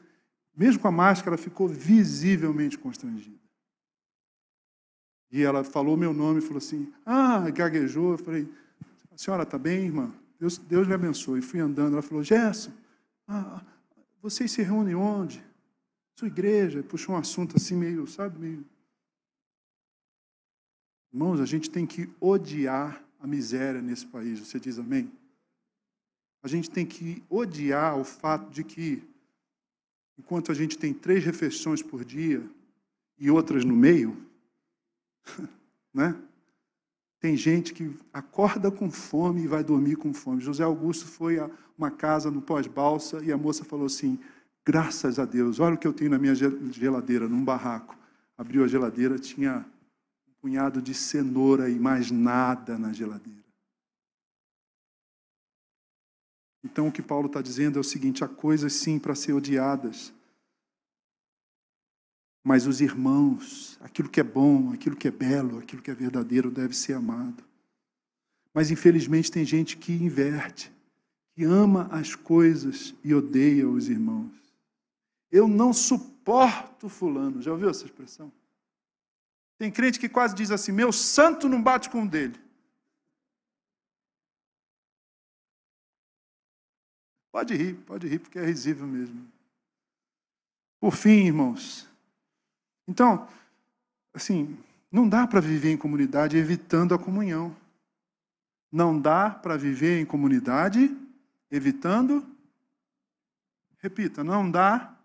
mesmo 0.56 0.82
com 0.82 0.88
a 0.88 0.92
máscara, 0.92 1.36
ela 1.36 1.44
ficou 1.44 1.68
visivelmente 1.68 2.78
constrangida. 2.78 3.38
E 5.32 5.44
ela 5.44 5.64
falou 5.64 5.98
meu 5.98 6.14
nome 6.14 6.40
falou 6.42 6.58
assim, 6.58 6.92
ah, 7.06 7.50
gaguejou. 7.50 8.12
Eu 8.14 8.18
falei, 8.18 8.48
a 9.12 9.18
senhora 9.18 9.44
está 9.44 9.58
bem, 9.58 9.86
irmã? 9.86 10.14
Deus, 10.40 10.58
Deus 10.58 10.88
lhe 10.88 10.94
abençoe. 10.94 11.42
Fui 11.42 11.60
andando, 11.60 11.94
ela 11.94 12.02
falou, 12.02 12.24
Gerson, 12.24 12.72
ah, 13.28 13.62
vocês 14.22 14.52
se 14.52 14.62
reúnem 14.62 14.96
onde? 14.96 15.44
Sua 16.16 16.28
igreja, 16.28 16.82
puxou 16.82 17.16
um 17.16 17.18
assunto 17.18 17.58
assim 17.58 17.76
meio, 17.76 18.08
sabe, 18.08 18.40
meio. 18.40 18.66
Irmãos, 21.14 21.40
a 21.40 21.46
gente 21.46 21.70
tem 21.70 21.86
que 21.86 22.10
odiar 22.20 23.04
a 23.20 23.28
miséria 23.28 23.82
nesse 23.82 24.06
país, 24.06 24.40
você 24.40 24.60
diz 24.60 24.80
amém? 24.80 25.12
A 26.44 26.48
gente 26.48 26.70
tem 26.70 26.86
que 26.86 27.24
odiar 27.30 27.98
o 27.98 28.04
fato 28.04 28.50
de 28.52 28.64
que, 28.64 29.04
enquanto 30.18 30.52
a 30.52 30.56
gente 30.56 30.78
tem 30.78 30.94
três 30.94 31.24
refeições 31.24 31.82
por 31.82 32.04
dia 32.04 32.44
e 33.18 33.30
outras 33.30 33.64
no 33.64 33.76
meio, 33.76 34.18
né? 35.94 36.16
Tem 37.20 37.36
gente 37.36 37.74
que 37.74 37.92
acorda 38.14 38.70
com 38.70 38.92
fome 38.92 39.42
e 39.42 39.48
vai 39.48 39.64
dormir 39.64 39.96
com 39.96 40.14
fome. 40.14 40.42
José 40.42 40.64
Augusto 40.64 41.06
foi 41.08 41.40
a 41.40 41.50
uma 41.78 41.90
casa 41.90 42.30
no 42.30 42.42
pós-balsa 42.42 43.24
e 43.24 43.32
a 43.32 43.38
moça 43.38 43.66
falou 43.66 43.88
assim: 43.88 44.20
Graças 44.66 45.18
a 45.18 45.26
Deus, 45.26 45.60
olha 45.60 45.76
o 45.76 45.78
que 45.78 45.88
eu 45.88 45.94
tenho 45.94 46.12
na 46.12 46.20
minha 46.20 46.36
geladeira, 46.36 47.28
num 47.28 47.44
barraco. 47.44 47.98
Abriu 48.38 48.64
a 48.64 48.68
geladeira, 48.68 49.18
tinha 49.18 49.66
um 50.28 50.32
punhado 50.40 50.82
de 50.82 50.94
cenoura 50.94 51.70
e 51.70 51.80
mais 51.80 52.12
nada 52.12 52.78
na 52.78 52.94
geladeira. 52.94 53.37
Então 56.64 56.88
o 56.88 56.92
que 56.92 57.02
Paulo 57.02 57.28
está 57.28 57.42
dizendo 57.42 57.78
é 57.78 57.82
o 57.82 57.84
seguinte: 57.84 58.24
há 58.24 58.28
coisas 58.28 58.74
sim 58.74 59.00
para 59.00 59.16
ser 59.16 59.34
odiadas, 59.34 60.14
mas 62.44 62.66
os 62.66 62.80
irmãos, 62.80 63.78
aquilo 63.82 64.08
que 64.08 64.20
é 64.20 64.24
bom, 64.24 64.72
aquilo 64.72 64.96
que 64.96 65.08
é 65.08 65.12
belo, 65.12 65.60
aquilo 65.60 65.82
que 65.82 65.92
é 65.92 65.94
verdadeiro 65.94 66.50
deve 66.50 66.74
ser 66.74 66.94
amado. 66.94 67.44
Mas 68.54 68.72
infelizmente 68.72 69.30
tem 69.30 69.44
gente 69.44 69.76
que 69.78 69.92
inverte, 69.92 70.72
que 71.36 71.44
ama 71.44 71.88
as 71.92 72.16
coisas 72.16 72.96
e 73.04 73.14
odeia 73.14 73.68
os 73.68 73.90
irmãos. 73.90 74.32
Eu 75.30 75.48
não 75.48 75.74
suporto 75.74 76.88
fulano. 76.88 77.42
Já 77.42 77.52
ouviu 77.52 77.70
essa 77.70 77.86
expressão? 77.86 78.32
Tem 79.58 79.70
crente 79.70 80.00
que 80.00 80.08
quase 80.08 80.34
diz 80.34 80.50
assim: 80.50 80.72
meu 80.72 80.92
santo 80.92 81.50
não 81.50 81.62
bate 81.62 81.90
com 81.90 82.04
o 82.04 82.08
dele. 82.08 82.40
Pode 87.38 87.54
rir, 87.56 87.76
pode 87.86 88.08
rir, 88.08 88.18
porque 88.18 88.40
é 88.40 88.44
risível 88.44 88.88
mesmo. 88.88 89.24
Por 90.80 90.96
fim, 90.96 91.28
irmãos. 91.28 91.88
Então, 92.88 93.28
assim, 94.12 94.58
não 94.92 95.08
dá 95.08 95.28
para 95.28 95.40
viver 95.40 95.72
em 95.72 95.78
comunidade 95.78 96.36
evitando 96.36 96.96
a 96.96 96.98
comunhão. 96.98 97.56
Não 98.72 99.00
dá 99.00 99.30
para 99.30 99.56
viver 99.56 100.02
em 100.02 100.06
comunidade 100.06 100.98
evitando. 101.52 102.26
Repita, 103.78 104.24
não 104.24 104.50
dá 104.50 104.98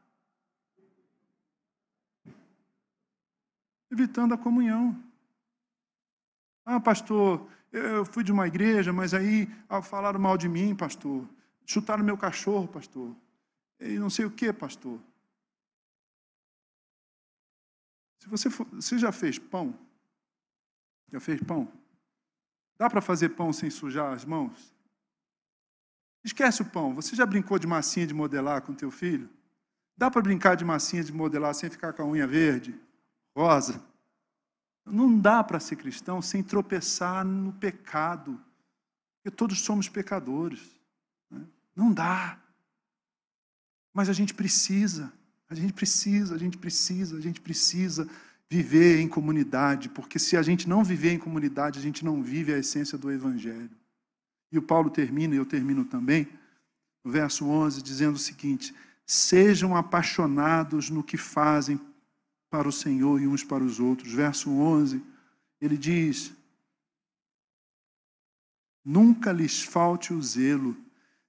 evitando 3.91 4.33
a 4.33 4.39
comunhão. 4.39 4.99
Ah, 6.65 6.81
pastor, 6.81 7.47
eu 7.71 8.07
fui 8.07 8.25
de 8.25 8.33
uma 8.33 8.47
igreja, 8.47 8.91
mas 8.91 9.13
aí 9.13 9.47
falaram 9.83 10.19
mal 10.19 10.39
de 10.39 10.49
mim, 10.49 10.75
pastor. 10.75 11.29
Chutaram 11.67 12.05
meu 12.05 12.17
cachorro, 12.17 12.69
pastor. 12.69 13.15
E 13.81 13.99
não 13.99 14.11
sei 14.11 14.25
o 14.25 14.31
que, 14.31 14.53
pastor. 14.53 15.01
Se 18.19 18.29
você, 18.29 18.49
for, 18.51 18.67
você 18.69 18.99
já 18.99 19.11
fez 19.11 19.39
pão? 19.39 19.77
Já 21.11 21.21
fez 21.21 21.41
pão? 21.43 21.71
Dá 22.77 22.89
para 22.89 23.01
fazer 23.01 23.31
pão 23.31 23.53
sem 23.53 23.71
sujar 23.71 24.13
as 24.13 24.25
mãos? 24.25 24.75
Esquece 26.25 26.63
o 26.63 26.71
pão. 26.71 26.95
Você 26.95 27.17
já 27.17 27.27
brincou 27.27 27.59
de 27.59 27.67
massinha 27.67 28.07
de 28.07 28.15
modelar 28.15 28.63
com 28.63 28.75
teu 28.75 28.91
filho? 28.91 29.29
Dá 29.97 30.11
para 30.11 30.23
brincar 30.23 30.57
de 30.57 30.65
massinha 30.65 31.03
de 31.03 31.13
modelar 31.13 31.55
sem 31.55 31.69
ficar 31.69 31.93
com 31.93 32.03
a 32.03 32.07
unha 32.07 32.27
verde? 32.27 32.81
rosa. 33.35 33.83
Não 34.85 35.19
dá 35.19 35.43
para 35.43 35.61
ser 35.61 35.77
cristão 35.77 36.21
sem 36.21 36.43
tropeçar 36.43 37.25
no 37.25 37.53
pecado, 37.53 38.41
porque 39.17 39.35
todos 39.35 39.61
somos 39.63 39.89
pecadores. 39.89 40.61
Não 41.75 41.93
dá. 41.93 42.39
Mas 43.93 44.09
a 44.09 44.13
gente 44.13 44.35
precisa, 44.35 45.13
a 45.49 45.55
gente 45.55 45.73
precisa, 45.73 46.35
a 46.35 46.39
gente 46.39 46.57
precisa, 46.57 47.17
a 47.17 47.21
gente 47.21 47.41
precisa 47.41 48.09
viver 48.49 49.01
em 49.01 49.09
comunidade, 49.09 49.89
porque 49.89 50.19
se 50.19 50.37
a 50.37 50.43
gente 50.43 50.69
não 50.69 50.85
viver 50.85 51.13
em 51.13 51.19
comunidade, 51.19 51.79
a 51.79 51.83
gente 51.83 52.05
não 52.05 52.23
vive 52.23 52.53
a 52.53 52.59
essência 52.59 52.99
do 52.99 53.11
Evangelho. 53.11 53.71
E 54.51 54.59
o 54.59 54.63
Paulo 54.63 54.91
termina, 54.91 55.35
e 55.35 55.39
eu 55.39 55.47
termino 55.47 55.85
também, 55.85 56.29
no 57.03 57.11
verso 57.11 57.47
11, 57.47 57.83
dizendo 57.83 58.17
o 58.17 58.19
seguinte: 58.19 58.75
Sejam 59.07 59.75
apaixonados 59.75 60.91
no 60.91 61.03
que 61.03 61.17
fazem 61.17 61.81
para 62.51 62.69
o 62.69 62.73
Senhor 62.73 63.21
e 63.21 63.27
uns 63.27 63.43
para 63.43 63.65
os 63.65 63.81
outros. 63.81 64.13
Verso 64.13 64.51
11, 64.51 65.03
ele 65.59 65.77
diz: 65.79 66.33
Nunca 68.85 69.33
lhes 69.33 69.63
falte 69.63 70.13
o 70.13 70.23
zelo, 70.23 70.77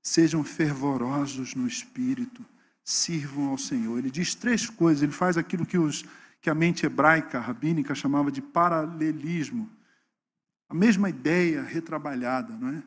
sejam 0.03 0.43
fervorosos 0.43 1.55
no 1.55 1.65
espírito, 1.65 2.45
sirvam 2.83 3.47
ao 3.47 3.57
Senhor. 3.57 3.97
Ele 3.97 4.11
diz 4.11 4.35
três 4.35 4.69
coisas, 4.69 5.01
ele 5.01 5.13
faz 5.13 5.37
aquilo 5.37 5.65
que 5.65 5.77
os, 5.77 6.03
que 6.41 6.49
a 6.49 6.53
mente 6.53 6.85
hebraica 6.85 7.39
rabínica 7.39 7.95
chamava 7.95 8.29
de 8.29 8.41
paralelismo. 8.41 9.69
A 10.67 10.73
mesma 10.73 11.09
ideia 11.09 11.63
retrabalhada, 11.63 12.53
não 12.53 12.67
é? 12.67 12.83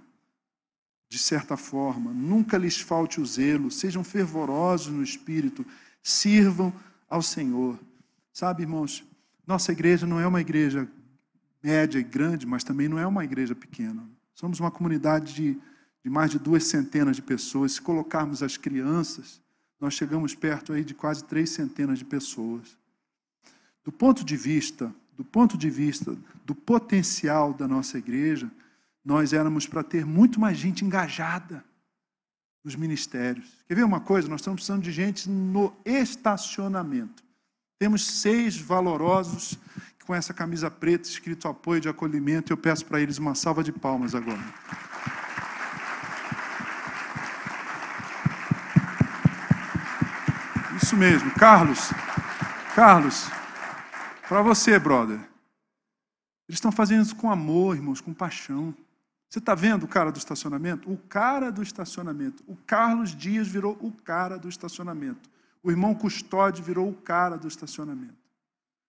De 1.09 1.19
certa 1.19 1.57
forma, 1.57 2.12
nunca 2.12 2.59
lhes 2.59 2.79
falte 2.79 3.21
o 3.21 3.27
zelo, 3.27 3.71
sejam 3.71 4.05
fervorosos 4.05 4.93
no 4.93 5.03
espírito, 5.03 5.64
sirvam 6.03 6.73
ao 7.09 7.23
Senhor. 7.23 7.79
Sabe, 8.33 8.64
irmãos, 8.64 9.05
nossa 9.47 9.73
igreja 9.73 10.07
não 10.07 10.21
é 10.21 10.27
uma 10.27 10.41
igreja 10.41 10.87
média 11.62 11.99
e 11.99 12.03
grande, 12.03 12.45
mas 12.45 12.62
também 12.62 12.89
não 12.89 12.99
é 12.99 13.07
uma 13.07 13.25
igreja 13.25 13.55
pequena. 13.55 14.05
Somos 14.35 14.61
uma 14.61 14.71
comunidade 14.71 15.33
de, 15.35 15.59
de 16.07 16.11
mais 16.11 16.31
de 16.31 16.39
duas 16.39 16.63
centenas 16.63 17.17
de 17.17 17.23
pessoas. 17.23 17.73
Se 17.73 17.83
colocarmos 17.83 18.41
as 18.41 18.57
crianças, 18.57 19.41
nós 19.81 19.93
chegamos 19.93 20.37
perto 20.37 20.73
aí 20.73 20.85
de 20.85 20.95
quase 20.95 21.25
três 21.25 21.51
centenas 21.51 21.99
de 21.99 22.05
pessoas. 22.05 22.79
Do 23.83 23.91
ponto 23.91 24.25
de 24.25 24.37
vista, 24.37 24.95
do 25.17 25.25
ponto 25.25 25.59
de 25.59 25.69
vista 25.69 26.17
do 26.45 26.55
potencial 26.55 27.53
da 27.53 27.67
nossa 27.67 27.99
igreja, 27.99 28.49
nós 29.05 29.33
éramos 29.33 29.67
para 29.67 29.83
ter 29.83 30.07
muito 30.07 30.39
mais 30.39 30.57
gente 30.57 30.85
engajada 30.85 31.65
nos 32.63 32.77
ministérios. 32.77 33.49
Quer 33.67 33.75
ver 33.75 33.85
uma 33.85 33.99
coisa? 33.99 34.29
Nós 34.29 34.43
estamos 34.43 34.59
precisando 34.59 34.85
de 34.85 34.93
gente 34.93 35.29
no 35.29 35.73
estacionamento. 35.85 37.25
Temos 37.81 38.07
seis 38.07 38.57
valorosos 38.57 39.59
com 40.07 40.15
essa 40.15 40.33
camisa 40.33 40.71
preta 40.71 41.09
escrito 41.09 41.49
apoio 41.49 41.81
de 41.81 41.89
acolhimento. 41.89 42.53
Eu 42.53 42.57
peço 42.57 42.87
para 42.87 43.01
eles 43.01 43.19
uma 43.19 43.35
salva 43.35 43.65
de 43.65 43.73
palmas 43.73 44.15
agora. 44.15 44.55
Isso 50.87 50.97
mesmo, 50.97 51.32
Carlos. 51.32 51.91
Carlos, 52.72 53.28
para 54.28 54.41
você, 54.41 54.78
brother. 54.78 55.16
Eles 56.49 56.59
estão 56.59 56.70
fazendo 56.70 57.03
isso 57.03 57.16
com 57.16 57.28
amor, 57.28 57.74
irmãos, 57.74 58.01
com 58.01 58.14
paixão. 58.14 58.72
Você 59.28 59.41
está 59.41 59.53
vendo 59.53 59.82
o 59.82 59.89
cara 59.89 60.12
do 60.12 60.18
estacionamento? 60.18 60.89
O 60.89 60.97
cara 60.97 61.51
do 61.51 61.61
estacionamento. 61.61 62.45
O 62.47 62.55
Carlos 62.64 63.16
Dias 63.16 63.49
virou 63.49 63.76
o 63.80 63.91
cara 63.91 64.39
do 64.39 64.49
estacionamento. 64.49 65.28
O 65.61 65.72
irmão 65.72 65.93
Custódio 65.93 66.62
virou 66.62 66.89
o 66.89 66.95
cara 66.95 67.37
do 67.37 67.49
estacionamento. 67.49 68.14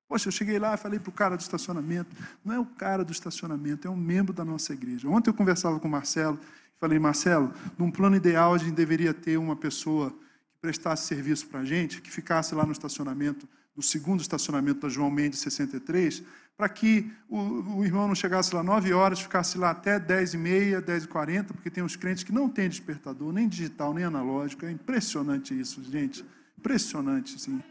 Poxa, 0.07 0.27
eu 0.27 0.31
cheguei 0.31 0.59
lá 0.59 0.75
e 0.75 0.77
falei 0.77 0.99
para 0.99 1.09
o 1.09 1.13
cara 1.13 1.35
do 1.35 1.41
estacionamento. 1.41 2.15
Não 2.45 2.53
é 2.53 2.59
o 2.59 2.65
cara 2.65 3.03
do 3.03 3.11
estacionamento, 3.11 3.87
é 3.87 3.89
um 3.89 3.97
membro 3.97 4.33
da 4.33 4.45
nossa 4.45 4.71
igreja. 4.71 5.09
Ontem 5.09 5.31
eu 5.31 5.33
conversava 5.33 5.79
com 5.79 5.87
o 5.87 5.91
Marcelo 5.91 6.39
e 6.75 6.79
falei, 6.79 6.99
Marcelo, 6.99 7.51
num 7.75 7.89
plano 7.89 8.15
ideal 8.15 8.53
a 8.53 8.57
gente 8.59 8.73
deveria 8.73 9.15
ter 9.15 9.37
uma 9.37 9.55
pessoa 9.55 10.15
que 10.57 10.61
prestasse 10.61 11.05
serviço 11.05 11.47
para 11.47 11.59
a 11.59 11.65
gente, 11.65 12.01
que 12.01 12.09
ficasse 12.09 12.55
lá 12.55 12.65
no 12.65 12.71
estacionamento, 12.71 13.47
no 13.75 13.83
segundo 13.83 14.21
estacionamento 14.21 14.81
da 14.81 14.89
João 14.89 15.11
Mendes 15.11 15.39
63, 15.39 16.23
para 16.57 16.67
que 16.67 17.11
o, 17.29 17.37
o, 17.77 17.85
irmão 17.85 18.07
não 18.07 18.15
chegasse 18.15 18.53
lá 18.55 18.63
9 18.63 18.91
horas, 18.91 19.21
ficasse 19.21 19.57
lá 19.59 19.69
até 19.69 19.99
10 19.99 20.33
e 20.33 20.37
meia, 20.37 20.81
10 20.81 21.03
e 21.03 21.07
40, 21.07 21.53
porque 21.53 21.69
tem 21.69 21.83
uns 21.83 21.95
crentes 21.95 22.23
que 22.23 22.31
não 22.31 22.49
têm 22.49 22.67
despertador, 22.67 23.31
nem 23.31 23.47
digital, 23.47 23.93
nem 23.93 24.03
analógico. 24.03 24.65
É 24.65 24.71
impressionante 24.71 25.57
isso, 25.57 25.83
gente. 25.83 26.25
Impressionante, 26.57 27.39
sim. 27.39 27.61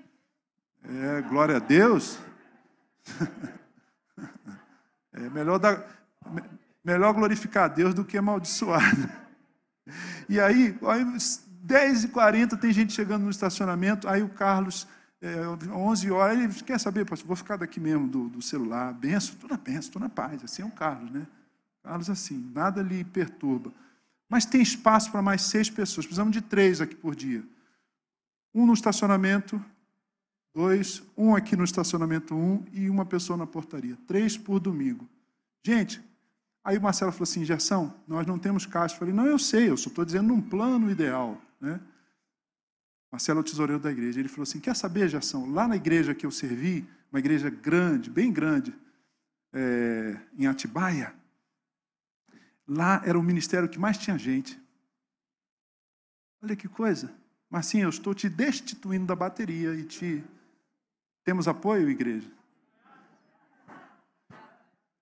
É, 0.85 1.23
glória 1.23 1.57
a 1.57 1.61
Deus. 1.61 2.19
É 5.19 5.31
melhor, 5.31 5.59
dar, 5.59 5.83
melhor 6.85 7.15
glorificar 7.15 7.65
a 7.65 7.69
Deus 7.69 7.95
do 7.95 8.05
que 8.05 8.19
amaldiçoar. 8.19 8.83
E 10.29 10.39
aí, 10.39 10.77
aí 10.83 11.05
10h40 11.67 12.59
tem 12.59 12.73
gente 12.73 12.93
chegando 12.93 13.25
no 13.25 13.31
estacionamento, 13.31 14.09
aí 14.09 14.23
o 14.23 14.29
Carlos, 14.29 14.87
é, 15.21 15.47
11 15.47 16.11
horas, 16.11 16.39
ele 16.39 16.55
quer 16.63 16.79
saber, 16.79 17.05
pastor, 17.05 17.27
vou 17.27 17.37
ficar 17.37 17.57
daqui 17.57 17.81
mesmo 17.81 18.07
do, 18.07 18.29
do 18.29 18.41
celular, 18.41 18.93
benção, 18.93 19.35
estou 19.35 19.51
na 19.51 19.57
benção, 19.57 19.81
estou 19.81 20.01
na 20.01 20.09
paz. 20.09 20.45
Assim 20.45 20.63
é 20.63 20.65
o 20.65 20.71
Carlos, 20.71 21.11
né? 21.11 21.27
Carlos 21.83 22.09
assim, 22.09 22.51
nada 22.55 22.83
lhe 22.83 23.05
perturba. 23.05 23.73
Mas 24.29 24.45
tem 24.45 24.61
espaço 24.61 25.11
para 25.11 25.23
mais 25.23 25.43
seis 25.43 25.71
pessoas, 25.71 26.07
precisamos 26.07 26.33
de 26.33 26.41
três 26.41 26.81
aqui 26.81 26.95
por 26.95 27.15
dia. 27.15 27.45
Um 28.55 28.67
no 28.67 28.73
estacionamento, 28.73 29.63
dois, 30.55 31.03
um 31.17 31.35
aqui 31.35 31.57
no 31.57 31.65
estacionamento 31.65 32.35
um 32.35 32.65
e 32.73 32.89
uma 32.89 33.05
pessoa 33.05 33.37
na 33.37 33.47
portaria. 33.47 33.97
Três 34.07 34.37
por 34.37 34.59
domingo. 34.59 35.09
Gente, 35.65 36.03
aí 36.65 36.79
o 36.79 36.83
Marcelo 36.83 37.13
falou 37.13 37.25
assim, 37.25 37.45
Gerson, 37.45 37.93
nós 38.07 38.27
não 38.27 38.39
temos 38.39 38.67
caixa. 38.67 38.95
Eu 38.95 38.99
falei, 38.99 39.15
não, 39.15 39.27
eu 39.27 39.39
sei, 39.39 39.71
eu 39.71 39.77
só 39.77 39.89
estou 39.89 40.05
dizendo 40.05 40.29
num 40.29 40.41
plano 40.41 40.91
ideal. 40.91 41.41
Né? 41.61 41.81
Marcelo 43.11 43.41
é 43.41 43.43
o 43.43 43.45
tesoureiro 43.45 43.83
da 43.83 43.91
igreja. 43.91 44.21
Ele 44.21 44.29
falou 44.29 44.43
assim, 44.43 44.61
quer 44.61 44.75
saber, 44.77 45.09
Gerson, 45.09 45.51
lá 45.51 45.67
na 45.67 45.77
igreja 45.77 46.15
que 46.15 46.27
eu 46.27 46.31
servi, 46.31 46.87
uma 47.11 47.19
igreja 47.19 47.49
grande, 47.49 48.11
bem 48.11 48.33
grande, 48.33 48.75
é, 49.53 50.21
em 50.39 50.47
Atibaia, 50.47 51.15
lá 52.67 53.01
era 53.05 53.19
o 53.19 53.23
ministério 53.23 53.69
que 53.69 53.79
mais 53.79 53.97
tinha 53.97 54.19
gente. 54.19 54.61
Olha 56.43 56.55
que 56.55 56.69
coisa. 56.69 57.13
Marcinho, 57.49 57.85
eu 57.85 57.91
estou 57.91 58.15
te 58.15 58.29
destituindo 58.29 59.07
da 59.07 59.17
bateria 59.17 59.75
e 59.75 59.85
te 59.85 60.23
temos 61.25 61.49
apoio, 61.49 61.89
igreja? 61.89 62.31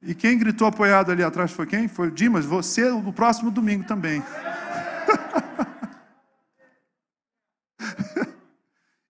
E 0.00 0.14
quem 0.14 0.38
gritou 0.38 0.66
apoiado 0.66 1.10
ali 1.10 1.22
atrás 1.22 1.50
foi 1.50 1.66
quem? 1.66 1.88
Foi 1.88 2.08
o 2.08 2.10
Dimas. 2.10 2.44
Você 2.44 2.90
no 2.90 3.12
próximo 3.12 3.50
domingo 3.50 3.84
também. 3.86 4.22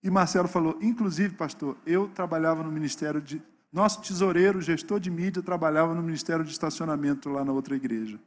E 0.05 0.11
Marcelo 0.11 0.47
falou: 0.47 0.79
inclusive, 0.83 1.35
pastor, 1.35 1.79
eu 1.87 2.09
trabalhava 2.09 2.63
no 2.63 2.71
ministério 2.71 3.23
de. 3.23 3.43
Nosso 3.73 4.03
tesoureiro, 4.03 4.61
gestor 4.61 5.01
de 5.01 5.11
mídia, 5.11 5.43
trabalhava 5.43 5.93
no 5.97 6.03
ministério 6.03 6.45
de 6.45 6.53
estacionamento 6.53 7.29
lá 7.29 7.45
na 7.45 7.51
outra 7.51 7.75
igreja. 7.75 8.21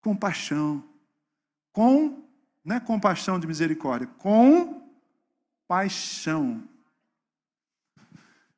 Compaixão. 0.00 0.82
Com, 1.70 2.22
não 2.64 2.76
é 2.76 2.80
compaixão 2.80 3.38
de 3.38 3.46
misericórdia, 3.46 4.08
com 4.16 4.82
paixão. 5.66 6.62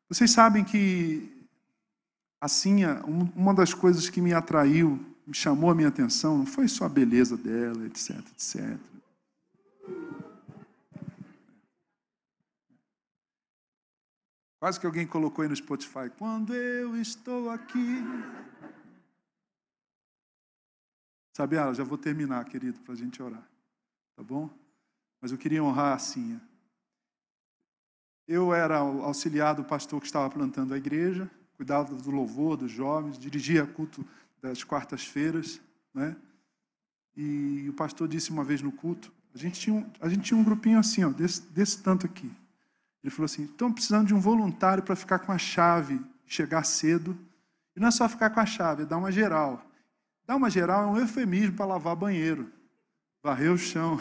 Vocês 0.09 0.31
sabem 0.31 0.63
que, 0.63 1.45
assim, 2.41 2.85
uma 3.35 3.53
das 3.53 3.75
coisas 3.75 4.09
que 4.09 4.21
me 4.21 4.33
atraiu, 4.33 5.05
me 5.27 5.35
chamou 5.35 5.71
a 5.71 5.75
minha 5.75 5.89
atenção, 5.89 6.39
não 6.39 6.47
foi 6.47 6.69
só 6.69 6.85
a 6.85 6.89
beleza 6.89 7.37
dela, 7.37 7.85
etc, 7.87 8.17
etc. 8.33 8.79
Quase 14.61 14.79
que 14.79 14.85
alguém 14.85 15.07
colocou 15.07 15.43
aí 15.43 15.49
no 15.49 15.57
Spotify, 15.57 16.11
quando 16.19 16.55
eu 16.55 16.95
estou 16.95 17.49
aqui. 17.49 18.05
Sabe, 21.35 21.57
já 21.57 21.83
vou 21.83 21.97
terminar, 21.97 22.45
querido, 22.45 22.79
para 22.81 22.93
a 22.93 22.97
gente 22.97 23.23
orar. 23.23 23.49
Tá 24.15 24.23
bom? 24.23 24.51
Mas 25.19 25.33
eu 25.33 25.39
queria 25.39 25.65
honrar 25.65 25.95
a 25.95 25.99
Cinha. 25.99 26.39
Eu 28.29 28.53
era 28.53 28.77
auxiliar 28.77 29.55
do 29.55 29.65
pastor 29.65 29.99
que 29.99 30.07
estava 30.07 30.29
plantando 30.29 30.75
a 30.75 30.77
igreja, 30.77 31.31
cuidava 31.57 31.95
do 31.95 32.11
louvor 32.11 32.59
dos 32.59 32.71
jovens, 32.71 33.19
dirigia 33.19 33.67
culto 33.67 34.07
das 34.43 34.63
quartas-feiras, 34.63 35.59
né? 35.95 36.15
E 37.17 37.67
o 37.67 37.73
pastor 37.73 38.07
disse 38.07 38.31
uma 38.31 38.45
vez 38.45 38.61
no 38.61 38.71
culto, 38.71 39.11
a 39.35 39.39
gente 39.39 39.59
tinha 39.59 39.75
um, 39.75 39.91
a 40.01 40.09
gente 40.09 40.23
tinha 40.23 40.39
um 40.39 40.45
grupinho 40.45 40.79
assim, 40.79 41.03
ó, 41.03 41.09
desse, 41.09 41.41
desse 41.51 41.83
tanto 41.83 42.05
aqui. 42.05 42.31
Ele 43.03 43.11
falou 43.11 43.27
assim: 43.27 43.45
estão 43.45 43.73
precisando 43.73 44.09
de 44.09 44.15
um 44.15 44.21
voluntário 44.21 44.83
para 44.83 44.97
ficar 44.97 45.21
com 45.21 45.33
a 45.33 45.39
chave, 45.39 46.01
chegar 46.27 46.65
cedo. 46.65 47.19
E 47.75 47.81
não 47.81 47.89
é 47.89 47.91
só 47.91 48.09
ficar 48.09 48.31
com 48.31 48.41
a 48.41 48.47
chave, 48.47 48.83
é 48.83 48.87
dar 48.87 48.99
uma 48.99 49.13
geral. 49.13 49.65
Dar 50.27 50.37
uma 50.37 50.51
geral 50.51 50.85
é 50.85 50.87
um 50.87 50.99
eufemismo 50.99 51.57
para 51.57 51.67
lavar 51.67 51.97
banheiro, 51.97 52.51
varrer 53.23 53.53
o 53.53 53.59
chão. 53.59 53.99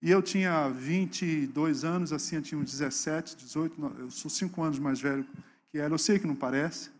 E 0.00 0.10
eu 0.10 0.20
tinha 0.20 0.68
22 0.68 1.84
anos, 1.84 2.12
assim, 2.12 2.36
eu 2.36 2.42
tinha 2.42 2.60
uns 2.60 2.72
17, 2.72 3.36
18, 3.36 3.94
eu 3.98 4.10
sou 4.10 4.28
cinco 4.28 4.60
anos 4.60 4.80
mais 4.80 5.00
velho 5.00 5.24
que 5.70 5.78
ela. 5.78 5.94
Eu 5.94 5.98
sei 5.98 6.18
que 6.18 6.26
não 6.26 6.34
parece. 6.34 6.90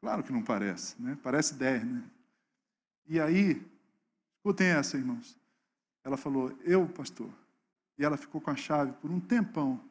Claro 0.00 0.22
que 0.22 0.32
não 0.32 0.42
parece, 0.42 0.94
né? 1.02 1.18
Parece 1.22 1.54
10, 1.54 1.84
né? 1.84 2.04
E 3.08 3.18
aí, 3.18 3.60
escutem 4.36 4.68
essa, 4.68 4.96
irmãos. 4.96 5.36
Ela 6.04 6.16
falou, 6.16 6.56
eu, 6.62 6.86
pastor. 6.88 7.28
E 7.98 8.04
ela 8.04 8.16
ficou 8.16 8.40
com 8.40 8.50
a 8.50 8.56
chave 8.56 8.92
por 8.92 9.10
um 9.10 9.20
tempão. 9.20 9.82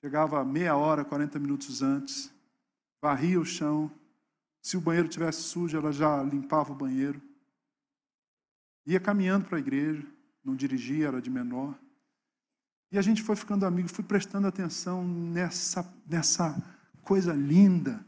Chegava 0.00 0.44
meia 0.44 0.76
hora, 0.76 1.04
40 1.04 1.38
minutos 1.38 1.82
antes, 1.82 2.32
varria 3.00 3.38
o 3.38 3.44
chão. 3.44 3.90
Se 4.60 4.76
o 4.76 4.80
banheiro 4.80 5.08
tivesse 5.08 5.42
sujo, 5.42 5.76
ela 5.76 5.92
já 5.92 6.22
limpava 6.22 6.72
o 6.72 6.76
banheiro. 6.76 7.20
Ia 8.86 8.98
caminhando 8.98 9.46
para 9.46 9.58
a 9.58 9.60
igreja 9.60 10.06
não 10.44 10.56
dirigia, 10.56 11.08
era 11.08 11.22
de 11.22 11.30
menor. 11.30 11.78
E 12.90 12.98
a 12.98 13.02
gente 13.02 13.22
foi 13.22 13.36
ficando 13.36 13.64
amigo, 13.64 13.88
fui 13.88 14.04
prestando 14.04 14.46
atenção 14.46 15.06
nessa, 15.06 15.82
nessa 16.06 16.60
coisa 17.02 17.32
linda 17.32 18.04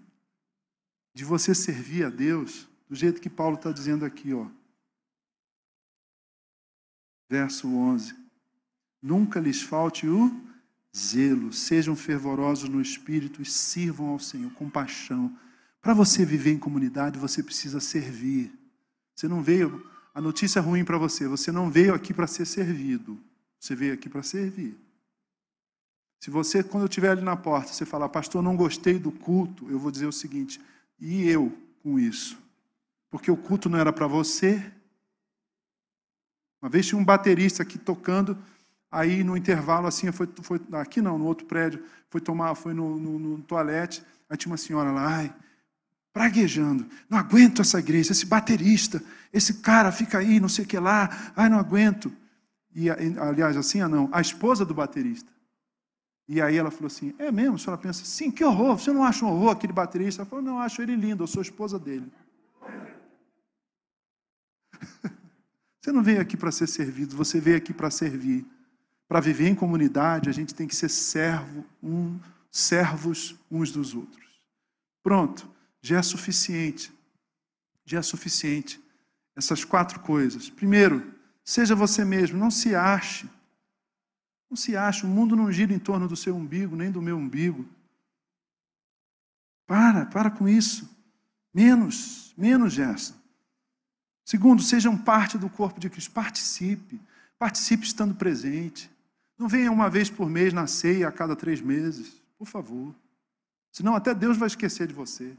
de 1.14 1.24
você 1.24 1.54
servir 1.54 2.04
a 2.04 2.10
Deus, 2.10 2.68
do 2.88 2.94
jeito 2.94 3.20
que 3.20 3.30
Paulo 3.30 3.56
está 3.56 3.70
dizendo 3.70 4.04
aqui, 4.04 4.34
ó. 4.34 4.50
Verso 7.30 7.68
11: 7.68 8.14
Nunca 9.04 9.38
lhes 9.38 9.60
falte 9.60 10.08
o 10.08 10.34
zelo, 10.96 11.52
sejam 11.52 11.94
fervorosos 11.94 12.70
no 12.70 12.80
espírito 12.80 13.42
e 13.42 13.44
sirvam 13.44 14.06
ao 14.06 14.18
Senhor 14.18 14.50
com 14.52 14.70
paixão. 14.70 15.30
Para 15.82 15.92
você 15.92 16.24
viver 16.24 16.52
em 16.52 16.58
comunidade, 16.58 17.18
você 17.18 17.42
precisa 17.42 17.80
servir. 17.80 18.50
Você 19.14 19.28
não 19.28 19.42
veio, 19.42 19.86
a 20.14 20.22
notícia 20.22 20.58
é 20.58 20.62
ruim 20.62 20.86
para 20.86 20.96
você, 20.96 21.28
você 21.28 21.52
não 21.52 21.70
veio 21.70 21.92
aqui 21.92 22.14
para 22.14 22.26
ser 22.26 22.46
servido, 22.46 23.20
você 23.60 23.76
veio 23.76 23.92
aqui 23.92 24.08
para 24.08 24.22
servir. 24.22 24.74
Se 26.18 26.30
você, 26.30 26.62
quando 26.62 26.84
eu 26.84 26.88
estiver 26.88 27.10
ali 27.10 27.20
na 27.20 27.36
porta, 27.36 27.74
você 27.74 27.84
falar, 27.84 28.08
pastor, 28.08 28.42
não 28.42 28.56
gostei 28.56 28.98
do 28.98 29.12
culto, 29.12 29.70
eu 29.70 29.78
vou 29.78 29.90
dizer 29.90 30.06
o 30.06 30.12
seguinte, 30.12 30.58
e 30.98 31.28
eu 31.28 31.52
com 31.82 31.98
isso? 31.98 32.38
Porque 33.10 33.30
o 33.30 33.36
culto 33.36 33.68
não 33.68 33.78
era 33.78 33.92
para 33.92 34.06
você. 34.06 34.72
Uma 36.62 36.70
vez 36.70 36.86
tinha 36.86 36.98
um 36.98 37.04
baterista 37.04 37.62
aqui 37.62 37.78
tocando, 37.78 38.38
aí 38.94 39.24
no 39.24 39.36
intervalo, 39.36 39.86
assim, 39.86 40.10
foi, 40.12 40.28
foi 40.42 40.60
aqui 40.72 41.02
não, 41.02 41.18
no 41.18 41.26
outro 41.26 41.46
prédio, 41.46 41.82
foi 42.08 42.20
tomar, 42.20 42.54
foi 42.54 42.72
no, 42.72 42.98
no, 42.98 43.18
no 43.18 43.42
toalete, 43.42 44.02
aí 44.30 44.36
tinha 44.36 44.52
uma 44.52 44.56
senhora 44.56 44.92
lá, 44.92 45.16
ai, 45.16 45.34
praguejando, 46.12 46.86
não 47.10 47.18
aguento 47.18 47.60
essa 47.60 47.80
igreja, 47.80 48.12
esse 48.12 48.24
baterista, 48.24 49.02
esse 49.32 49.54
cara 49.54 49.90
fica 49.90 50.18
aí, 50.18 50.38
não 50.38 50.48
sei 50.48 50.64
o 50.64 50.68
que 50.68 50.78
lá, 50.78 51.32
ai, 51.34 51.48
não 51.48 51.58
aguento. 51.58 52.12
E, 52.72 52.88
aliás, 52.88 53.56
assim, 53.56 53.80
ah, 53.80 53.88
não, 53.88 54.08
a 54.12 54.20
esposa 54.20 54.64
do 54.64 54.74
baterista. 54.74 55.32
E 56.26 56.40
aí 56.40 56.56
ela 56.56 56.70
falou 56.70 56.86
assim: 56.86 57.14
É 57.18 57.30
mesmo? 57.30 57.56
A 57.56 57.58
senhora 57.58 57.80
pensa, 57.80 58.04
sim, 58.04 58.30
que 58.30 58.42
horror, 58.42 58.78
você 58.78 58.90
não 58.92 59.04
acha 59.04 59.24
um 59.24 59.28
horror 59.28 59.50
aquele 59.50 59.72
baterista? 59.72 60.22
Ela 60.22 60.30
falou: 60.30 60.44
Não, 60.44 60.58
acho 60.58 60.80
ele 60.80 60.96
lindo, 60.96 61.22
eu 61.22 61.26
sou 61.26 61.42
esposa 61.42 61.78
dele. 61.78 62.10
Você 65.80 65.92
não 65.92 66.02
veio 66.02 66.18
aqui 66.18 66.34
para 66.34 66.50
ser 66.50 66.66
servido, 66.66 67.14
você 67.14 67.38
veio 67.38 67.58
aqui 67.58 67.74
para 67.74 67.90
servir. 67.90 68.46
Para 69.08 69.20
viver 69.20 69.48
em 69.48 69.54
comunidade, 69.54 70.28
a 70.28 70.32
gente 70.32 70.54
tem 70.54 70.66
que 70.66 70.74
ser 70.74 70.88
servo, 70.88 71.64
um, 71.82 72.18
servos 72.50 73.36
uns 73.50 73.70
dos 73.70 73.94
outros. 73.94 74.24
Pronto, 75.02 75.48
já 75.82 75.98
é 75.98 76.02
suficiente. 76.02 76.92
Já 77.84 77.98
é 77.98 78.02
suficiente. 78.02 78.82
Essas 79.36 79.64
quatro 79.64 80.00
coisas. 80.00 80.48
Primeiro, 80.48 81.14
seja 81.44 81.74
você 81.74 82.04
mesmo, 82.04 82.38
não 82.38 82.50
se 82.50 82.74
ache. 82.74 83.28
Não 84.48 84.56
se 84.56 84.76
acha, 84.76 85.06
o 85.06 85.10
mundo 85.10 85.36
não 85.36 85.52
gira 85.52 85.74
em 85.74 85.78
torno 85.78 86.08
do 86.08 86.16
seu 86.16 86.34
umbigo, 86.34 86.76
nem 86.76 86.90
do 86.90 87.02
meu 87.02 87.18
umbigo. 87.18 87.68
Para, 89.66 90.06
para 90.06 90.30
com 90.30 90.48
isso. 90.48 90.88
Menos, 91.52 92.32
menos, 92.36 92.72
Gerson. 92.72 93.14
Segundo, 94.24 94.62
sejam 94.62 94.96
parte 94.96 95.36
do 95.36 95.50
corpo 95.50 95.78
de 95.78 95.90
Cristo. 95.90 96.12
Participe. 96.12 97.00
Participe 97.38 97.84
estando 97.84 98.14
presente. 98.14 98.90
Não 99.38 99.48
venha 99.48 99.70
uma 99.70 99.90
vez 99.90 100.08
por 100.08 100.28
mês 100.28 100.52
na 100.52 100.66
ceia 100.66 101.08
a 101.08 101.12
cada 101.12 101.34
três 101.34 101.60
meses. 101.60 102.22
Por 102.38 102.46
favor. 102.46 102.94
Senão 103.72 103.94
até 103.94 104.14
Deus 104.14 104.36
vai 104.36 104.46
esquecer 104.46 104.86
de 104.86 104.94
você. 104.94 105.36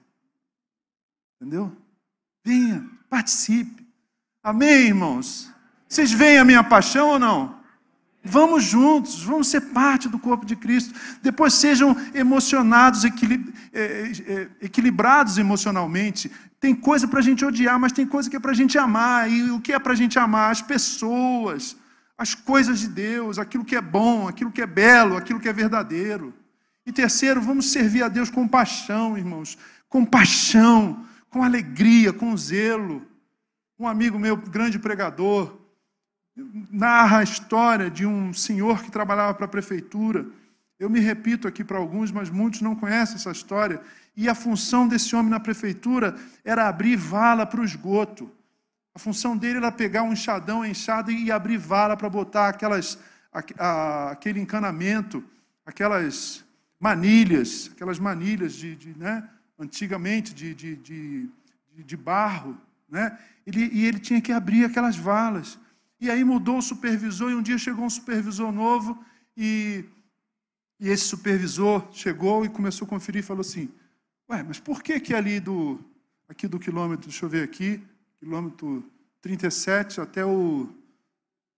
Entendeu? 1.40 1.72
Venha, 2.44 2.90
participe. 3.10 3.86
Amém, 4.44 4.88
irmãos? 4.88 5.52
Vocês 5.88 6.12
veem 6.12 6.38
a 6.38 6.46
minha 6.46 6.64
paixão 6.64 7.10
ou 7.10 7.20
não? 7.20 7.56
Vamos 8.28 8.64
juntos, 8.64 9.22
vamos 9.24 9.48
ser 9.48 9.62
parte 9.62 10.10
do 10.10 10.18
corpo 10.18 10.46
de 10.46 10.56
Cristo. 10.56 11.00
Depois 11.22 11.54
sejam 11.54 11.96
emocionados, 12.14 13.06
é, 13.06 13.10
é, 13.72 14.50
equilibrados 14.62 15.38
emocionalmente. 15.38 16.32
Tem 16.60 16.74
coisa 16.74 17.08
para 17.08 17.20
a 17.20 17.22
gente 17.24 17.46
odiar, 17.46 17.80
mas 17.80 17.92
tem 17.92 18.06
coisa 18.06 18.28
que 18.28 18.36
é 18.36 18.40
para 18.40 18.50
a 18.52 18.56
gente 18.56 18.78
amar. 18.80 19.32
E 19.32 19.52
o 19.52 19.62
que 19.62 19.72
é 19.72 19.78
para 19.78 19.94
a 19.94 19.96
gente 19.96 20.18
amar? 20.18 20.50
As 20.50 20.62
pessoas, 20.62 21.78
as 22.18 22.34
coisas 22.34 22.80
de 22.80 22.88
Deus, 22.88 23.38
aquilo 23.38 23.66
que 23.66 23.76
é 23.76 23.82
bom, 23.82 24.28
aquilo 24.28 24.52
que 24.52 24.62
é 24.62 24.68
belo, 24.68 25.18
aquilo 25.18 25.40
que 25.40 25.50
é 25.50 25.54
verdadeiro. 25.54 26.34
E 26.86 26.92
terceiro, 26.92 27.42
vamos 27.42 27.72
servir 27.72 28.04
a 28.04 28.08
Deus 28.08 28.30
com 28.30 28.48
paixão, 28.48 29.18
irmãos. 29.18 29.58
Com 29.90 30.06
paixão, 30.06 31.06
com 31.30 31.44
alegria, 31.44 32.14
com 32.14 32.36
zelo. 32.38 33.06
Um 33.78 33.88
amigo 33.88 34.18
meu, 34.18 34.38
grande 34.38 34.80
pregador, 34.80 35.58
narra 36.72 37.20
a 37.20 37.24
história 37.24 37.90
de 37.90 38.06
um 38.06 38.34
senhor 38.34 38.82
que 38.84 38.92
trabalhava 38.92 39.34
para 39.34 39.46
a 39.46 39.50
prefeitura. 39.50 40.26
Eu 40.80 40.90
me 40.90 41.00
repito 41.00 41.48
aqui 41.48 41.64
para 41.64 41.78
alguns, 41.78 42.12
mas 42.12 42.30
muitos 42.30 42.62
não 42.62 42.76
conhecem 42.76 43.16
essa 43.16 43.32
história. 43.32 43.82
E 44.16 44.30
a 44.30 44.36
função 44.36 44.88
desse 44.88 45.16
homem 45.16 45.32
na 45.32 45.40
prefeitura 45.40 46.16
era 46.44 46.68
abrir 46.68 46.96
vala 46.96 47.46
para 47.46 47.62
o 47.62 47.66
esgoto. 47.66 48.32
A 48.96 49.00
função 49.00 49.36
dele 49.36 49.58
era 49.58 49.74
pegar 49.74 50.04
um 50.04 50.14
enxadão, 50.14 50.62
um 50.62 50.66
enxada 50.66 51.12
e 51.12 51.30
abrir 51.30 51.58
vala 51.58 51.98
para 51.98 52.10
botar 52.10 52.48
aquelas, 52.48 52.98
a, 53.30 53.44
a, 53.60 54.12
aquele 54.12 54.40
encanamento, 54.40 55.22
aquelas 55.66 56.46
manilhas, 56.80 57.70
aquelas 57.74 58.00
manilhas 58.00 58.54
de, 58.54 58.74
de 58.74 58.98
né, 58.98 59.30
antigamente 59.60 60.34
de, 60.34 60.56
de, 60.56 60.78
de, 60.78 61.30
de 61.76 61.98
barro. 61.98 62.58
Né? 62.90 63.20
Ele, 63.46 63.70
e 63.74 63.86
ele 63.86 64.00
tinha 64.00 64.22
que 64.22 64.32
abrir 64.32 64.64
aquelas 64.64 64.96
valas. 64.96 65.60
E 66.00 66.10
aí 66.10 66.24
mudou 66.24 66.60
o 66.60 66.62
supervisor, 66.62 67.30
e 67.30 67.36
um 67.36 67.42
dia 67.42 67.58
chegou 67.58 67.84
um 67.84 67.90
supervisor 67.90 68.50
novo, 68.50 69.04
e, 69.36 69.84
e 70.80 70.88
esse 70.88 71.04
supervisor 71.04 71.86
chegou 71.92 72.46
e 72.46 72.50
começou 72.50 72.86
a 72.86 72.90
conferir 72.90 73.20
e 73.20 73.26
falou 73.26 73.42
assim: 73.42 73.70
Ué, 74.30 74.42
mas 74.42 74.58
por 74.58 74.82
que 74.82 75.02
que 75.02 75.14
ali 75.14 75.42
do, 75.42 75.80
aqui 76.30 76.48
do 76.48 76.60
quilômetro, 76.60 77.10
deixa 77.10 77.26
eu 77.26 77.30
ver 77.30 77.44
aqui, 77.44 77.82
quilômetro 78.26 78.84
37 79.22 80.02
até 80.02 80.26
o, 80.26 80.68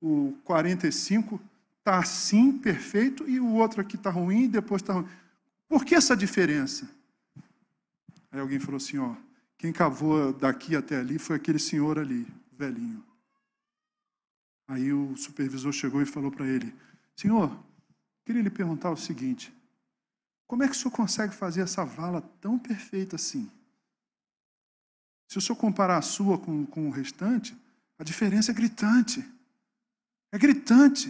o 0.02 0.38
45, 0.44 1.40
está 1.80 2.00
assim, 2.00 2.58
perfeito, 2.58 3.28
e 3.28 3.40
o 3.40 3.54
outro 3.54 3.80
aqui 3.80 3.96
está 3.96 4.10
ruim, 4.10 4.44
e 4.44 4.48
depois 4.50 4.82
está 4.82 4.92
ruim. 4.92 5.08
Por 5.70 5.86
que 5.86 5.96
essa 5.96 6.16
diferença? 6.16 6.90
Aí 8.30 8.42
alguém 8.42 8.60
falou 8.60 8.76
assim: 8.76 8.98
ó, 8.98 9.16
quem 9.58 9.72
cavou 9.72 10.34
daqui 10.34 10.76
até 10.76 10.98
ali 10.98 11.18
foi 11.18 11.38
aquele 11.38 11.58
senhor 11.58 11.98
ali, 11.98 12.28
velhinho. 12.52 13.02
Aí 14.68 14.92
o 14.92 15.16
supervisor 15.16 15.72
chegou 15.72 16.02
e 16.02 16.06
falou 16.06 16.30
para 16.30 16.46
ele: 16.46 16.76
Senhor, 17.16 17.58
queria 18.26 18.42
lhe 18.42 18.50
perguntar 18.50 18.92
o 18.92 18.98
seguinte: 18.98 19.54
como 20.46 20.64
é 20.64 20.68
que 20.68 20.74
o 20.74 20.78
senhor 20.78 20.92
consegue 20.92 21.34
fazer 21.34 21.62
essa 21.62 21.86
vala 21.86 22.22
tão 22.42 22.60
perfeita 22.60 23.16
assim? 23.16 23.50
Se 25.28 25.38
o 25.38 25.42
senhor 25.42 25.58
comparar 25.58 25.98
a 25.98 26.02
sua 26.02 26.38
com, 26.38 26.66
com 26.66 26.88
o 26.88 26.92
restante, 26.92 27.56
a 28.00 28.04
diferença 28.04 28.52
é 28.52 28.54
gritante. 28.54 29.26
É 30.32 30.38
gritante. 30.38 31.10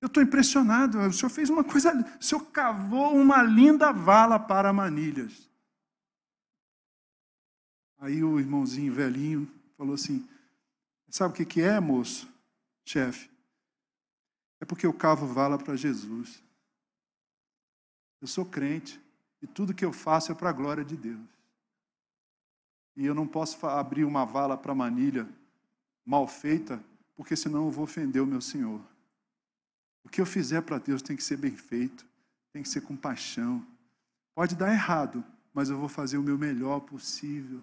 Eu 0.00 0.06
estou 0.06 0.22
impressionado. 0.22 0.98
O 0.98 1.12
senhor 1.12 1.30
fez 1.30 1.48
uma 1.48 1.62
coisa. 1.62 1.92
O 2.20 2.24
senhor 2.24 2.44
cavou 2.46 3.16
uma 3.16 3.42
linda 3.42 3.92
vala 3.92 4.38
para 4.38 4.72
manilhas. 4.72 5.48
Aí 7.98 8.24
o 8.24 8.40
irmãozinho 8.40 8.92
velhinho 8.92 9.48
falou 9.76 9.94
assim: 9.94 10.28
Sabe 11.08 11.32
o 11.32 11.36
que, 11.36 11.44
que 11.44 11.60
é, 11.60 11.78
moço? 11.78 12.32
chefe, 12.84 13.30
é 14.60 14.64
porque 14.64 14.86
eu 14.86 14.92
cavo 14.92 15.26
vala 15.26 15.58
para 15.58 15.76
Jesus. 15.76 16.42
Eu 18.20 18.28
sou 18.28 18.44
crente 18.44 19.00
e 19.40 19.46
tudo 19.46 19.74
que 19.74 19.84
eu 19.84 19.92
faço 19.92 20.30
é 20.30 20.34
para 20.34 20.50
a 20.50 20.52
glória 20.52 20.84
de 20.84 20.96
Deus. 20.96 21.20
E 22.96 23.06
eu 23.06 23.14
não 23.14 23.26
posso 23.26 23.66
abrir 23.66 24.04
uma 24.04 24.24
vala 24.24 24.56
para 24.56 24.74
manilha 24.74 25.28
mal 26.04 26.26
feita, 26.26 26.82
porque 27.14 27.36
senão 27.36 27.66
eu 27.66 27.70
vou 27.70 27.84
ofender 27.84 28.22
o 28.22 28.26
meu 28.26 28.40
Senhor. 28.40 28.80
O 30.04 30.08
que 30.08 30.20
eu 30.20 30.26
fizer 30.26 30.62
para 30.62 30.78
Deus 30.78 31.00
tem 31.00 31.16
que 31.16 31.22
ser 31.22 31.36
bem 31.36 31.56
feito, 31.56 32.04
tem 32.52 32.62
que 32.62 32.68
ser 32.68 32.80
com 32.80 32.96
paixão. 32.96 33.64
Pode 34.34 34.56
dar 34.56 34.72
errado, 34.72 35.24
mas 35.54 35.70
eu 35.70 35.78
vou 35.78 35.88
fazer 35.88 36.18
o 36.18 36.22
meu 36.22 36.36
melhor 36.36 36.80
possível. 36.80 37.62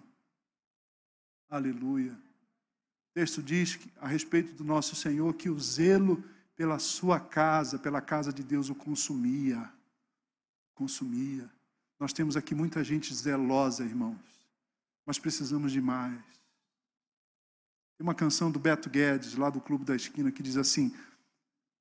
Aleluia. 1.48 2.12
O 2.12 3.14
texto 3.14 3.42
diz 3.42 3.78
a 4.00 4.06
respeito 4.06 4.54
do 4.54 4.64
nosso 4.64 4.94
Senhor 4.96 5.34
que 5.34 5.50
o 5.50 5.58
zelo 5.58 6.22
pela 6.56 6.78
sua 6.78 7.18
casa, 7.18 7.78
pela 7.78 8.00
casa 8.00 8.32
de 8.32 8.42
Deus, 8.42 8.68
o 8.68 8.74
consumia. 8.74 9.70
Consumia. 10.74 11.50
Nós 11.98 12.12
temos 12.12 12.36
aqui 12.36 12.54
muita 12.54 12.84
gente 12.84 13.14
zelosa, 13.14 13.84
irmãos, 13.84 14.16
mas 15.10 15.18
precisamos 15.18 15.72
de 15.72 15.80
mais. 15.80 16.22
Tem 17.98 18.06
uma 18.06 18.14
canção 18.14 18.48
do 18.48 18.60
Beto 18.60 18.88
Guedes, 18.88 19.34
lá 19.34 19.50
do 19.50 19.60
Clube 19.60 19.84
da 19.84 19.96
Esquina, 19.96 20.30
que 20.30 20.40
diz 20.40 20.56
assim: 20.56 20.94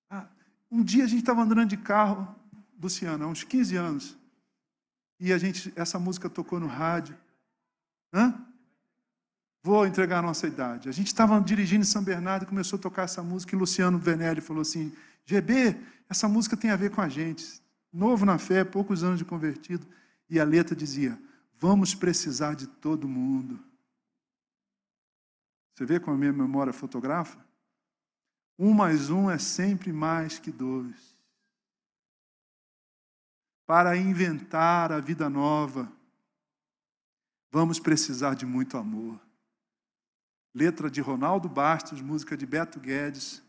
ah, 0.09 0.25
Um 0.71 0.83
dia 0.83 1.03
a 1.03 1.07
gente 1.07 1.19
estava 1.19 1.43
andando 1.43 1.63
de 1.63 1.77
carro, 1.77 2.35
Luciano, 2.81 3.25
há 3.25 3.27
uns 3.27 3.43
15 3.43 3.75
anos, 3.75 4.17
e 5.19 5.31
a 5.31 5.37
gente, 5.37 5.71
essa 5.75 5.99
música 5.99 6.27
tocou 6.27 6.59
no 6.59 6.65
rádio. 6.65 7.15
Hã? 8.11 8.33
Vou 9.61 9.85
entregar 9.85 10.17
a 10.17 10.23
nossa 10.23 10.47
idade. 10.47 10.89
A 10.89 10.91
gente 10.91 11.07
estava 11.07 11.39
dirigindo 11.39 11.83
em 11.83 11.87
São 11.87 12.03
Bernardo 12.03 12.45
e 12.45 12.47
começou 12.47 12.79
a 12.79 12.81
tocar 12.81 13.03
essa 13.03 13.21
música, 13.21 13.55
e 13.55 13.59
Luciano 13.59 13.99
Venelli 13.99 14.41
falou 14.41 14.63
assim: 14.63 14.91
GB, 15.23 15.79
essa 16.09 16.27
música 16.27 16.57
tem 16.57 16.71
a 16.71 16.75
ver 16.75 16.89
com 16.89 17.01
a 17.01 17.07
gente. 17.07 17.61
Novo 17.93 18.25
na 18.25 18.39
fé, 18.39 18.63
poucos 18.63 19.03
anos 19.03 19.19
de 19.19 19.25
convertido. 19.25 19.85
E 20.27 20.39
a 20.39 20.43
letra 20.43 20.75
dizia: 20.75 21.15
Vamos 21.59 21.93
precisar 21.93 22.55
de 22.55 22.67
todo 22.67 23.07
mundo. 23.07 23.59
Você 25.75 25.85
vê 25.85 25.99
como 25.99 26.15
a 26.15 26.19
minha 26.19 26.31
memória 26.31 26.71
fotografa? 26.71 27.37
Um 28.57 28.73
mais 28.73 29.09
um 29.09 29.29
é 29.29 29.37
sempre 29.37 29.91
mais 29.91 30.39
que 30.39 30.51
dois. 30.51 31.17
para 33.65 33.95
inventar 33.95 34.91
a 34.91 34.99
vida 34.99 35.29
nova, 35.29 35.91
vamos 37.51 37.79
precisar 37.79 38.33
de 38.33 38.43
muito 38.43 38.77
amor. 38.77 39.19
Letra 40.55 40.89
de 40.89 41.01
Ronaldo 41.01 41.47
Bastos, 41.47 42.01
música 42.01 42.35
de 42.35 42.47
Beto 42.47 42.79
Guedes. 42.79 43.43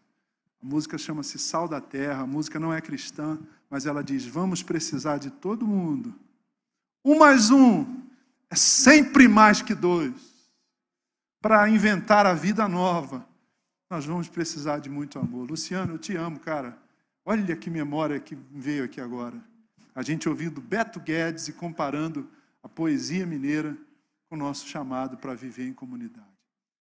A 0.62 0.66
música 0.66 0.98
chama-se 0.98 1.38
Sal 1.38 1.66
da 1.66 1.80
Terra. 1.80 2.24
A 2.24 2.26
música 2.26 2.60
não 2.60 2.70
é 2.70 2.82
cristã, 2.82 3.38
mas 3.70 3.86
ela 3.86 4.04
diz: 4.04 4.26
Vamos 4.26 4.62
precisar 4.62 5.16
de 5.16 5.30
todo 5.30 5.66
mundo. 5.66 6.14
Um 7.04 7.18
mais 7.18 7.50
um 7.50 7.86
é 8.50 8.56
sempre 8.56 9.26
mais 9.26 9.62
que 9.62 9.74
dois. 9.74 10.12
Para 11.40 11.68
inventar 11.68 12.26
a 12.26 12.34
vida 12.34 12.68
nova, 12.68 13.26
nós 13.88 14.04
vamos 14.04 14.28
precisar 14.28 14.78
de 14.78 14.90
muito 14.90 15.18
amor. 15.18 15.48
Luciano, 15.48 15.94
eu 15.94 15.98
te 15.98 16.14
amo, 16.14 16.38
cara. 16.38 16.76
Olha 17.24 17.56
que 17.56 17.70
memória 17.70 18.20
que 18.20 18.36
veio 18.52 18.84
aqui 18.84 19.00
agora. 19.00 19.36
A 19.94 20.02
gente 20.02 20.28
ouvindo 20.28 20.60
Beto 20.60 21.00
Guedes 21.00 21.48
e 21.48 21.52
comparando 21.52 22.28
a 22.62 22.68
poesia 22.68 23.26
mineira 23.26 23.76
com 24.28 24.36
o 24.36 24.38
nosso 24.38 24.68
chamado 24.68 25.16
para 25.16 25.34
viver 25.34 25.66
em 25.66 25.72
comunidade. 25.72 26.29